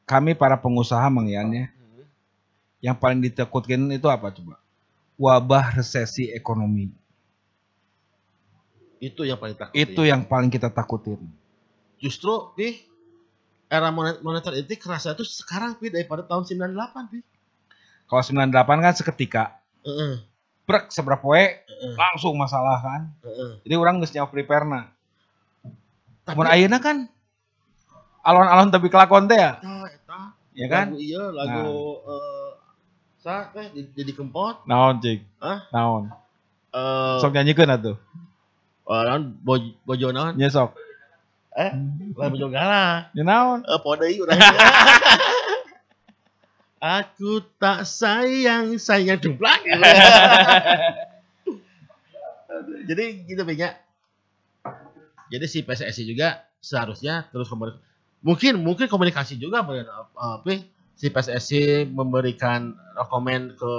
kami 0.04 0.36
para 0.36 0.60
pengusaha 0.60 1.08
Mangian 1.08 1.48
ya, 1.52 1.66
yang 2.84 2.96
paling 2.96 3.24
ditakutkan 3.24 3.88
itu 3.88 4.08
apa 4.12 4.28
coba? 4.28 4.60
Wabah 5.16 5.80
resesi 5.80 6.28
ekonomi. 6.30 6.92
Itu 9.00 9.24
yang 9.24 9.40
paling 9.40 9.56
takut. 9.56 9.74
Itu 9.74 10.04
yang 10.04 10.22
paling 10.26 10.52
kita 10.52 10.68
takutin. 10.68 11.20
justru 11.98 12.54
pi 12.54 12.87
era 13.68 13.88
monet- 13.88 14.20
moneter 14.20 14.56
itu 14.56 14.76
kerasa 14.76 15.12
itu 15.12 15.22
sekarang 15.22 15.76
pi 15.76 15.88
daripada 15.88 16.20
tahun 16.22 16.42
98 16.42 16.72
pi. 17.06 17.18
Kalau 18.04 18.22
98 18.22 18.48
kan 18.78 18.94
seketika, 18.94 19.44
Heeh. 19.82 20.24
brek 20.64 20.88
seberapa 20.88 21.20
we, 21.22 21.60
Heeh. 21.60 21.92
langsung 21.94 22.32
masalah 22.34 22.80
kan. 22.80 23.02
Heeh. 23.22 23.60
Jadi 23.62 23.74
orang 23.74 24.00
geus 24.00 24.10
nyawa 24.10 24.26
prepare 24.26 24.64
na. 24.64 24.80
Tapi 26.24 26.40
ayeuna 26.46 26.76
kan 26.78 27.08
alon-alon 28.20 28.68
tapi 28.68 28.88
kelakon 28.88 29.24
teh 29.24 29.36
ya, 29.36 29.56
eta 29.56 30.18
ya 30.52 30.66
kan? 30.66 30.86
lagu 30.90 31.00
iya 31.00 31.24
lagu 31.30 31.64
eh 32.04 32.50
sa 33.18 33.48
teh 33.48 33.68
di- 33.70 33.88
jadi 33.90 34.12
kempot 34.12 34.64
Naon 34.64 35.00
cik? 35.00 35.24
Hah? 35.38 35.64
Naon? 35.70 36.12
eh 36.68 37.16
Sok 37.18 37.32
nyanyikeun 37.32 37.68
atuh. 37.70 37.96
eh, 38.84 39.02
naon, 39.02 39.40
boj- 39.40 39.76
bojo 39.82 40.08
naon 40.10 40.36
Nya 40.36 40.48
sok. 40.48 40.76
Eh 41.58 41.72
lah 42.14 42.28
bojo 42.30 42.46
galak 42.48 43.10
Ya 43.18 43.26
naon? 43.26 43.66
eh 43.66 43.80
podei 43.82 44.14
urang 44.22 44.38
Aku 46.78 47.42
tak 47.58 47.82
sayang 47.82 48.78
sayang 48.78 49.18
dumplak 49.18 49.66
Jadi 52.88 53.04
gitu 53.28 53.42
banyak. 53.44 53.72
Jadi 55.28 55.44
si 55.44 55.60
PSSI 55.60 56.08
juga 56.08 56.46
seharusnya 56.62 57.28
terus 57.28 57.50
komunikasi. 57.50 57.82
Mungkin 58.24 58.54
mungkin 58.62 58.86
komunikasi 58.88 59.36
juga 59.36 59.62
apa 59.62 59.74
si 60.96 61.06
PSSI 61.12 61.86
memberikan 61.90 62.74
rekomen 62.96 63.54
ke 63.54 63.74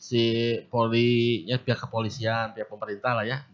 si 0.00 0.56
Polri, 0.72 1.44
ya, 1.44 1.60
pihak 1.60 1.76
kepolisian, 1.76 2.56
pihak 2.56 2.68
pemerintah 2.68 3.12
lah 3.16 3.24
ya. 3.24 3.44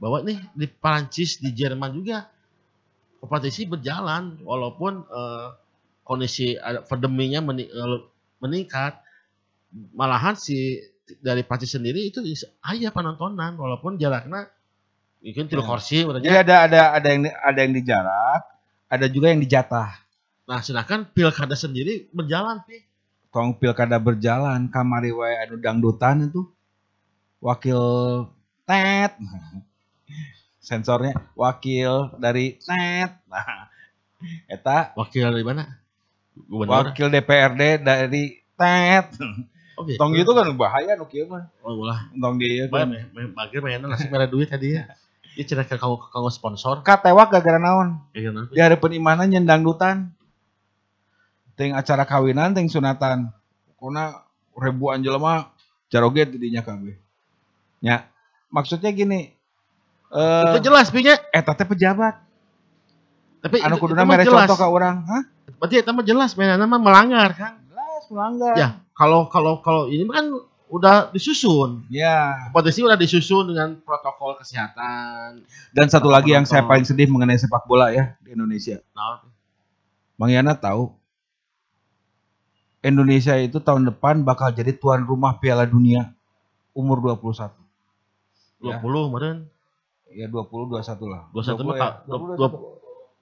Bahwa 0.00 0.20
nih 0.24 0.40
di 0.52 0.66
Prancis, 0.68 1.38
di 1.38 1.52
Jerman 1.52 1.92
juga 1.92 2.28
kompetisi 3.24 3.64
berjalan 3.64 4.36
walaupun 4.44 5.00
eh, 5.08 5.48
kondisi 6.04 6.60
ada- 6.60 6.84
pandeminya 6.84 7.40
eh, 7.56 8.00
meningkat. 8.44 9.00
Malahan 9.96 10.36
si 10.36 10.78
dari 11.18 11.42
Prancis 11.42 11.74
sendiri 11.74 12.06
itu 12.06 12.20
ayah 12.68 12.92
penontonan 12.92 13.56
walaupun 13.58 13.96
jaraknya 13.96 14.46
mungkin 15.18 15.48
tilu 15.48 15.64
Ya. 15.64 15.68
kursi 15.68 16.04
Jadi 16.04 16.20
udah 16.20 16.40
ada 16.44 16.56
ada 16.68 16.80
ada 16.94 17.08
yang 17.08 17.22
ada 17.32 17.58
yang 17.64 17.72
dijarak, 17.74 18.40
ada 18.86 19.06
juga 19.08 19.32
yang 19.32 19.40
dijatah. 19.40 19.88
Nah, 20.44 20.60
sedangkan 20.60 21.08
pilkada 21.10 21.56
sendiri 21.56 22.06
berjalan, 22.12 22.60
Pi. 22.68 22.84
tong 23.32 23.56
pilkada 23.56 23.96
berjalan 23.98 24.68
kamari 24.70 25.10
wae 25.10 25.34
anu 25.42 25.56
dangdutan 25.58 26.28
itu 26.28 26.46
wakil 27.42 27.80
tet 28.62 29.16
sensornya 30.64 31.12
wakil 31.34 32.16
dari 32.16 32.56
tet 32.56 33.20
nah 33.28 33.68
eta 34.48 34.96
Wakil 34.96 35.28
dari 35.28 35.44
mana? 35.44 35.68
Gubernur. 36.34 36.88
wakil 36.88 37.12
DPRD 37.12 37.62
dari 37.78 38.24
tet 38.56 39.12
Oh, 39.74 39.82
gitu. 39.82 39.98
tong 39.98 40.14
gitu 40.14 40.30
kan 40.30 40.46
bahaya 40.54 40.94
nu 40.94 41.04
kieu 41.04 41.26
mah 41.26 41.50
Oh, 41.60 41.74
ulah. 41.76 42.06
tong 42.10 42.38
dia 42.38 42.64
kan 42.66 42.88
bagir 43.34 43.58
mainan 43.58 43.90
langsung 43.90 44.06
merah 44.08 44.24
duit 44.24 44.46
tadi 44.46 44.70
ya. 44.72 44.86
Dia 45.34 45.44
cerita 45.44 45.66
ke 45.66 45.76
kanggo 45.76 45.98
kanggo 46.08 46.30
sponsor. 46.30 46.78
katewak 46.80 47.26
gara-gara 47.28 47.58
naon 47.58 47.98
Iya, 48.10 48.30
nah. 48.30 48.46
di 48.46 48.56
hari 48.56 48.78
penimana 48.78 49.26
nyendang 49.26 49.60
dutan 49.60 50.14
ting 51.54 51.70
acara 51.70 52.02
kawinan 52.02 52.50
ting 52.50 52.66
sunatan 52.66 53.34
kuna 53.76 54.22
ribuan 54.54 55.02
jelema 55.02 55.50
jaroget 55.86 56.30
didinya 56.30 56.62
kabeh 56.62 56.94
nya 57.78 58.06
maksudnya 58.48 58.88
gini 58.88 59.34
eh 60.14 60.50
Itu 60.54 60.60
jelas, 60.64 60.88
Pi 60.88 61.02
nya. 61.02 61.18
eta 61.28 61.52
teh 61.52 61.66
pejabat 61.66 62.14
Tapi 63.40 63.60
anu 63.60 63.76
kuduna 63.76 64.02
mah 64.02 64.14
mere 64.14 64.22
jelas. 64.22 64.46
contoh 64.46 64.56
ka 64.56 64.66
urang 64.66 65.02
hah 65.04 65.22
Berarti 65.56 65.74
itu 65.76 65.90
mah 65.90 66.04
jelas 66.04 66.30
mainan 66.34 66.62
mah 66.62 66.78
melanggar 66.78 67.30
kan. 67.32 67.52
jelas 67.64 68.02
melanggar 68.08 68.54
Ya, 68.54 68.68
kalau 68.92 69.26
kalau 69.26 69.58
kalau 69.58 69.86
ini 69.86 70.06
kan 70.06 70.30
udah 70.66 71.10
disusun. 71.10 71.84
ya 71.86 72.50
Kompetisi 72.50 72.80
udah 72.80 72.94
disusun 72.94 73.46
dengan 73.46 73.76
protokol 73.78 74.34
kesehatan. 74.36 75.44
dan 75.70 75.86
satu 75.86 76.06
lagi 76.06 76.30
yang 76.30 76.42
saya 76.42 76.62
paling 76.62 76.82
sedih 76.82 77.06
mengenai 77.06 77.36
sepak 77.36 77.62
bola 77.64 77.90
ya 77.90 78.16
di 78.18 78.32
Indonesia 78.32 78.78
Nah, 78.92 79.22
Bang 80.14 80.30
Yana 80.30 80.54
tahu 80.54 80.94
Indonesia 82.80 83.34
itu 83.36 83.58
tahun 83.58 83.86
depan 83.86 84.22
bakal 84.22 84.52
jadi 84.52 84.72
tuan 84.72 85.02
rumah 85.02 85.36
Piala 85.38 85.64
Dunia 85.64 86.12
umur 86.70 87.00
21 87.00 87.50
Ya. 88.60 88.80
20 88.80 89.08
kemarin. 89.10 89.36
Ya 90.14 90.26
20 90.30 90.70
21 90.70 91.12
lah 91.12 91.22
21 91.34 91.66
mah 91.66 91.74
ya. 91.76 91.82
tak- 91.82 91.96
20, 92.06 92.38
20 92.38 92.74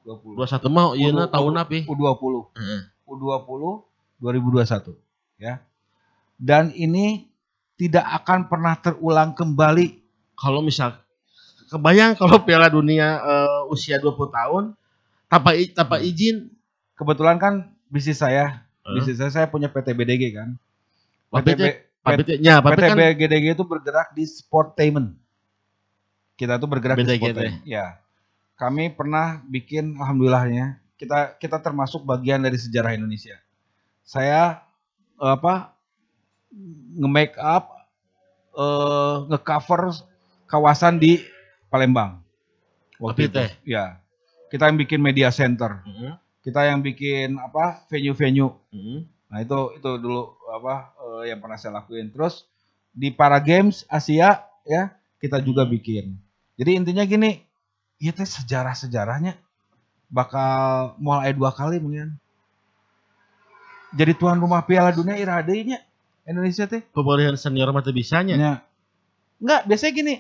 20. 0.03 0.35
21 0.37 0.75
mah 0.75 0.85
ieu 0.99 1.11
na 1.15 1.25
U- 1.27 1.33
tahun 1.33 1.53
apa? 1.63 1.79
U20 1.87 2.35
Heeh. 2.59 2.81
U20 3.07 3.63
2021 4.19 4.95
ya. 5.39 5.63
Dan 6.39 6.75
ini 6.75 7.31
tidak 7.79 8.03
akan 8.23 8.51
pernah 8.51 8.75
terulang 8.79 9.35
kembali. 9.35 10.03
Kalau 10.35 10.59
misal 10.59 10.99
kebayang 11.71 12.19
kalau 12.19 12.43
Piala 12.43 12.67
Dunia 12.67 13.19
eh, 13.23 13.73
usia 13.73 14.03
20 14.03 14.15
tahun 14.31 14.65
tanpa 15.31 15.55
tanpa 15.73 15.97
izin 16.03 16.51
Kebetulan 16.93 17.41
kan 17.41 17.55
bisnis 17.91 18.23
saya, 18.23 18.63
bisnis 18.95 19.19
saya 19.19 19.33
saya 19.33 19.47
punya 19.51 19.67
PT 19.67 19.91
BDG 19.91 20.31
kan. 20.31 20.55
PT, 21.33 21.59
Tapi 22.03 22.23
nya, 22.39 22.63
tapi 22.63 22.79
PT 22.79 22.83
kan 22.87 22.97
BDG 23.19 23.45
itu 23.57 23.65
bergerak 23.67 24.15
di 24.15 24.23
sportainment. 24.23 25.19
Kita 26.43 26.59
tuh 26.59 26.67
bergerak 26.67 26.99
di 26.99 27.07
BTGT. 27.07 27.23
Sporteng. 27.23 27.55
Ya. 27.63 28.03
Kami 28.59 28.91
pernah 28.91 29.39
bikin 29.47 29.95
alhamdulillahnya 29.95 30.83
kita 30.99 31.39
kita 31.39 31.63
termasuk 31.63 32.03
bagian 32.03 32.43
dari 32.43 32.59
sejarah 32.59 32.99
Indonesia. 32.99 33.39
Saya 34.03 34.59
apa 35.23 35.79
nge-make 36.99 37.39
up 37.39 37.71
eh 38.59 39.17
nge-cover 39.31 39.95
kawasan 40.51 40.99
di 40.99 41.23
Palembang. 41.71 42.19
Tapi 42.99 43.03
Waktu 43.07 43.23
itu. 43.31 43.39
teh. 43.39 43.51
Ya. 43.63 44.03
Kita 44.51 44.69
yang 44.69 44.77
bikin 44.83 44.99
media 45.01 45.31
center. 45.31 45.81
Heeh. 45.87 46.19
Kita 46.43 46.67
yang 46.67 46.83
bikin 46.83 47.39
apa 47.39 47.87
venue-venue. 47.87 48.51
Heeh. 48.75 49.01
Nah 49.31 49.39
itu 49.41 49.79
itu 49.79 49.91
dulu 49.97 50.37
apa 50.51 50.91
eh, 50.99 51.33
yang 51.33 51.39
pernah 51.39 51.57
saya 51.57 51.81
lakuin. 51.81 52.11
Terus 52.13 52.45
di 52.93 53.09
para 53.15 53.41
games 53.41 53.87
Asia 53.89 54.45
ya 54.69 54.93
kita 55.23 55.39
juga 55.41 55.63
bikin. 55.65 56.19
Jadi 56.63 56.79
intinya 56.79 57.03
gini, 57.03 57.43
ya 57.99 58.15
teh 58.15 58.23
sejarah 58.23 58.71
sejarahnya 58.79 59.35
bakal 60.07 60.95
mulai 61.03 61.35
dua 61.35 61.51
kali 61.51 61.83
mungkin. 61.83 62.15
Jadi 63.99 64.15
tuan 64.15 64.39
rumah 64.39 64.63
Piala 64.63 64.95
Dunia 64.95 65.19
iradenya 65.19 65.83
Indonesia 66.23 66.71
teh. 66.71 66.87
Pemilihan 66.95 67.35
senior 67.35 67.75
mah 67.75 67.83
bisanya. 67.91 68.39
Ya. 68.39 68.55
Enggak, 69.43 69.67
biasanya 69.67 69.93
gini. 69.93 70.15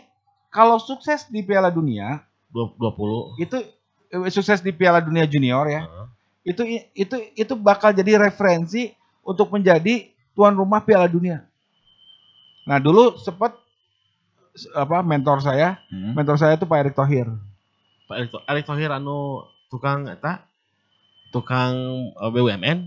Kalau 0.50 0.82
sukses 0.82 1.30
di 1.30 1.46
Piala 1.46 1.70
Dunia, 1.70 2.26
Dua- 2.50 2.74
20. 2.74 3.38
itu 3.38 3.62
eh, 4.10 4.30
sukses 4.34 4.58
di 4.58 4.74
Piala 4.74 4.98
Dunia 4.98 5.22
Junior 5.30 5.70
ya. 5.70 5.86
Heeh. 5.86 6.06
itu 6.42 6.62
itu 6.98 7.16
itu 7.38 7.54
bakal 7.54 7.94
jadi 7.94 8.18
referensi 8.18 8.90
untuk 9.22 9.54
menjadi 9.54 10.10
tuan 10.34 10.58
rumah 10.58 10.82
Piala 10.82 11.06
Dunia. 11.06 11.46
Nah 12.66 12.82
dulu 12.82 13.14
sempat 13.22 13.54
apa 14.72 15.00
mentor 15.00 15.40
saya, 15.40 15.80
Hmm. 15.88 16.12
mentor 16.12 16.36
saya 16.36 16.56
itu 16.56 16.64
Pak 16.64 16.78
Erick 16.78 16.96
Thohir. 16.96 17.28
Pak 18.04 18.16
Erick 18.18 18.30
Erick 18.44 18.66
Thohir 18.66 18.90
anu 18.92 19.40
tukang 19.68 20.04
eta 20.06 20.44
tukang 21.30 21.72
eh, 22.12 22.30
BUMN. 22.30 22.78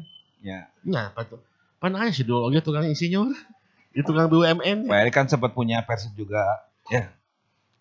Ya. 0.46 0.70
Nya 0.86 1.10
apa 1.10 1.26
tuh? 1.26 1.42
Pan 1.82 1.98
aya 1.98 2.14
sih 2.14 2.22
dulu 2.22 2.46
oge 2.46 2.62
tukang 2.62 2.86
insinyur. 2.86 3.34
Itu 3.98 4.06
tukang 4.06 4.30
BUMN. 4.30 4.86
Pak 4.86 5.00
Erick 5.02 5.16
kan 5.16 5.26
sempat 5.26 5.58
punya 5.58 5.82
Persib 5.82 6.14
juga. 6.14 6.44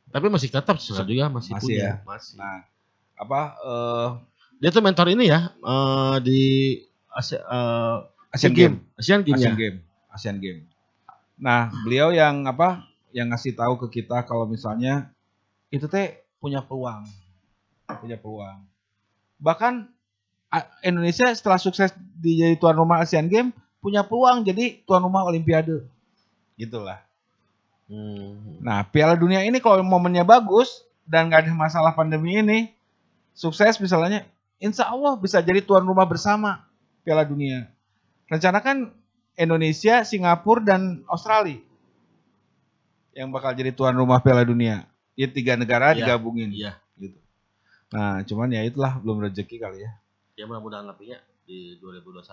Tapi 0.09 0.27
masih 0.31 0.47
tetap 0.49 0.79
susah 0.79 1.03
juga 1.03 1.27
masih, 1.27 1.53
Masih 1.59 1.65
punya. 1.75 1.85
ya? 1.85 1.95
Masih. 2.07 2.39
Nah 2.39 2.65
apa 3.15 3.41
eh 3.61 4.09
Dia 4.63 4.71
tuh 4.71 4.81
mentor 4.81 5.11
ini 5.13 5.29
ya 5.29 5.51
eh, 5.53 6.17
di 6.25 6.41
Asia, 7.11 7.37
eh, 7.43 7.97
Asian 8.33 8.55
Game. 8.55 8.79
Game, 8.81 8.97
Asian 8.97 9.21
Game 9.21 9.37
Asian 9.37 9.53
ya. 9.53 9.59
Game, 9.59 9.79
Asian 10.09 10.37
Game. 10.41 10.61
Nah 11.37 11.69
beliau 11.85 12.09
yang 12.11 12.47
apa 12.49 12.87
yang 13.15 13.31
ngasih 13.31 13.55
tahu 13.55 13.79
ke 13.87 14.03
kita 14.03 14.27
kalau 14.27 14.43
misalnya 14.51 15.15
itu 15.71 15.87
teh 15.87 16.19
punya 16.43 16.59
peluang, 16.59 17.07
punya 18.03 18.19
peluang. 18.19 18.67
Bahkan 19.39 19.87
Indonesia 20.83 21.31
setelah 21.31 21.63
sukses 21.63 21.95
di 22.19 22.43
jadi 22.43 22.59
tuan 22.59 22.75
rumah 22.75 23.07
Asian 23.07 23.31
Game 23.31 23.55
punya 23.79 24.03
peluang 24.03 24.43
jadi 24.43 24.83
tuan 24.83 25.07
rumah 25.07 25.23
Olimpiade. 25.23 25.87
Gitulah. 26.59 27.07
Hmm. 27.87 28.59
Nah 28.59 28.83
Piala 28.91 29.15
Dunia 29.15 29.47
ini 29.47 29.63
kalau 29.63 29.79
momennya 29.87 30.27
bagus 30.27 30.83
dan 31.07 31.31
nggak 31.31 31.47
ada 31.47 31.53
masalah 31.55 31.93
pandemi 31.95 32.43
ini, 32.43 32.75
sukses 33.31 33.79
misalnya, 33.79 34.27
Insya 34.59 34.91
Allah 34.91 35.15
bisa 35.15 35.39
jadi 35.39 35.63
tuan 35.63 35.87
rumah 35.87 36.09
bersama 36.09 36.67
Piala 37.07 37.23
Dunia. 37.23 37.71
Rencana 38.27 38.59
kan 38.59 38.91
Indonesia, 39.39 40.03
Singapura 40.03 40.65
dan 40.65 41.05
Australia 41.07 41.63
yang 43.15 43.31
bakal 43.31 43.55
jadi 43.55 43.71
tuan 43.71 43.95
rumah 43.95 44.19
Piala 44.21 44.43
Dunia. 44.43 44.85
Ya 45.15 45.31
tiga 45.31 45.55
negara 45.55 45.95
Iya, 45.95 46.03
digabungin. 46.03 46.51
Iya. 46.51 46.75
Gitu. 46.99 47.19
Nah 47.95 48.21
cuman 48.27 48.51
ya 48.51 48.67
itulah 48.67 48.99
belum 48.99 49.23
rezeki 49.31 49.57
kali 49.63 49.87
ya. 49.87 49.93
Ya 50.35 50.45
mudah-mudahan 50.51 50.91
tapi 50.91 51.15
ya 51.15 51.23
di 51.47 51.79
2021 51.79 52.27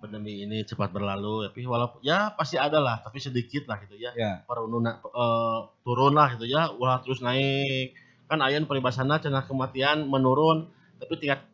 pandemi 0.00 0.42
ini 0.42 0.64
cepat 0.64 0.90
berlalu 0.90 1.44
tapi 1.44 1.60
walaupun 1.68 2.00
ya 2.00 2.32
pasti 2.32 2.56
ada 2.56 2.80
lah 2.80 2.98
tapi 3.04 3.22
sedikit 3.22 3.70
lah 3.70 3.78
gitu 3.86 3.94
ya. 3.94 4.10
Ya. 4.18 4.42
Perununa 4.44 4.98
eh, 4.98 5.58
turun 5.86 6.18
lah 6.18 6.34
gitu 6.34 6.50
ya, 6.50 6.74
ulah 6.74 6.98
terus 7.06 7.22
naik. 7.22 7.94
Kan 8.26 8.42
ayeuna 8.42 8.66
peribasana 8.66 9.22
cenah 9.22 9.46
kematian 9.46 10.10
menurun 10.10 10.66
tapi 10.98 11.14
tingkat 11.22 11.46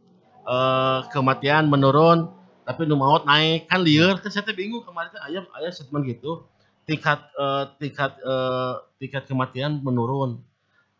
eh, 0.48 1.00
kematian 1.12 1.68
menurun 1.68 2.32
tapi 2.66 2.82
nu 2.82 2.98
maut 2.98 3.22
naik 3.22 3.70
kan 3.70 3.78
lieur 3.78 4.18
kan 4.18 4.26
saya 4.26 4.50
bingung 4.50 4.82
kemarin 4.82 5.14
teh 5.14 5.22
aya 5.22 5.46
aya 5.54 5.70
statement 5.70 6.02
gitu 6.02 6.42
tingkat 6.86 7.18
eh, 7.34 7.64
tingkat 7.82 8.12
eh, 8.22 8.74
tingkat 8.96 9.26
kematian 9.26 9.82
menurun. 9.82 10.40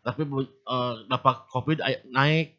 Tapi 0.02 0.22
bu- 0.22 0.44
eh, 0.46 0.92
dapat 1.06 1.46
covid 1.48 1.78
naik 2.10 2.54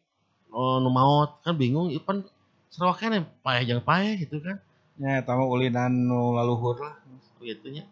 nu 0.48 0.88
maut 0.88 1.44
kan 1.44 1.52
bingung 1.52 1.92
ieu 1.92 2.00
pan 2.00 2.24
sarua 2.72 2.96
keneh 2.96 3.20
paeh 3.44 3.68
jeung 3.68 3.84
paeh 3.84 4.16
gitu 4.18 4.40
kan. 4.40 4.56
Ya 4.96 5.20
tamu 5.22 5.46
ulinan 5.46 5.92
nu 5.92 6.34
laluhur 6.34 6.80
lah. 6.80 6.96
gitu 7.38 7.70
nya 7.70 7.86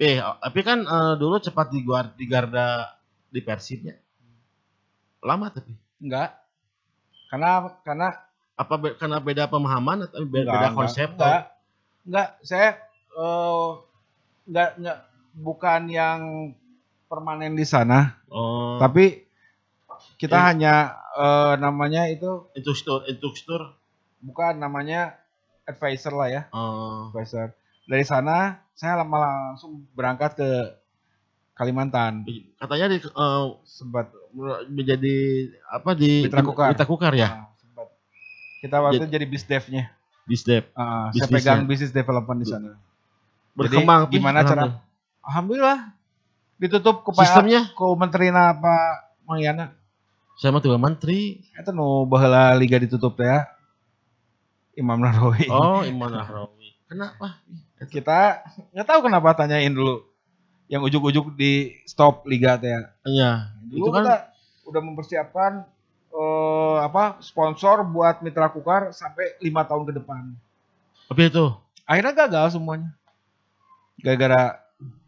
eh 0.00 0.18
tapi 0.18 0.64
kan 0.64 0.80
eh, 0.82 1.14
dulu 1.20 1.36
cepat 1.38 1.68
di 1.68 1.84
guar- 1.84 2.14
di 2.16 2.24
Garda 2.24 2.94
di 3.28 3.42
Persibnya. 3.42 3.94
Lama 5.20 5.50
tapi. 5.50 5.74
Enggak. 6.00 6.30
Karena 7.30 7.50
karena 7.82 8.08
apa 8.54 8.74
be- 8.78 8.94
karena 8.94 9.18
beda 9.18 9.50
pemahaman 9.50 10.06
atau 10.06 10.22
beda, 10.22 10.46
Enggak, 10.46 10.54
beda 10.54 10.68
enggak, 10.70 10.78
konsep? 10.78 11.08
enggak, 11.10 11.42
enggak, 12.06 12.28
saya 12.46 12.68
eh, 13.14 13.70
enggak, 14.48 14.70
enggak, 14.78 14.98
bukan 15.34 15.80
yang 15.88 16.20
permanen 17.08 17.54
di 17.54 17.66
sana, 17.68 18.18
oh 18.28 18.76
tapi 18.80 19.24
kita 20.18 20.36
Eh. 20.36 20.44
hanya 20.52 20.74
eh, 21.14 21.54
namanya 21.62 22.10
itu 22.10 22.50
instruktur 22.58 23.06
instruktur 23.06 23.78
bukan 24.24 24.58
namanya 24.58 25.20
advisor 25.64 26.12
lah 26.16 26.28
ya, 26.28 26.42
oh 26.52 27.08
advisor. 27.12 27.54
Dari 27.84 28.04
sana 28.04 28.64
saya 28.74 29.00
malah 29.04 29.54
langsung 29.54 29.86
berangkat 29.94 30.34
ke 30.40 30.50
Kalimantan, 31.54 32.26
katanya 32.58 32.86
di 32.90 32.98
eh, 32.98 33.44
sempat 33.62 34.10
menjadi 34.66 35.16
apa 35.70 35.94
di 35.94 36.26
Mitra 36.26 36.42
Kukar. 36.42 36.68
Mitra 36.74 36.86
Kukar 36.88 37.14
ya 37.14 37.28
ah, 37.30 37.46
sempat. 37.54 37.86
Kita 38.58 38.76
waktu 38.82 38.98
itu 38.98 39.06
jadi 39.06 39.26
bisdevnya, 39.28 39.84
Bisdep 40.24 40.72
Ah, 40.74 41.12
saya 41.14 41.28
pegang 41.30 41.68
bisnis 41.68 41.92
development 41.94 42.42
di 42.42 42.48
sana. 42.48 42.74
Berkembang 43.54 44.06
Jadi, 44.06 44.12
gimana 44.12 44.38
cara- 44.42 44.82
Alhamdulillah 45.22 45.94
ditutup 46.54 47.02
ke 47.02 47.10
sistemnya 47.16 47.70
ku 47.72 47.94
menteri 47.94 48.28
Pak 48.30 48.84
Mang 49.24 49.40
Yana. 49.40 49.72
saya 50.34 50.50
mah 50.50 50.58
tuh 50.58 50.74
menteri 50.74 51.40
Itu 51.54 51.70
nu 51.70 52.04
baheula 52.04 52.52
liga 52.54 52.76
ditutup 52.76 53.14
ya. 53.16 53.46
Imam 54.74 54.98
Nahrawi. 54.98 55.46
oh 55.48 55.80
Iman 55.82 56.10
Nahrawi 56.10 56.74
kenapa 56.84 57.38
Kita 57.84 58.40
nggak 58.72 58.86
tahu 58.86 59.00
kenapa 59.02 59.34
tanyain 59.34 59.68
dulu. 59.68 60.02
Yang 60.66 60.88
ujuk-ujuk 60.88 61.36
di 61.36 61.76
stop 61.84 62.24
liga 62.24 62.56
teh 62.56 62.68
ya. 62.68 62.82
iya 63.04 63.30
Dulu 63.62 63.78
itu 63.78 63.90
kan 63.92 64.02
kita 64.02 64.16
udah 64.64 64.80
mempersiapkan 64.82 65.52
eh, 66.10 66.76
apa 66.80 67.20
sponsor 67.20 67.84
buat 67.84 68.18
Mitra 68.18 68.48
Kukar 68.48 68.90
sampai 68.90 69.36
lima 69.38 69.62
tahun 69.62 69.84
ke 69.84 69.92
depan. 69.94 70.32
tapi 71.04 71.28
itu 71.28 71.46
Akhirnya 71.84 72.16
gagal 72.16 72.56
semuanya. 72.56 72.96
Gara-gara 73.96 74.58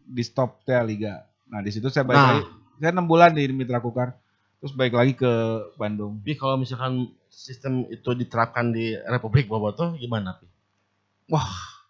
di 0.03 0.21
stop 0.21 0.63
teh 0.63 0.77
liga. 0.81 1.21
Nah 1.45 1.59
di 1.59 1.69
situ 1.69 1.87
saya 1.87 2.03
balik 2.03 2.17
Nah. 2.17 2.29
lagi. 2.31 2.43
Saya 2.77 2.91
enam 2.91 3.05
bulan 3.05 3.31
di 3.31 3.43
Mitra 3.49 3.77
Kukar. 3.77 4.13
Terus 4.57 4.73
balik 4.73 4.93
lagi 4.93 5.13
ke 5.13 5.31
Bandung. 5.75 6.17
tapi 6.19 6.33
kalau 6.33 6.55
misalkan 6.55 7.05
sistem 7.27 7.85
itu 7.87 8.09
diterapkan 8.11 8.69
di 8.69 8.97
Republik 9.05 9.45
Bobotoh 9.45 9.93
gimana 9.95 10.33
pi 10.33 10.49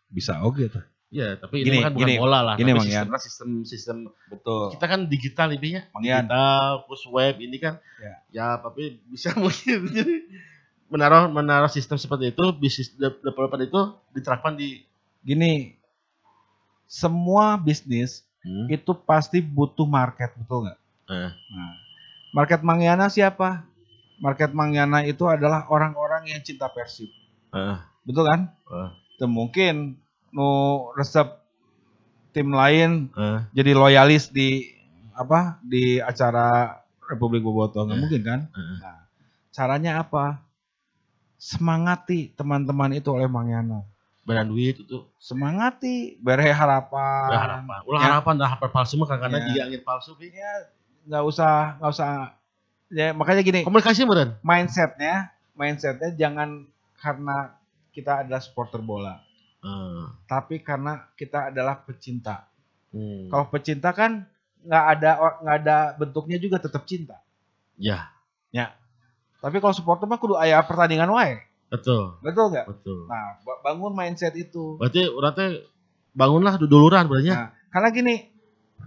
Bisa 0.09 0.39
oke 0.41 0.67
tuh. 0.67 0.83
ya 1.07 1.39
tapi 1.39 1.63
Gini, 1.63 1.79
ini 1.79 1.85
kan 1.87 1.95
bukan 1.95 2.03
gini, 2.03 2.13
bola 2.19 2.39
lah 2.43 2.55
gini, 2.59 2.67
tapi 2.67 2.77
Mang 2.77 2.83
Yan. 2.83 3.07
sistemnya 3.07 3.19
sistem 3.23 3.49
sistem 3.63 3.97
Betul. 4.27 4.75
kita 4.75 4.85
kan 4.85 4.99
digital 5.07 5.47
lebihnya 5.47 5.81
Mang 5.95 6.03
digital 6.03 6.83
terus 6.83 7.03
web 7.07 7.35
ini 7.39 7.55
kan 7.55 7.79
Ya. 7.95 8.13
ya 8.27 8.47
tapi 8.59 8.99
bisa 9.07 9.31
mungkin 9.39 9.87
jadi 9.87 10.15
menaruh 10.87 11.31
menaruh 11.31 11.71
sistem 11.71 11.95
seperti 11.95 12.35
itu 12.35 12.43
bisnis 12.51 12.91
de- 12.91 13.23
developer 13.23 13.55
itu 13.57 13.79
diterapkan 14.11 14.53
di 14.53 14.83
Gini, 15.23 15.76
semua 16.87 17.55
bisnis 17.55 18.23
hmm. 18.41 18.71
itu 18.71 18.91
pasti 18.97 19.39
butuh 19.39 19.83
market, 19.83 20.31
betul 20.35 20.65
nggak? 20.65 20.79
eh, 21.07 21.31
Nah, 21.51 21.73
market 22.33 22.63
Mangyana 22.63 23.07
siapa? 23.07 23.63
Market 24.17 24.49
Mangyana 24.49 25.05
itu 25.05 25.29
adalah 25.29 25.69
orang-orang 25.69 26.31
yang 26.31 26.41
cinta 26.41 26.65
Persib, 26.67 27.11
eh, 27.51 27.77
betul 28.01 28.25
kan? 28.25 28.49
eh, 28.49 28.89
Itu 29.13 29.27
mungkin 29.27 29.99
nu 30.31 30.47
resep 30.93 31.27
tim 32.31 32.51
lain 32.51 33.09
eh. 33.13 33.39
jadi 33.51 33.71
loyalis 33.73 34.29
di 34.29 34.69
apa 35.11 35.57
di 35.63 35.97
acara 35.97 36.77
Republik 37.07 37.41
Bobotoh 37.41 37.83
nggak 37.83 37.97
Eh. 37.97 38.01
mungkin 38.01 38.21
kan? 38.21 38.39
Eh. 38.51 38.77
Nah, 38.79 38.99
caranya 39.51 40.01
apa? 40.01 40.41
Semangati 41.37 42.33
teman-teman 42.33 42.97
itu 42.97 43.13
oleh 43.13 43.29
Mangyana. 43.29 43.85
Beran 44.27 44.51
duit 44.51 44.75
itu 44.75 45.07
Semangati, 45.15 46.19
bere 46.19 46.51
harapan. 46.51 47.31
Udah 47.31 47.41
harapan. 47.47 47.79
Ulah 47.87 47.99
Ya. 48.03 48.07
harapan 48.11 48.33
dah 48.35 48.47
harapan 48.51 48.69
palsu 48.69 48.99
mah 48.99 49.07
kadang-kadang 49.07 49.55
Ya. 49.55 49.63
angin 49.63 49.81
palsu. 49.81 50.11
Ya, 50.19 50.67
nggak 51.07 51.23
usah 51.23 51.79
nggak 51.79 51.91
usah 51.95 52.09
ya 52.87 53.15
makanya 53.15 53.39
gini 53.41 53.63
Komunikasi 53.63 54.03
meren. 54.03 54.35
mindsetnya 54.43 55.31
mindsetnya 55.55 56.11
jangan 56.11 56.67
karena 56.99 57.55
kita 57.89 58.27
adalah 58.27 58.43
supporter 58.43 58.83
bola 58.83 59.23
Ah, 59.57 60.11
tapi 60.27 60.59
karena 60.59 61.07
kita 61.15 61.49
adalah 61.49 61.79
pecinta 61.79 62.45
hmm. 62.91 63.27
kalau 63.27 63.47
pecinta 63.47 63.89
kan 63.91 64.27
nggak 64.61 64.85
ada 64.93 65.11
nggak 65.41 65.57
ada 65.57 65.77
bentuknya 65.95 66.37
juga 66.37 66.59
tetap 66.59 66.83
cinta 66.83 67.15
Ya, 67.75 68.11
tapi 69.37 69.57
kalau 69.57 69.71
supporter 69.71 70.03
mah 70.03 70.17
kudu 70.17 70.35
ayah 70.35 70.59
pertandingan 70.59 71.07
wae 71.07 71.39
betul, 71.67 72.15
betul 72.23 72.45
nggak 72.53 72.65
betul. 72.67 72.99
nah 73.11 73.39
ba- 73.43 73.61
bangun 73.63 73.91
mindset 73.91 74.33
itu 74.39 74.79
Berarti 74.79 75.07
berarti 75.11 75.45
bangunlah 76.15 76.55
duluran 76.57 77.05
berarti. 77.05 77.29
Nah, 77.31 77.51
karena 77.69 77.89
gini 77.93 78.15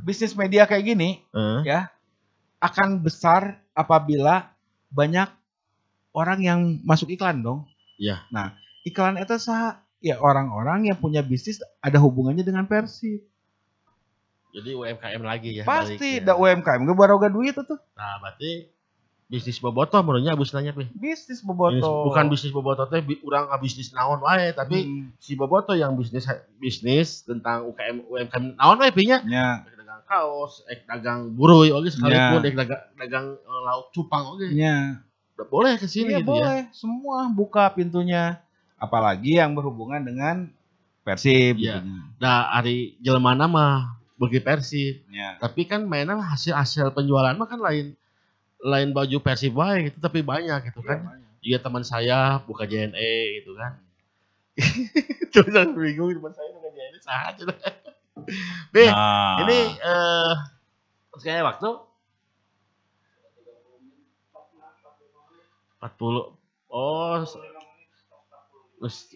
bisnis 0.03 0.33
media 0.33 0.65
kayak 0.65 0.85
gini 0.87 1.21
Eh, 1.31 1.61
ya 1.69 1.93
akan 2.61 3.01
besar 3.01 3.61
apabila 3.73 4.53
banyak 4.93 5.29
orang 6.13 6.39
yang 6.43 6.61
masuk 6.85 7.09
iklan 7.15 7.41
dong. 7.41 7.65
Iya. 7.97 8.27
Nah, 8.29 8.53
iklan 8.85 9.17
itu 9.17 9.37
sah 9.41 9.81
ya 10.01 10.17
orang-orang 10.21 10.89
yang 10.89 10.99
punya 10.99 11.21
bisnis 11.25 11.61
ada 11.81 12.01
hubungannya 12.01 12.45
dengan 12.45 12.65
Persib. 12.69 13.25
Jadi 14.51 14.75
UMKM 14.75 15.23
lagi 15.23 15.63
ya. 15.63 15.65
Pasti 15.65 16.19
ada 16.19 16.35
UMKM 16.35 16.83
gak 16.83 16.99
baroga 16.99 17.31
duit 17.31 17.55
itu 17.55 17.63
tuh. 17.63 17.79
Nah, 17.95 18.19
berarti 18.19 18.67
bisnis 19.31 19.57
bobotoh 19.57 20.03
menurutnya 20.03 20.35
abis 20.35 20.51
nanya 20.51 20.75
pi. 20.75 20.91
Bisnis 20.91 21.39
boboto. 21.41 22.03
Bukan 22.05 22.27
bisnis 22.27 22.51
bobotoh 22.51 22.85
teh 22.85 22.99
urang 23.23 23.47
nggak 23.47 23.63
bisnis 23.63 23.95
naon 23.95 24.19
wae, 24.19 24.51
tapi 24.51 24.83
Hmm, 24.83 25.15
si 25.17 25.39
bobotoh 25.39 25.73
yang 25.73 25.95
bisnis 25.95 26.27
bisnis 26.59 27.23
tentang 27.23 27.65
UKM 27.65 28.05
UMKM 28.05 28.59
naon 28.59 28.77
wae 28.77 28.91
pinya. 28.91 29.23
ya, 29.23 29.63
Ek 29.63 29.79
dagang 29.79 30.03
kaos, 30.05 30.67
ek 30.67 30.83
dagang 30.85 31.21
buruy 31.31 31.71
oge 31.71 31.89
sekalipun, 31.89 32.43
Ya. 32.43 32.45
ek 32.45 32.57
dagang, 32.59 32.83
dagang 32.97 33.27
eh, 33.33 33.61
lauk 33.65 33.87
cupang 33.91 34.25
oge. 34.29 34.51
ya. 34.51 34.99
Boleh 35.41 35.79
ke 35.79 35.87
sini 35.87 36.13
Iya 36.13 36.21
gitu 36.21 36.27
ya. 36.27 36.37
boleh, 36.37 36.59
semua 36.71 37.19
buka 37.31 37.71
pintunya. 37.71 38.43
Apalagi 38.77 39.37
yang 39.37 39.55
berhubungan 39.55 40.01
dengan 40.01 40.53
Persib. 41.01 41.57
Iya. 41.57 41.81
gitu. 41.81 41.89
Nah, 42.19 42.51
hari 42.51 42.99
jelmana 42.99 43.47
mah 43.47 43.73
bagi 44.17 44.37
Persib. 44.37 45.01
Ya. 45.09 45.39
Tapi 45.39 45.65
kan 45.65 45.87
mainan 45.87 46.19
hasil 46.19 46.53
hasil 46.53 46.91
penjualan 46.91 47.33
mah 47.33 47.47
kan 47.47 47.57
lain 47.57 47.97
lain 48.61 48.93
baju 48.93 49.17
Persib 49.25 49.57
wae 49.57 49.89
gitu, 49.89 49.99
tapi 50.01 50.21
banyak 50.21 50.73
gitu 50.73 50.81
kan. 50.85 51.21
Juga 51.41 51.59
teman 51.65 51.85
saya 51.85 52.41
buka 52.45 52.69
JNE 52.69 53.41
gitu 53.41 53.57
kan. 53.57 53.81
Terus 55.33 55.53
yang 55.57 55.73
bingung 55.73 56.13
teman 56.13 56.33
saya 56.37 56.49
buka 56.53 56.69
JNE 56.73 56.99
sah 57.01 57.21
aja. 57.33 57.45
Be, 58.75 58.85
Nah, 58.85 59.49
ini 59.49 59.81
eh 59.81 60.33
kayaknya 61.17 61.45
waktu 61.49 61.69
40 65.81 66.37
oh 66.69 67.17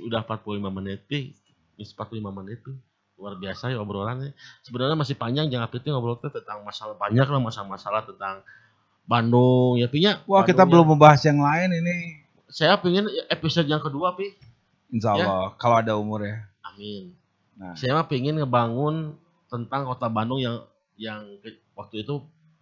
udah 0.09 0.21
45 0.25 0.77
menit 0.81 1.05
pi 1.05 1.37
Wis 1.77 1.93
45 1.93 2.21
menit 2.33 2.65
pi 2.65 2.73
luar 3.15 3.39
biasa 3.39 3.71
ya 3.71 3.79
obrolannya 3.79 4.35
sebenarnya 4.67 4.99
masih 4.99 5.15
panjang 5.15 5.47
jangan 5.47 5.71
itu 5.71 5.87
ngobrol 5.87 6.19
tentang 6.19 6.67
masalah 6.67 6.99
banyak 6.99 7.25
lah 7.31 7.41
masalah-masalah 7.41 8.03
tentang 8.11 8.43
Bandung 9.05 9.77
ya 9.77 9.87
pinya 9.87 10.21
Wah 10.25 10.43
kita 10.43 10.65
Bandung 10.65 10.71
belum 10.73 10.87
ya. 10.87 10.91
membahas 10.97 11.21
yang 11.23 11.39
lain 11.39 11.71
ini. 11.75 11.97
saya 12.47 12.79
pengen 12.79 13.05
episode 13.29 13.67
yang 13.67 13.81
kedua 13.81 14.15
pi 14.15 14.33
Insya 14.89 15.13
Ya. 15.13 15.27
Allah 15.27 15.45
kalau 15.57 15.77
ada 15.77 15.93
umur 15.95 16.23
ya. 16.23 16.45
amin 16.65 17.13
Nah. 17.55 17.71
saya 17.73 17.95
mah 17.95 18.07
pengen 18.07 18.35
ngebangun 18.37 19.15
tentang 19.47 19.87
kota 19.87 20.09
Bandung 20.09 20.39
yang 20.39 20.59
yang 20.97 21.23
waktu 21.73 22.03
itu 22.03 22.19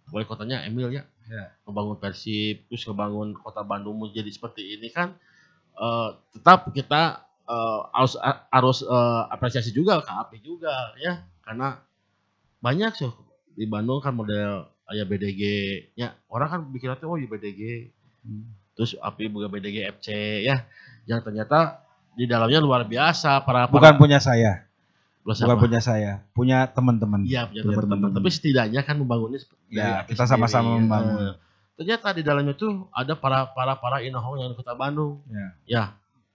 wali 0.07 0.21
kotanya 0.23 0.61
Emil 0.63 0.89
ya, 0.89 1.01
Ya. 1.25 1.49
ngebangun 1.65 1.97
Persib 1.97 2.67
terus 2.67 2.83
ngebangun 2.83 3.33
kota 3.33 3.63
Bandung 3.63 3.97
menjadi 3.97 4.29
seperti 4.29 4.77
ini 4.77 4.89
kan 4.89 5.17
eh, 5.73 6.09
tetap 6.31 6.69
kita 6.69 7.25
eh, 7.43 7.79
harus 7.89 8.13
harus 8.49 8.77
eh, 8.83 9.21
apresiasi 9.31 9.71
juga 9.71 9.97
ke 9.99 10.11
API 10.13 10.37
juga 10.39 10.73
ya 10.99 11.25
karena 11.41 11.81
banyak 12.59 12.91
sih 12.93 13.09
di 13.53 13.65
Bandung 13.65 13.97
kan 13.97 14.13
model 14.13 14.69
ayah 14.93 15.05
BDG 15.09 15.41
ya 15.97 16.13
orang 16.29 16.47
kan 16.47 16.59
pikirnya 16.69 16.97
tuh 17.01 17.13
oh 17.13 17.17
ya 17.17 17.27
BDG 17.27 17.91
Hmm. 18.23 18.55
terus 18.71 18.95
API 19.03 19.27
juga 19.27 19.51
BDG 19.51 19.99
FC 19.99 20.07
ya 20.47 20.63
yang 21.03 21.19
ternyata 21.19 21.83
di 22.15 22.23
dalamnya 22.23 22.63
luar 22.63 22.87
biasa 22.87 23.43
para 23.43 23.67
Bukan 23.67 23.83
para 23.83 23.99
punya 23.99 24.23
saya, 24.23 24.63
Loh, 25.23 25.35
bukan 25.35 25.59
punya 25.59 25.79
saya, 25.79 26.19
punya 26.35 26.67
teman-teman. 26.67 27.23
Iya 27.23 27.47
punya 27.47 27.63
Punya 27.63 27.83
teman-teman. 27.83 28.11
Tapi 28.15 28.29
setidaknya 28.31 28.81
kan 28.83 28.95
membangunnya 28.99 29.39
Ya, 29.71 30.03
kita 30.03 30.27
sama-sama 30.27 30.77
membangun. 30.77 31.15
Eh, 31.31 31.33
ternyata 31.79 32.11
di 32.13 32.21
dalamnya 32.21 32.53
tuh 32.53 32.85
ada 32.93 33.15
para 33.15 33.49
para 33.55 33.79
para 33.79 34.03
inohong 34.03 34.39
yang 34.39 34.49
di 34.51 34.55
kota 34.59 34.75
Bandung. 34.75 35.23
Ya. 35.31 35.47
Ya, 35.67 35.83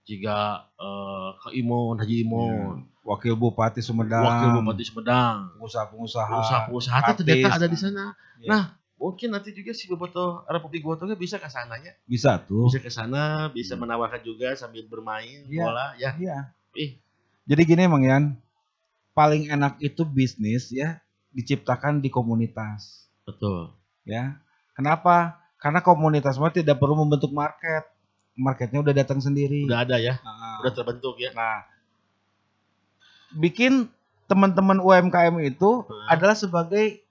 jika 0.09 0.37
eh, 0.73 1.29
ke 1.37 1.49
Imon, 1.53 2.01
Haji 2.01 2.25
Imon, 2.25 2.89
Wakil 3.05 3.37
Bupati 3.37 3.81
Sumedang, 3.81 4.25
wakil 4.25 4.49
bupati 4.57 4.83
Sumedang, 4.85 5.53
pengusaha-pengusaha, 5.57 6.29
pengusaha-pengusaha 6.29 6.97
ternyata 7.17 7.47
ada 7.57 7.67
di 7.69 7.77
sana. 7.77 8.03
Ya. 8.41 8.49
Nah, 8.49 8.63
mungkin 8.97 9.33
nanti 9.33 9.49
juga 9.53 9.73
si 9.73 9.85
Boboto 9.85 10.45
Republik 10.45 10.81
Bobotonya 10.81 11.13
bisa 11.13 11.37
ke 11.37 11.49
sananya, 11.49 11.93
bisa 12.05 12.37
tuh. 12.41 12.69
bisa 12.69 12.81
ke 12.81 12.89
sana, 12.89 13.49
bisa 13.49 13.73
menawarkan 13.73 14.21
juga 14.21 14.53
sambil 14.53 14.85
bermain 14.85 15.45
Iya. 15.45 15.63
bola 15.65 15.85
ya. 15.97 16.11
Iya. 16.17 16.37
Ih, 16.73 16.91
Jadi 17.49 17.61
gini 17.65 17.89
Mang 17.89 18.05
Yan, 18.05 18.37
paling 19.13 19.49
enak 19.49 19.81
itu 19.81 20.05
bisnis 20.05 20.69
ya 20.69 21.01
diciptakan 21.33 22.01
di 22.01 22.09
komunitas, 22.09 23.09
betul. 23.25 23.73
ya. 24.05 24.37
Kenapa? 24.73 25.37
Karena 25.57 25.81
komunitas 25.81 26.37
mah 26.37 26.53
tidak 26.53 26.77
perlu 26.77 26.93
membentuk 27.03 27.33
market, 27.33 27.83
marketnya 28.39 28.79
udah 28.79 28.95
datang 28.95 29.19
sendiri. 29.19 29.67
Udah 29.67 29.83
ada 29.83 29.99
ya, 29.99 30.15
Nah, 30.23 30.63
udah 30.63 30.71
terbentuk 30.71 31.19
ya. 31.19 31.35
Nah, 31.35 31.67
bikin 33.31 33.91
teman-teman 34.25 34.79
UMKM 34.79 35.35
itu 35.43 35.83
Hmm. 35.83 36.05
adalah 36.07 36.33
sebagai 36.33 37.01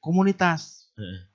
komunitas. 0.00 0.88
Hmm. 0.96 1.26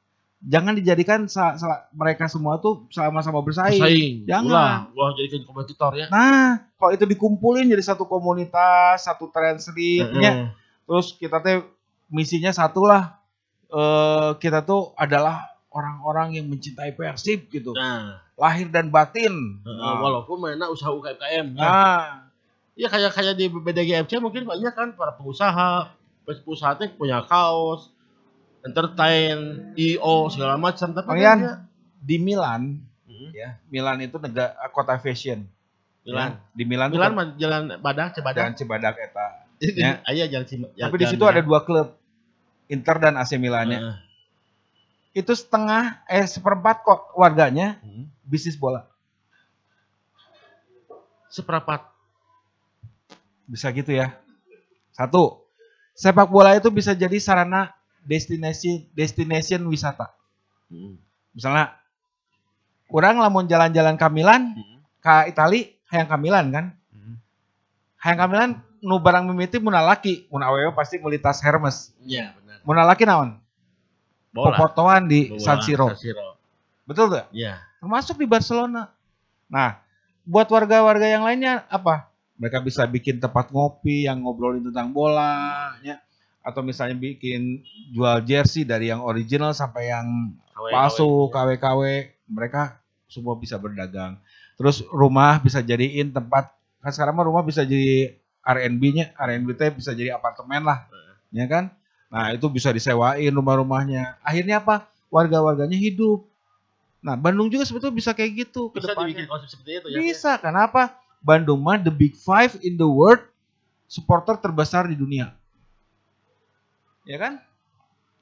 Jangan 0.44 0.76
dijadikan 0.76 1.32
sa- 1.32 1.56
sa- 1.56 1.88
mereka 1.96 2.28
semua 2.28 2.60
tuh 2.60 2.84
sama-sama 2.90 3.40
bersaing. 3.40 3.80
Bersaing. 3.80 4.16
Jangan. 4.28 4.52
Ulah, 4.52 4.76
ulah 4.92 5.12
jadikan 5.16 5.48
kompetitor 5.48 5.96
ya. 5.96 6.12
Nah, 6.12 6.68
kalau 6.76 6.92
itu 6.92 7.08
dikumpulin 7.08 7.72
jadi 7.72 7.80
satu 7.80 8.04
komunitas, 8.04 9.08
satu 9.08 9.32
translate, 9.32 10.04
Heeh. 10.04 10.20
ya, 10.20 10.32
terus 10.84 11.16
kita 11.16 11.40
teh 11.40 11.64
misinya 12.12 12.52
satu 12.52 12.84
lah. 12.84 13.24
Eh, 13.72 14.30
kita 14.38 14.62
tuh 14.62 14.92
adalah 14.94 15.48
orang-orang 15.74 16.38
yang 16.38 16.46
mencintai 16.48 16.94
Persib 16.94 17.50
gitu, 17.50 17.74
Nah, 17.74 18.22
lahir 18.38 18.70
dan 18.70 18.88
batin. 18.88 19.34
Nah, 19.62 19.98
walaupun 20.00 20.38
mana 20.38 20.70
usaha 20.70 20.90
UKM 20.90 21.58
ya. 21.58 21.62
nah, 21.62 22.06
Ya 22.74 22.90
kayak 22.90 23.14
kayak 23.14 23.38
di 23.38 23.46
BDGFC 23.46 24.18
mungkin 24.18 24.46
banyak 24.46 24.74
kan 24.74 24.98
para 24.98 25.14
pengusaha, 25.14 25.94
pengusaha 26.26 26.74
punya 26.98 27.22
kaos, 27.22 27.94
entertain, 28.62 29.70
IO 29.76 30.30
segala 30.30 30.56
macam 30.56 30.90
tapi 30.90 31.20
Yan, 31.20 31.38
dia- 31.38 31.60
di 32.00 32.18
Milan, 32.18 32.82
Hmm. 33.06 33.30
ya, 33.30 33.62
Milan 33.70 34.02
itu 34.02 34.18
negara 34.18 34.56
kota 34.70 34.98
fashion. 34.98 35.46
Milan. 36.02 36.36
Ya, 36.36 36.52
di 36.52 36.64
Milan, 36.66 36.90
Milan 36.90 37.10
kan- 37.10 37.16
mah 37.16 37.28
jalan 37.38 37.62
Badak, 37.78 38.08
dan 38.10 38.14
Cibadak. 38.16 38.46
Cibadak 38.58 38.96
eta. 39.00 39.28
Ya. 39.64 39.72
Ya. 39.72 39.92
Aya 40.04 40.26
jalan 40.28 40.44
Cibadak. 40.44 40.76
Tapi 40.76 40.96
di 40.98 41.06
situ 41.08 41.24
ada 41.24 41.40
dua 41.40 41.60
klub, 41.62 41.96
Inter 42.68 42.98
dan 42.98 43.16
AC 43.16 43.38
Milannya. 43.38 43.80
Heeh. 43.80 43.96
Itu 45.14 45.38
setengah, 45.38 46.02
eh 46.10 46.26
seperempat 46.26 46.82
kok 46.82 47.14
warganya 47.14 47.78
Hmm. 47.86 48.10
bisnis 48.26 48.58
bola. 48.58 48.90
Seperempat. 51.30 51.86
Bisa 53.46 53.70
gitu 53.70 53.94
ya. 53.94 54.18
Satu, 54.94 55.46
sepak 55.94 56.30
bola 56.30 56.58
itu 56.58 56.70
bisa 56.74 56.98
jadi 56.98 57.18
sarana 57.22 57.74
destinasi 58.02 58.90
destination 58.98 59.62
wisata. 59.70 60.10
Hmm. 60.74 60.98
Misalnya, 61.34 61.78
orang 62.90 63.22
lamun 63.22 63.46
jalan-jalan 63.46 63.94
ke 63.98 64.08
Milan, 64.10 64.58
Hmm. 64.58 64.82
ke 64.98 65.30
Itali, 65.30 65.78
hayang 65.94 66.10
ke 66.10 66.18
Milan 66.18 66.46
kan. 66.50 66.66
Hmm. 66.90 67.22
Hayang 68.02 68.18
ke 68.18 68.26
Milan, 68.34 68.50
nu 68.82 68.98
barang 68.98 69.30
mimiti 69.30 69.62
mun 69.62 69.78
laki, 69.78 70.26
mun 70.34 70.42
awewe 70.42 70.74
pasti 70.74 70.98
meuli 70.98 71.22
tas 71.22 71.38
Hermes. 71.42 71.94
Iya, 72.02 72.34
benar. 72.34 72.58
Mun 72.66 72.78
laki 72.82 73.06
naon? 73.06 73.43
Bola. 74.34 74.58
Popotoan 74.58 75.06
di 75.06 75.30
Bola, 75.30 75.40
San 75.40 75.62
Siro. 75.62 75.94
San 75.94 76.02
Siro. 76.02 76.36
Betul 76.84 77.14
gak? 77.14 77.30
Iya. 77.32 77.62
Termasuk 77.80 78.18
di 78.18 78.28
Barcelona. 78.28 78.90
Nah, 79.48 79.78
buat 80.26 80.50
warga-warga 80.50 81.06
yang 81.06 81.24
lainnya 81.24 81.64
apa? 81.70 82.10
Mereka 82.42 82.66
bisa 82.66 82.84
bikin 82.90 83.22
tempat 83.22 83.54
ngopi 83.54 84.10
yang 84.10 84.26
ngobrolin 84.26 84.66
tentang 84.66 84.90
bola, 84.90 85.78
ya. 85.86 86.02
Atau 86.44 86.66
misalnya 86.66 86.98
bikin 86.98 87.64
jual 87.94 88.20
jersey 88.26 88.68
dari 88.68 88.92
yang 88.92 89.00
original 89.00 89.56
sampai 89.56 89.94
yang 89.94 90.36
KW, 90.52 90.68
palsu, 90.74 91.30
KW. 91.32 91.56
KW-KW. 91.56 91.82
Mereka 92.28 92.82
semua 93.08 93.38
bisa 93.38 93.56
berdagang. 93.62 94.18
Terus 94.58 94.84
rumah 94.90 95.40
bisa 95.40 95.62
jadiin 95.64 96.12
tempat, 96.12 96.52
kan 96.82 96.92
sekarang 96.92 97.16
mah 97.16 97.26
rumah 97.30 97.46
bisa 97.46 97.64
jadi 97.64 98.18
R&B-nya, 98.44 99.16
R&B 99.16 99.56
teh 99.56 99.72
bisa 99.72 99.96
jadi 99.96 100.18
apartemen 100.18 100.68
lah. 100.68 100.84
Ya 101.32 101.48
kan? 101.48 101.72
Nah, 102.14 102.30
itu 102.30 102.46
bisa 102.46 102.70
disewain 102.70 103.34
rumah-rumahnya. 103.34 104.22
Akhirnya 104.22 104.62
apa? 104.62 104.86
Warga-warganya 105.10 105.74
hidup. 105.74 106.22
Nah, 107.02 107.18
Bandung 107.18 107.50
juga 107.50 107.66
sebetulnya 107.66 107.98
bisa 107.98 108.14
kayak 108.14 108.32
gitu 108.48 108.70
ke 108.70 108.78
Bisa 108.78 108.94
depannya. 108.94 109.18
dibikin 109.18 109.26
konsep 109.26 109.50
seperti 109.50 109.82
itu 109.82 109.88
ya. 109.90 109.98
Bisa, 109.98 110.32
kenapa? 110.38 110.94
Bandung 111.26 111.58
mah 111.58 111.82
the 111.82 111.90
big 111.90 112.14
five 112.14 112.54
in 112.62 112.78
the 112.78 112.86
world 112.86 113.20
supporter 113.90 114.38
terbesar 114.38 114.86
di 114.86 114.94
dunia. 114.94 115.34
Ya 117.10 117.18
kan? 117.18 117.42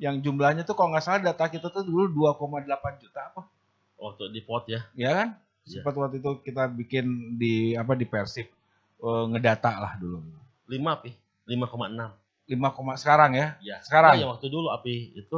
Yang 0.02 0.24
jumlahnya 0.26 0.64
tuh 0.64 0.74
kalau 0.74 0.96
nggak 0.96 1.04
salah 1.04 1.22
data 1.22 1.46
kita 1.52 1.68
tuh 1.68 1.84
dulu 1.84 2.32
2,8 2.32 3.04
juta 3.04 3.28
apa? 3.28 3.44
Waktu 4.00 4.34
di 4.34 4.42
pot 4.42 4.66
ya. 4.72 4.88
Ya 4.96 5.12
kan? 5.14 5.28
Iya. 5.68 5.84
Sempat 5.84 5.94
waktu 6.00 6.24
itu 6.24 6.42
kita 6.42 6.66
bikin 6.74 7.38
di 7.38 7.78
apa 7.78 7.94
di 7.94 8.08
Persib 8.10 8.50
eh, 9.04 9.26
ngedata 9.36 9.78
lah 9.78 9.94
dulu. 10.00 10.24
5 10.72 11.04
pi. 11.06 11.12
5,6. 11.46 12.31
5, 12.46 12.70
koma- 12.72 12.96
sekarang 12.96 13.32
ya. 13.34 13.48
Ya. 13.60 13.78
Sekarang? 13.82 14.16
Ya, 14.16 14.28
waktu 14.28 14.48
dulu 14.48 14.70
api 14.70 15.14
itu 15.16 15.38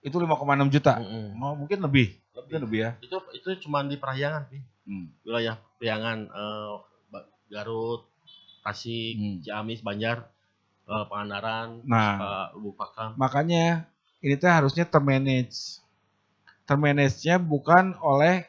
Itu 0.00 0.16
5,6 0.16 0.38
juta. 0.68 0.96
mm-mm. 0.96 1.34
Oh, 1.36 1.54
mungkin 1.56 1.78
lebih. 1.80 2.14
Mungkin 2.30 2.62
lebih. 2.62 2.62
lebih 2.62 2.78
ya. 2.78 2.90
Itu 3.00 3.16
itu 3.32 3.48
cuma 3.60 3.82
di 3.82 3.94
Parahyangan 3.94 4.46
pi. 4.46 4.62
Hmm. 4.84 5.10
Wilayah 5.20 5.58
Priangan 5.76 6.18
eh, 6.24 6.72
Ba- 7.08 7.26
Garut, 7.48 8.06
Tasik, 8.62 9.14
Hmm. 9.14 9.38
Ciamis, 9.40 9.80
Banjar, 9.80 10.30
eh, 10.84 11.04
Pangandaran, 11.04 11.82
Nah, 11.82 12.14
eh, 12.16 12.46
Lubuk 12.54 12.76
Pakam. 12.76 13.14
makanya 13.16 13.82
ini 14.20 14.34
tuh 14.34 14.46
harusnya 14.46 14.84
termanage. 14.84 15.82
Termanage-nya 16.64 17.36
bukan 17.36 17.94
oleh 17.96 18.46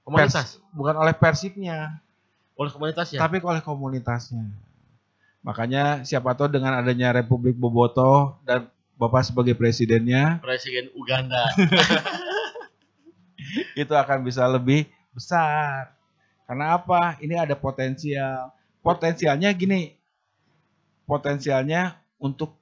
Komunitas. 0.00 0.34
Pers- 0.34 0.58
bukan 0.72 0.94
oleh 0.96 1.12
persibnya, 1.12 2.02
Oleh 2.54 2.70
komunitas 2.70 3.10
ya. 3.10 3.20
tapi 3.20 3.38
oleh 3.38 3.58
komunitasnya. 3.60 4.42
Makanya 5.40 6.04
siapa 6.04 6.36
tahu 6.36 6.52
dengan 6.52 6.76
adanya 6.76 7.16
Republik 7.16 7.56
Bobotoh 7.56 8.36
dan 8.44 8.68
Bapak 9.00 9.24
sebagai 9.24 9.56
presidennya 9.56 10.36
Presiden 10.44 10.92
Uganda. 10.92 11.48
itu 13.80 13.94
akan 13.96 14.20
bisa 14.20 14.44
lebih 14.44 14.84
besar. 15.16 15.96
Karena 16.44 16.76
apa? 16.76 17.16
Ini 17.24 17.48
ada 17.48 17.56
potensial. 17.56 18.52
Potensialnya 18.84 19.48
gini. 19.56 19.96
Potensialnya 21.08 21.96
untuk 22.20 22.60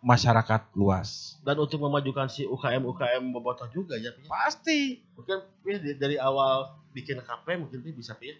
masyarakat 0.00 0.72
luas. 0.76 1.40
Dan 1.44 1.60
untuk 1.60 1.80
memajukan 1.80 2.28
si 2.28 2.48
UKM 2.48 2.84
UKM 2.88 3.24
Bobotoh 3.32 3.68
juga 3.72 3.96
ya 4.00 4.12
Pi. 4.16 4.28
Pasti. 4.28 5.00
Mungkin 5.16 5.36
Pi, 5.64 5.70
di- 5.80 5.96
dari 5.96 6.16
awal 6.16 6.72
bikin 6.92 7.20
KP 7.20 7.46
mungkin 7.60 7.80
bisa 7.96 8.16
ya. 8.20 8.36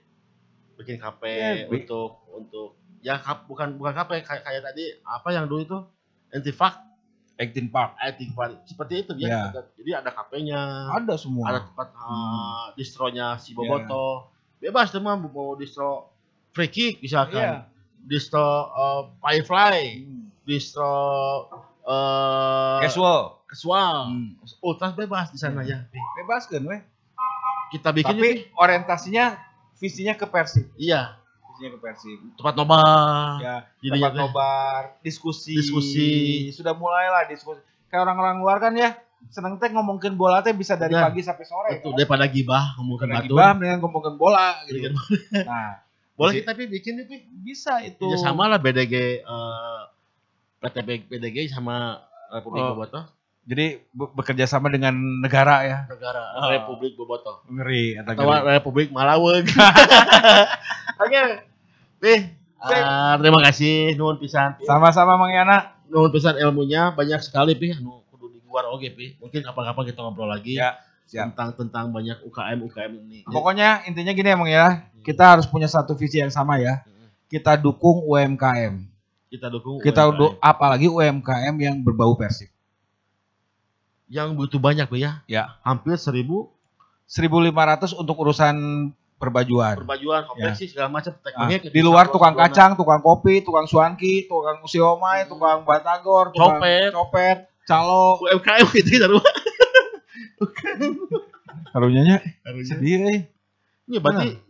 Bikin 0.81 0.97
KP 0.97 1.23
Ya, 1.29 1.69
untuk 1.69 2.25
untuk 2.33 2.80
ya 3.01 3.17
kap, 3.17 3.45
bukan 3.45 3.75
bukan 3.75 3.93
KP 3.93 4.23
kayak 4.23 4.43
kayak 4.43 4.63
tadi 4.63 4.85
apa 5.03 5.29
yang 5.31 5.45
dulu 5.45 5.61
itu 5.61 5.79
Antifak, 6.31 6.79
Acting 7.35 7.69
Park. 7.69 7.97
Antifak 7.97 8.63
seperti 8.63 9.03
itu 9.03 9.13
ya. 9.17 9.29
Ya. 9.29 9.41
Ada- 9.51 9.73
Jadi 9.75 9.91
ada 9.93 10.11
KP-nya, 10.11 10.61
Ada 10.93 11.15
semua. 11.17 11.45
ada 11.49 11.61
tempat 11.65 11.89
uh, 11.93 12.71
distronya 12.75 13.35
si 13.35 13.51
Ya. 13.51 13.57
Bobotoh. 13.57 14.29
Bebas 14.61 14.93
teman 14.93 15.17
mau 15.19 15.57
distro 15.57 16.13
free 16.53 16.69
kick 16.69 17.01
misalkan. 17.01 17.41
Iya. 17.41 17.57
Distro 18.01 18.41
uh, 18.69 19.03
Firefly, 19.19 20.05
distro 20.43 20.93
uh, 21.83 22.79
Casual. 22.81 23.41
casual. 23.45 23.97
Hmm. 24.09 24.31
Ultras 24.61 24.93
bebas 24.95 25.33
di 25.33 25.39
sana 25.39 25.61
ya. 25.63 25.85
Pi. 25.89 25.99
Bebas 26.17 26.47
kan, 26.47 26.63
weh. 26.63 26.81
Kita 27.71 27.91
bikin 27.91 28.15
Tapi 28.15 28.29
Pi. 28.45 28.55
orientasinya 28.55 29.39
visinya 29.77 30.13
ke 30.13 30.27
Persib. 30.27 30.69
iya 30.77 31.17
Visinya 31.61 31.77
ke 31.77 31.83
Persib. 31.83 32.19
tempat 32.35 32.55
nobar. 32.57 33.37
Ya, 33.39 33.57
Jadinya 33.79 33.93
tempat 34.01 34.11
teh. 34.11 34.21
nobar, 34.23 34.83
diskusi. 35.01 35.53
Diskusi. 35.55 36.09
Sudah 36.51 36.73
mulailah 36.73 37.29
diskusi. 37.29 37.61
Kayak 37.87 38.09
orang-orang 38.09 38.41
luar 38.41 38.57
kan 38.59 38.73
ya, 38.73 38.97
seneng 39.29 39.55
teh 39.55 39.69
ngomongin 39.69 40.17
bola 40.17 40.41
teh 40.41 40.51
bisa 40.51 40.73
dari 40.75 40.91
Nah, 40.91 41.05
pagi 41.05 41.21
sampai 41.21 41.45
sore. 41.45 41.69
Betul, 41.75 41.93
kan? 41.93 41.97
daripada 42.01 42.25
gibah 42.27 42.65
ngomongin 42.75 43.13
batu. 43.13 43.35
bah 43.35 43.53
dengan 43.53 43.79
ngomongin 43.79 44.17
bola 44.17 44.57
gitu. 44.65 44.89
Nah, 45.37 45.85
Boleh 46.17 46.33
kita 46.39 46.53
Pi 46.53 46.65
bikin 46.67 47.01
Pi. 47.03 47.29
bisa 47.35 47.81
itu. 47.81 48.05
Ya 48.07 48.17
sama 48.17 48.45
lah 48.45 48.57
BDG 48.57 48.95
eh, 49.21 49.81
PT 50.59 50.77
B- 50.81 51.07
BDG 51.07 51.49
sama 51.51 52.01
Republik 52.31 52.61
Oh. 52.63 52.73
Bobotoh. 52.73 53.05
Jadi 53.43 53.81
be- 53.87 54.13
bekerja 54.15 54.45
sama 54.45 54.69
dengan 54.69 54.93
negara 55.19 55.61
ya. 55.63 55.79
Negara 55.89 56.25
Oh. 56.37 56.49
Republik 56.49 56.93
Bobotoh. 56.95 57.45
Ngeri 57.47 57.97
atau 57.97 58.13
Atau 58.15 58.33
Republik 58.47 58.89
Malaweg. 58.89 59.45
Oke. 61.03 61.50
Pi, 62.01 62.15
ah, 62.59 63.15
terima 63.17 63.41
kasih 63.45 63.93
nuhun 63.95 64.17
pisan. 64.17 64.57
Pi. 64.57 64.65
Sama-sama 64.65 65.15
Mang 65.15 65.29
Yana. 65.29 65.77
Nuhun 65.87 66.09
pisan 66.09 66.35
ilmunya 66.35 66.91
banyak 66.91 67.21
sekali 67.21 67.53
Pi. 67.53 67.77
Nu 67.77 68.01
kudu 68.09 68.31
di 68.31 68.41
luar 68.41 68.65
oge 68.69 68.89
Pi. 68.89 69.21
Mungkin 69.21 69.43
kapan-kapan 69.43 69.85
kita 69.87 70.01
ngobrol 70.01 70.27
lagi 70.27 70.57
Ya, 70.57 70.81
siap. 71.05 71.33
tentang 71.33 71.53
tentang 71.57 71.85
banyak 71.91 72.25
UKM 72.25 72.59
UKM 72.65 72.93
ini. 73.05 73.19
Pokoknya 73.25 73.85
intinya 73.85 74.11
gini 74.11 74.29
ya 74.29 74.37
Mang 74.37 74.49
ya. 74.49 74.67
Kita 75.01 75.37
harus 75.37 75.45
punya 75.45 75.69
satu 75.69 75.93
visi 75.93 76.19
yang 76.19 76.33
sama 76.33 76.57
ya. 76.57 76.81
Kita 77.27 77.55
dukung 77.55 78.03
UMKM. 78.05 78.89
kita 79.31 79.47
dukung 79.47 79.79
Kita 79.79 80.11
UMKM. 80.11 80.19
du- 80.19 80.35
apalagi 80.43 80.87
UMKM 80.87 81.55
yang 81.57 81.77
berbau 81.79 82.19
Persib. 82.19 82.51
yang 84.11 84.35
butuh 84.35 84.59
banyak 84.59 84.91
Pi 84.91 84.99
ya. 85.01 85.23
Ya. 85.25 85.55
Hampir 85.63 85.95
seribu 85.95 86.51
1.500 87.07 87.95
untuk 87.95 88.19
urusan 88.19 88.55
perbajuan. 89.21 89.77
perbajuan, 89.77 90.25
konveksi 90.25 90.65
segala 90.67 90.89
macam 90.89 91.13
Ah, 91.13 91.21
teknologi. 91.47 91.69
di 91.69 91.81
luar 91.81 92.09
tukang 92.09 92.33
kacang, 92.33 92.73
tukang 92.73 92.99
kopi, 92.99 93.45
tukang 93.45 93.65
suanki, 93.65 94.25
tukang 94.25 94.65
siomay, 94.65 95.23
Hmm. 95.23 95.31
tukang 95.31 95.59
batagor, 95.63 96.33
tukang 96.33 96.57
Copet. 96.57 96.91
copet, 96.91 97.39
calo. 97.63 98.17
UMKM 98.19 98.67
itu 98.75 98.91
kita 98.91 99.07
rumah. 99.07 99.35
Karunyanya 101.71 102.19
Harusnya. 102.43 102.75
sedih 102.75 102.99
eh. 103.07 103.21
Ini 103.85 103.99
berarti 103.99 104.41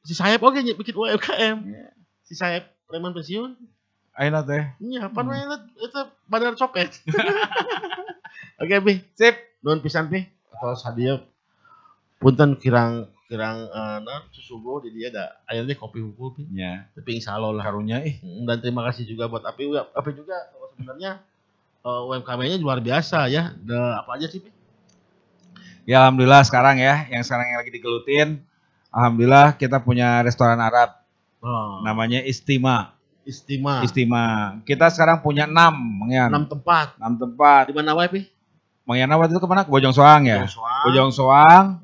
si 0.00 0.12
sayap 0.12 0.40
oke 0.40 0.58
nya 0.58 0.72
bikin 0.72 0.94
UMKM. 0.94 1.56
Iya. 1.66 1.90
Si 2.22 2.32
sayap 2.32 2.70
preman 2.86 3.10
pensiun. 3.10 3.58
Ayeuna 4.12 4.40
teh. 4.40 4.62
Iya, 4.78 5.06
apa 5.06 5.16
Hmm. 5.16 5.28
namanya 5.28 5.58
itu 5.76 5.98
bandar 6.24 6.54
copet. 6.54 6.92
Oke, 8.60 8.76
Bi. 8.78 9.00
Sip. 9.14 9.32
Nuhun 9.60 9.80
pisan, 9.80 10.06
Bi. 10.06 10.28
Atas 10.52 10.84
hadiah 10.84 11.24
punten 12.18 12.52
kirang 12.54 13.08
kirang 13.30 13.70
eh 13.70 13.98
naon 14.02 14.26
susugo 14.34 14.82
di 14.82 14.90
dia 14.90 15.14
ada 15.14 15.38
akhirnya 15.46 15.78
kopi 15.78 16.02
hukum. 16.02 16.34
Ya, 16.50 16.90
Tapi 16.98 17.22
insya 17.22 17.38
Allah 17.38 17.54
lah. 17.54 17.62
karunya 17.62 18.02
ih. 18.02 18.18
Hmm, 18.18 18.42
Dan 18.50 18.58
terima 18.58 18.82
kasih 18.90 19.06
juga 19.06 19.30
buat 19.30 19.46
Api. 19.46 19.70
Api 19.70 20.10
juga 20.18 20.34
sebenarnya 20.74 21.22
eh, 21.86 22.00
UMKM-nya 22.10 22.58
luar 22.58 22.82
biasa 22.82 23.30
ya. 23.30 23.54
Ada 23.54 24.02
apa 24.02 24.18
aja 24.18 24.26
sih, 24.26 24.42
Bi? 24.42 24.50
Ya 25.86 26.02
alhamdulillah 26.02 26.42
sekarang 26.42 26.82
ya, 26.82 27.06
yang 27.08 27.22
sekarang 27.22 27.46
yang 27.54 27.58
lagi 27.62 27.72
digelutin 27.72 28.28
alhamdulillah 28.90 29.54
kita 29.56 29.78
punya 29.80 30.20
restoran 30.26 30.58
Arab 30.58 30.98
Oh, 31.40 31.80
namanya 31.80 32.20
Istima. 32.20 32.92
Istima. 33.24 33.80
Istima. 33.80 34.60
Kita 34.68 34.92
sekarang 34.92 35.24
punya 35.24 35.48
6, 35.48 35.56
Mang 35.72 36.12
Yan. 36.12 36.28
6 36.28 36.52
tempat. 36.52 37.00
6 37.00 37.16
tempat. 37.16 37.62
Di 37.64 37.72
mana 37.72 37.96
wae, 37.96 38.12
Pi? 38.12 38.28
Waktu 38.84 39.32
itu 39.32 39.40
ke 39.40 39.48
mana? 39.48 39.64
Ke 39.64 39.72
Bojong 39.72 39.96
Soang 39.96 40.28
ya? 40.28 40.44
Joshua, 40.44 40.84
Bojong 40.84 41.10
Soang, 41.16 41.80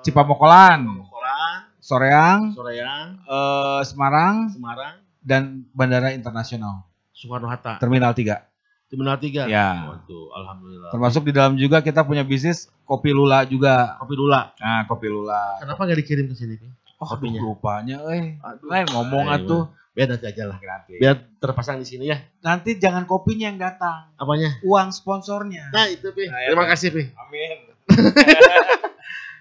Cipamokolan, 0.00 0.80
Kolan, 1.06 1.58
Soreang, 1.78 2.40
Soreang, 2.56 3.06
eh, 3.22 3.80
Semarang, 3.84 4.48
Semarang, 4.48 4.94
dan 5.20 5.64
Bandara 5.76 6.12
Internasional 6.12 6.88
Soekarno 7.12 7.52
Hatta. 7.52 7.76
Terminal 7.76 8.16
3. 8.16 8.48
Terminal 8.88 9.20
3. 9.20 9.44
Ya. 9.46 9.92
Waduh, 9.92 10.32
alhamdulillah. 10.34 10.90
Termasuk 10.90 11.22
di 11.28 11.32
dalam 11.36 11.54
juga 11.60 11.84
kita 11.84 12.00
punya 12.02 12.24
bisnis 12.24 12.72
kopi 12.88 13.12
lula 13.12 13.44
juga. 13.44 14.00
Kopi 14.00 14.14
Lula. 14.16 14.56
Nah, 14.56 14.82
kopi 14.88 15.06
lula. 15.12 15.60
Kenapa 15.60 15.84
nggak 15.84 15.98
dikirim 16.00 16.26
ke 16.32 16.34
sini, 16.34 16.56
Pi? 16.56 16.66
Oh, 17.00 17.06
Kopinya. 17.08 17.40
aduh, 17.40 17.56
rupanya 17.56 17.96
eh. 18.12 18.36
Lain 18.64 18.86
ngomong 18.92 19.28
Ayo, 19.28 19.36
atuh. 19.40 19.62
Biar 19.96 20.06
nanti 20.10 20.26
aja 20.28 20.44
lah. 20.48 20.56
Nanti. 20.60 20.96
Biar 21.00 21.16
terpasang 21.40 21.76
di 21.80 21.86
sini 21.88 22.08
ya. 22.08 22.20
Nanti 22.40 22.76
jangan 22.80 23.04
kopinya 23.04 23.48
yang 23.52 23.60
datang, 23.60 24.12
Apanya? 24.16 24.60
uang 24.64 24.92
sponsornya. 24.92 25.68
Nah, 25.72 25.88
itu, 25.88 26.08
Pi. 26.12 26.28
Nah, 26.28 26.40
ya, 26.40 26.48
Terima 26.52 26.66
kasih, 26.68 26.88
Pi. 26.92 27.02
Amin. 27.16 27.58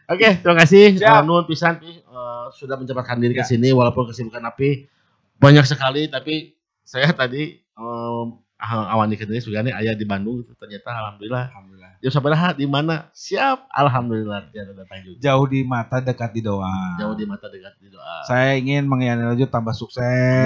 Oke, 0.09 0.41
terima 0.41 0.57
kasih. 0.57 0.97
Siap. 0.97 1.21
Uh, 1.21 1.25
Nuhun 1.25 1.45
pisan, 1.45 1.77
Pi. 1.77 2.01
Uh, 2.03 2.49
sudah 2.51 2.75
menyempatkan 2.75 3.21
diri 3.21 3.37
ke 3.37 3.45
Ya. 3.45 3.47
sini 3.47 3.69
walaupun 3.69 4.09
kesibukan 4.09 4.41
Api 4.41 4.89
banyak 5.37 5.63
sekali 5.63 6.09
tapi 6.09 6.57
saya 6.81 7.13
tadi 7.13 7.61
um, 7.77 8.41
awan 8.59 9.07
di 9.07 9.15
sini 9.15 9.39
juga 9.39 9.61
nih 9.61 9.71
ayah 9.71 9.93
di 9.95 10.03
Bandung 10.03 10.41
gitu. 10.43 10.51
ternyata 10.57 10.89
alhamdulillah 10.91 11.45
Alhamdulillah. 11.53 11.77
Jauh 11.99 12.15
sabaraha 12.15 12.55
di 12.55 12.63
mana? 12.63 13.11
Siap. 13.11 13.67
Alhamdulillah 13.69 14.47
dia 14.49 14.63
datang 14.65 15.03
juga. 15.03 15.19
Jauh 15.19 15.45
di 15.45 15.67
mata, 15.67 15.99
dekat 15.99 16.31
di 16.31 16.39
doa. 16.39 16.95
Jauh 16.95 17.11
di 17.11 17.27
mata 17.27 17.51
dekat 17.51 17.75
di 17.77 17.91
doa. 17.91 18.23
Saya 18.23 18.55
ingin 18.55 18.87
mengiyakan 18.87 19.35
lanjut 19.35 19.51
tambah 19.51 19.75
sukses, 19.75 19.99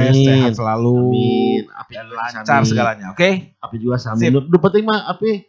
Amin. 0.09 0.25
sehat 0.25 0.57
selalu, 0.57 0.97
Amin. 1.13 1.63
Api 1.77 1.93
lancar 2.09 2.61
segalanya. 2.65 3.13
Oke? 3.13 3.53
Api 3.61 3.75
juga 3.77 4.01
sami. 4.01 4.33
Nu 4.33 4.41
nu 4.41 4.57
penting 4.57 4.81
mah 4.81 5.05
api 5.13 5.45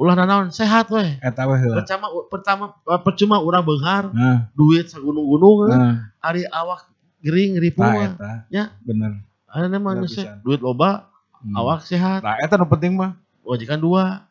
ulah 0.00 0.16
nanaon 0.16 0.48
sehat 0.48 0.88
weh 0.88 1.20
eta 1.20 1.44
weh 1.44 1.60
pertama 1.60 2.08
pertama 2.32 2.64
percuma 3.04 3.36
urang 3.36 3.60
benghar 3.60 4.08
nah. 4.16 4.48
duit 4.56 4.88
sagunung-gunung 4.88 5.68
eh. 5.68 5.76
nah. 5.76 5.94
ari 6.24 6.48
awak 6.48 6.88
gering 7.20 7.60
ripu 7.60 7.84
nah, 7.84 7.92
eh. 7.92 8.08
eta. 8.08 8.32
ya 8.48 8.64
bener 8.80 9.20
ada 9.44 9.68
namanya 9.68 10.08
sih 10.08 10.24
duit 10.40 10.64
loba 10.64 11.12
hmm. 11.44 11.52
awak 11.52 11.84
sehat 11.84 12.24
nah 12.24 12.40
eta 12.40 12.56
nu 12.56 12.64
no 12.64 12.72
penting 12.72 12.96
mah 12.96 13.12
wajikan 13.44 13.76
dua 13.76 14.24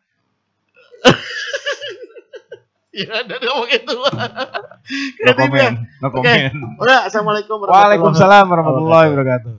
Ya, 2.89 3.23
ada 3.23 3.37
ngomong 3.39 3.69
gitu. 3.69 3.95
Hmm. 3.95 4.17
Ya? 5.23 5.23
no 5.23 5.31
comment, 5.37 5.75
no 6.01 6.07
comment. 6.09 6.25
Oke, 6.25 6.51
okay. 6.51 6.83
udah, 6.83 7.07
assalamualaikum 7.07 7.55
warahmatullahi 7.61 7.95
wabarakatuh. 7.95 8.11
Waalaikumsalam 8.11 8.45
warahmatullahi 8.49 9.07
wabarakatuh. 9.13 9.53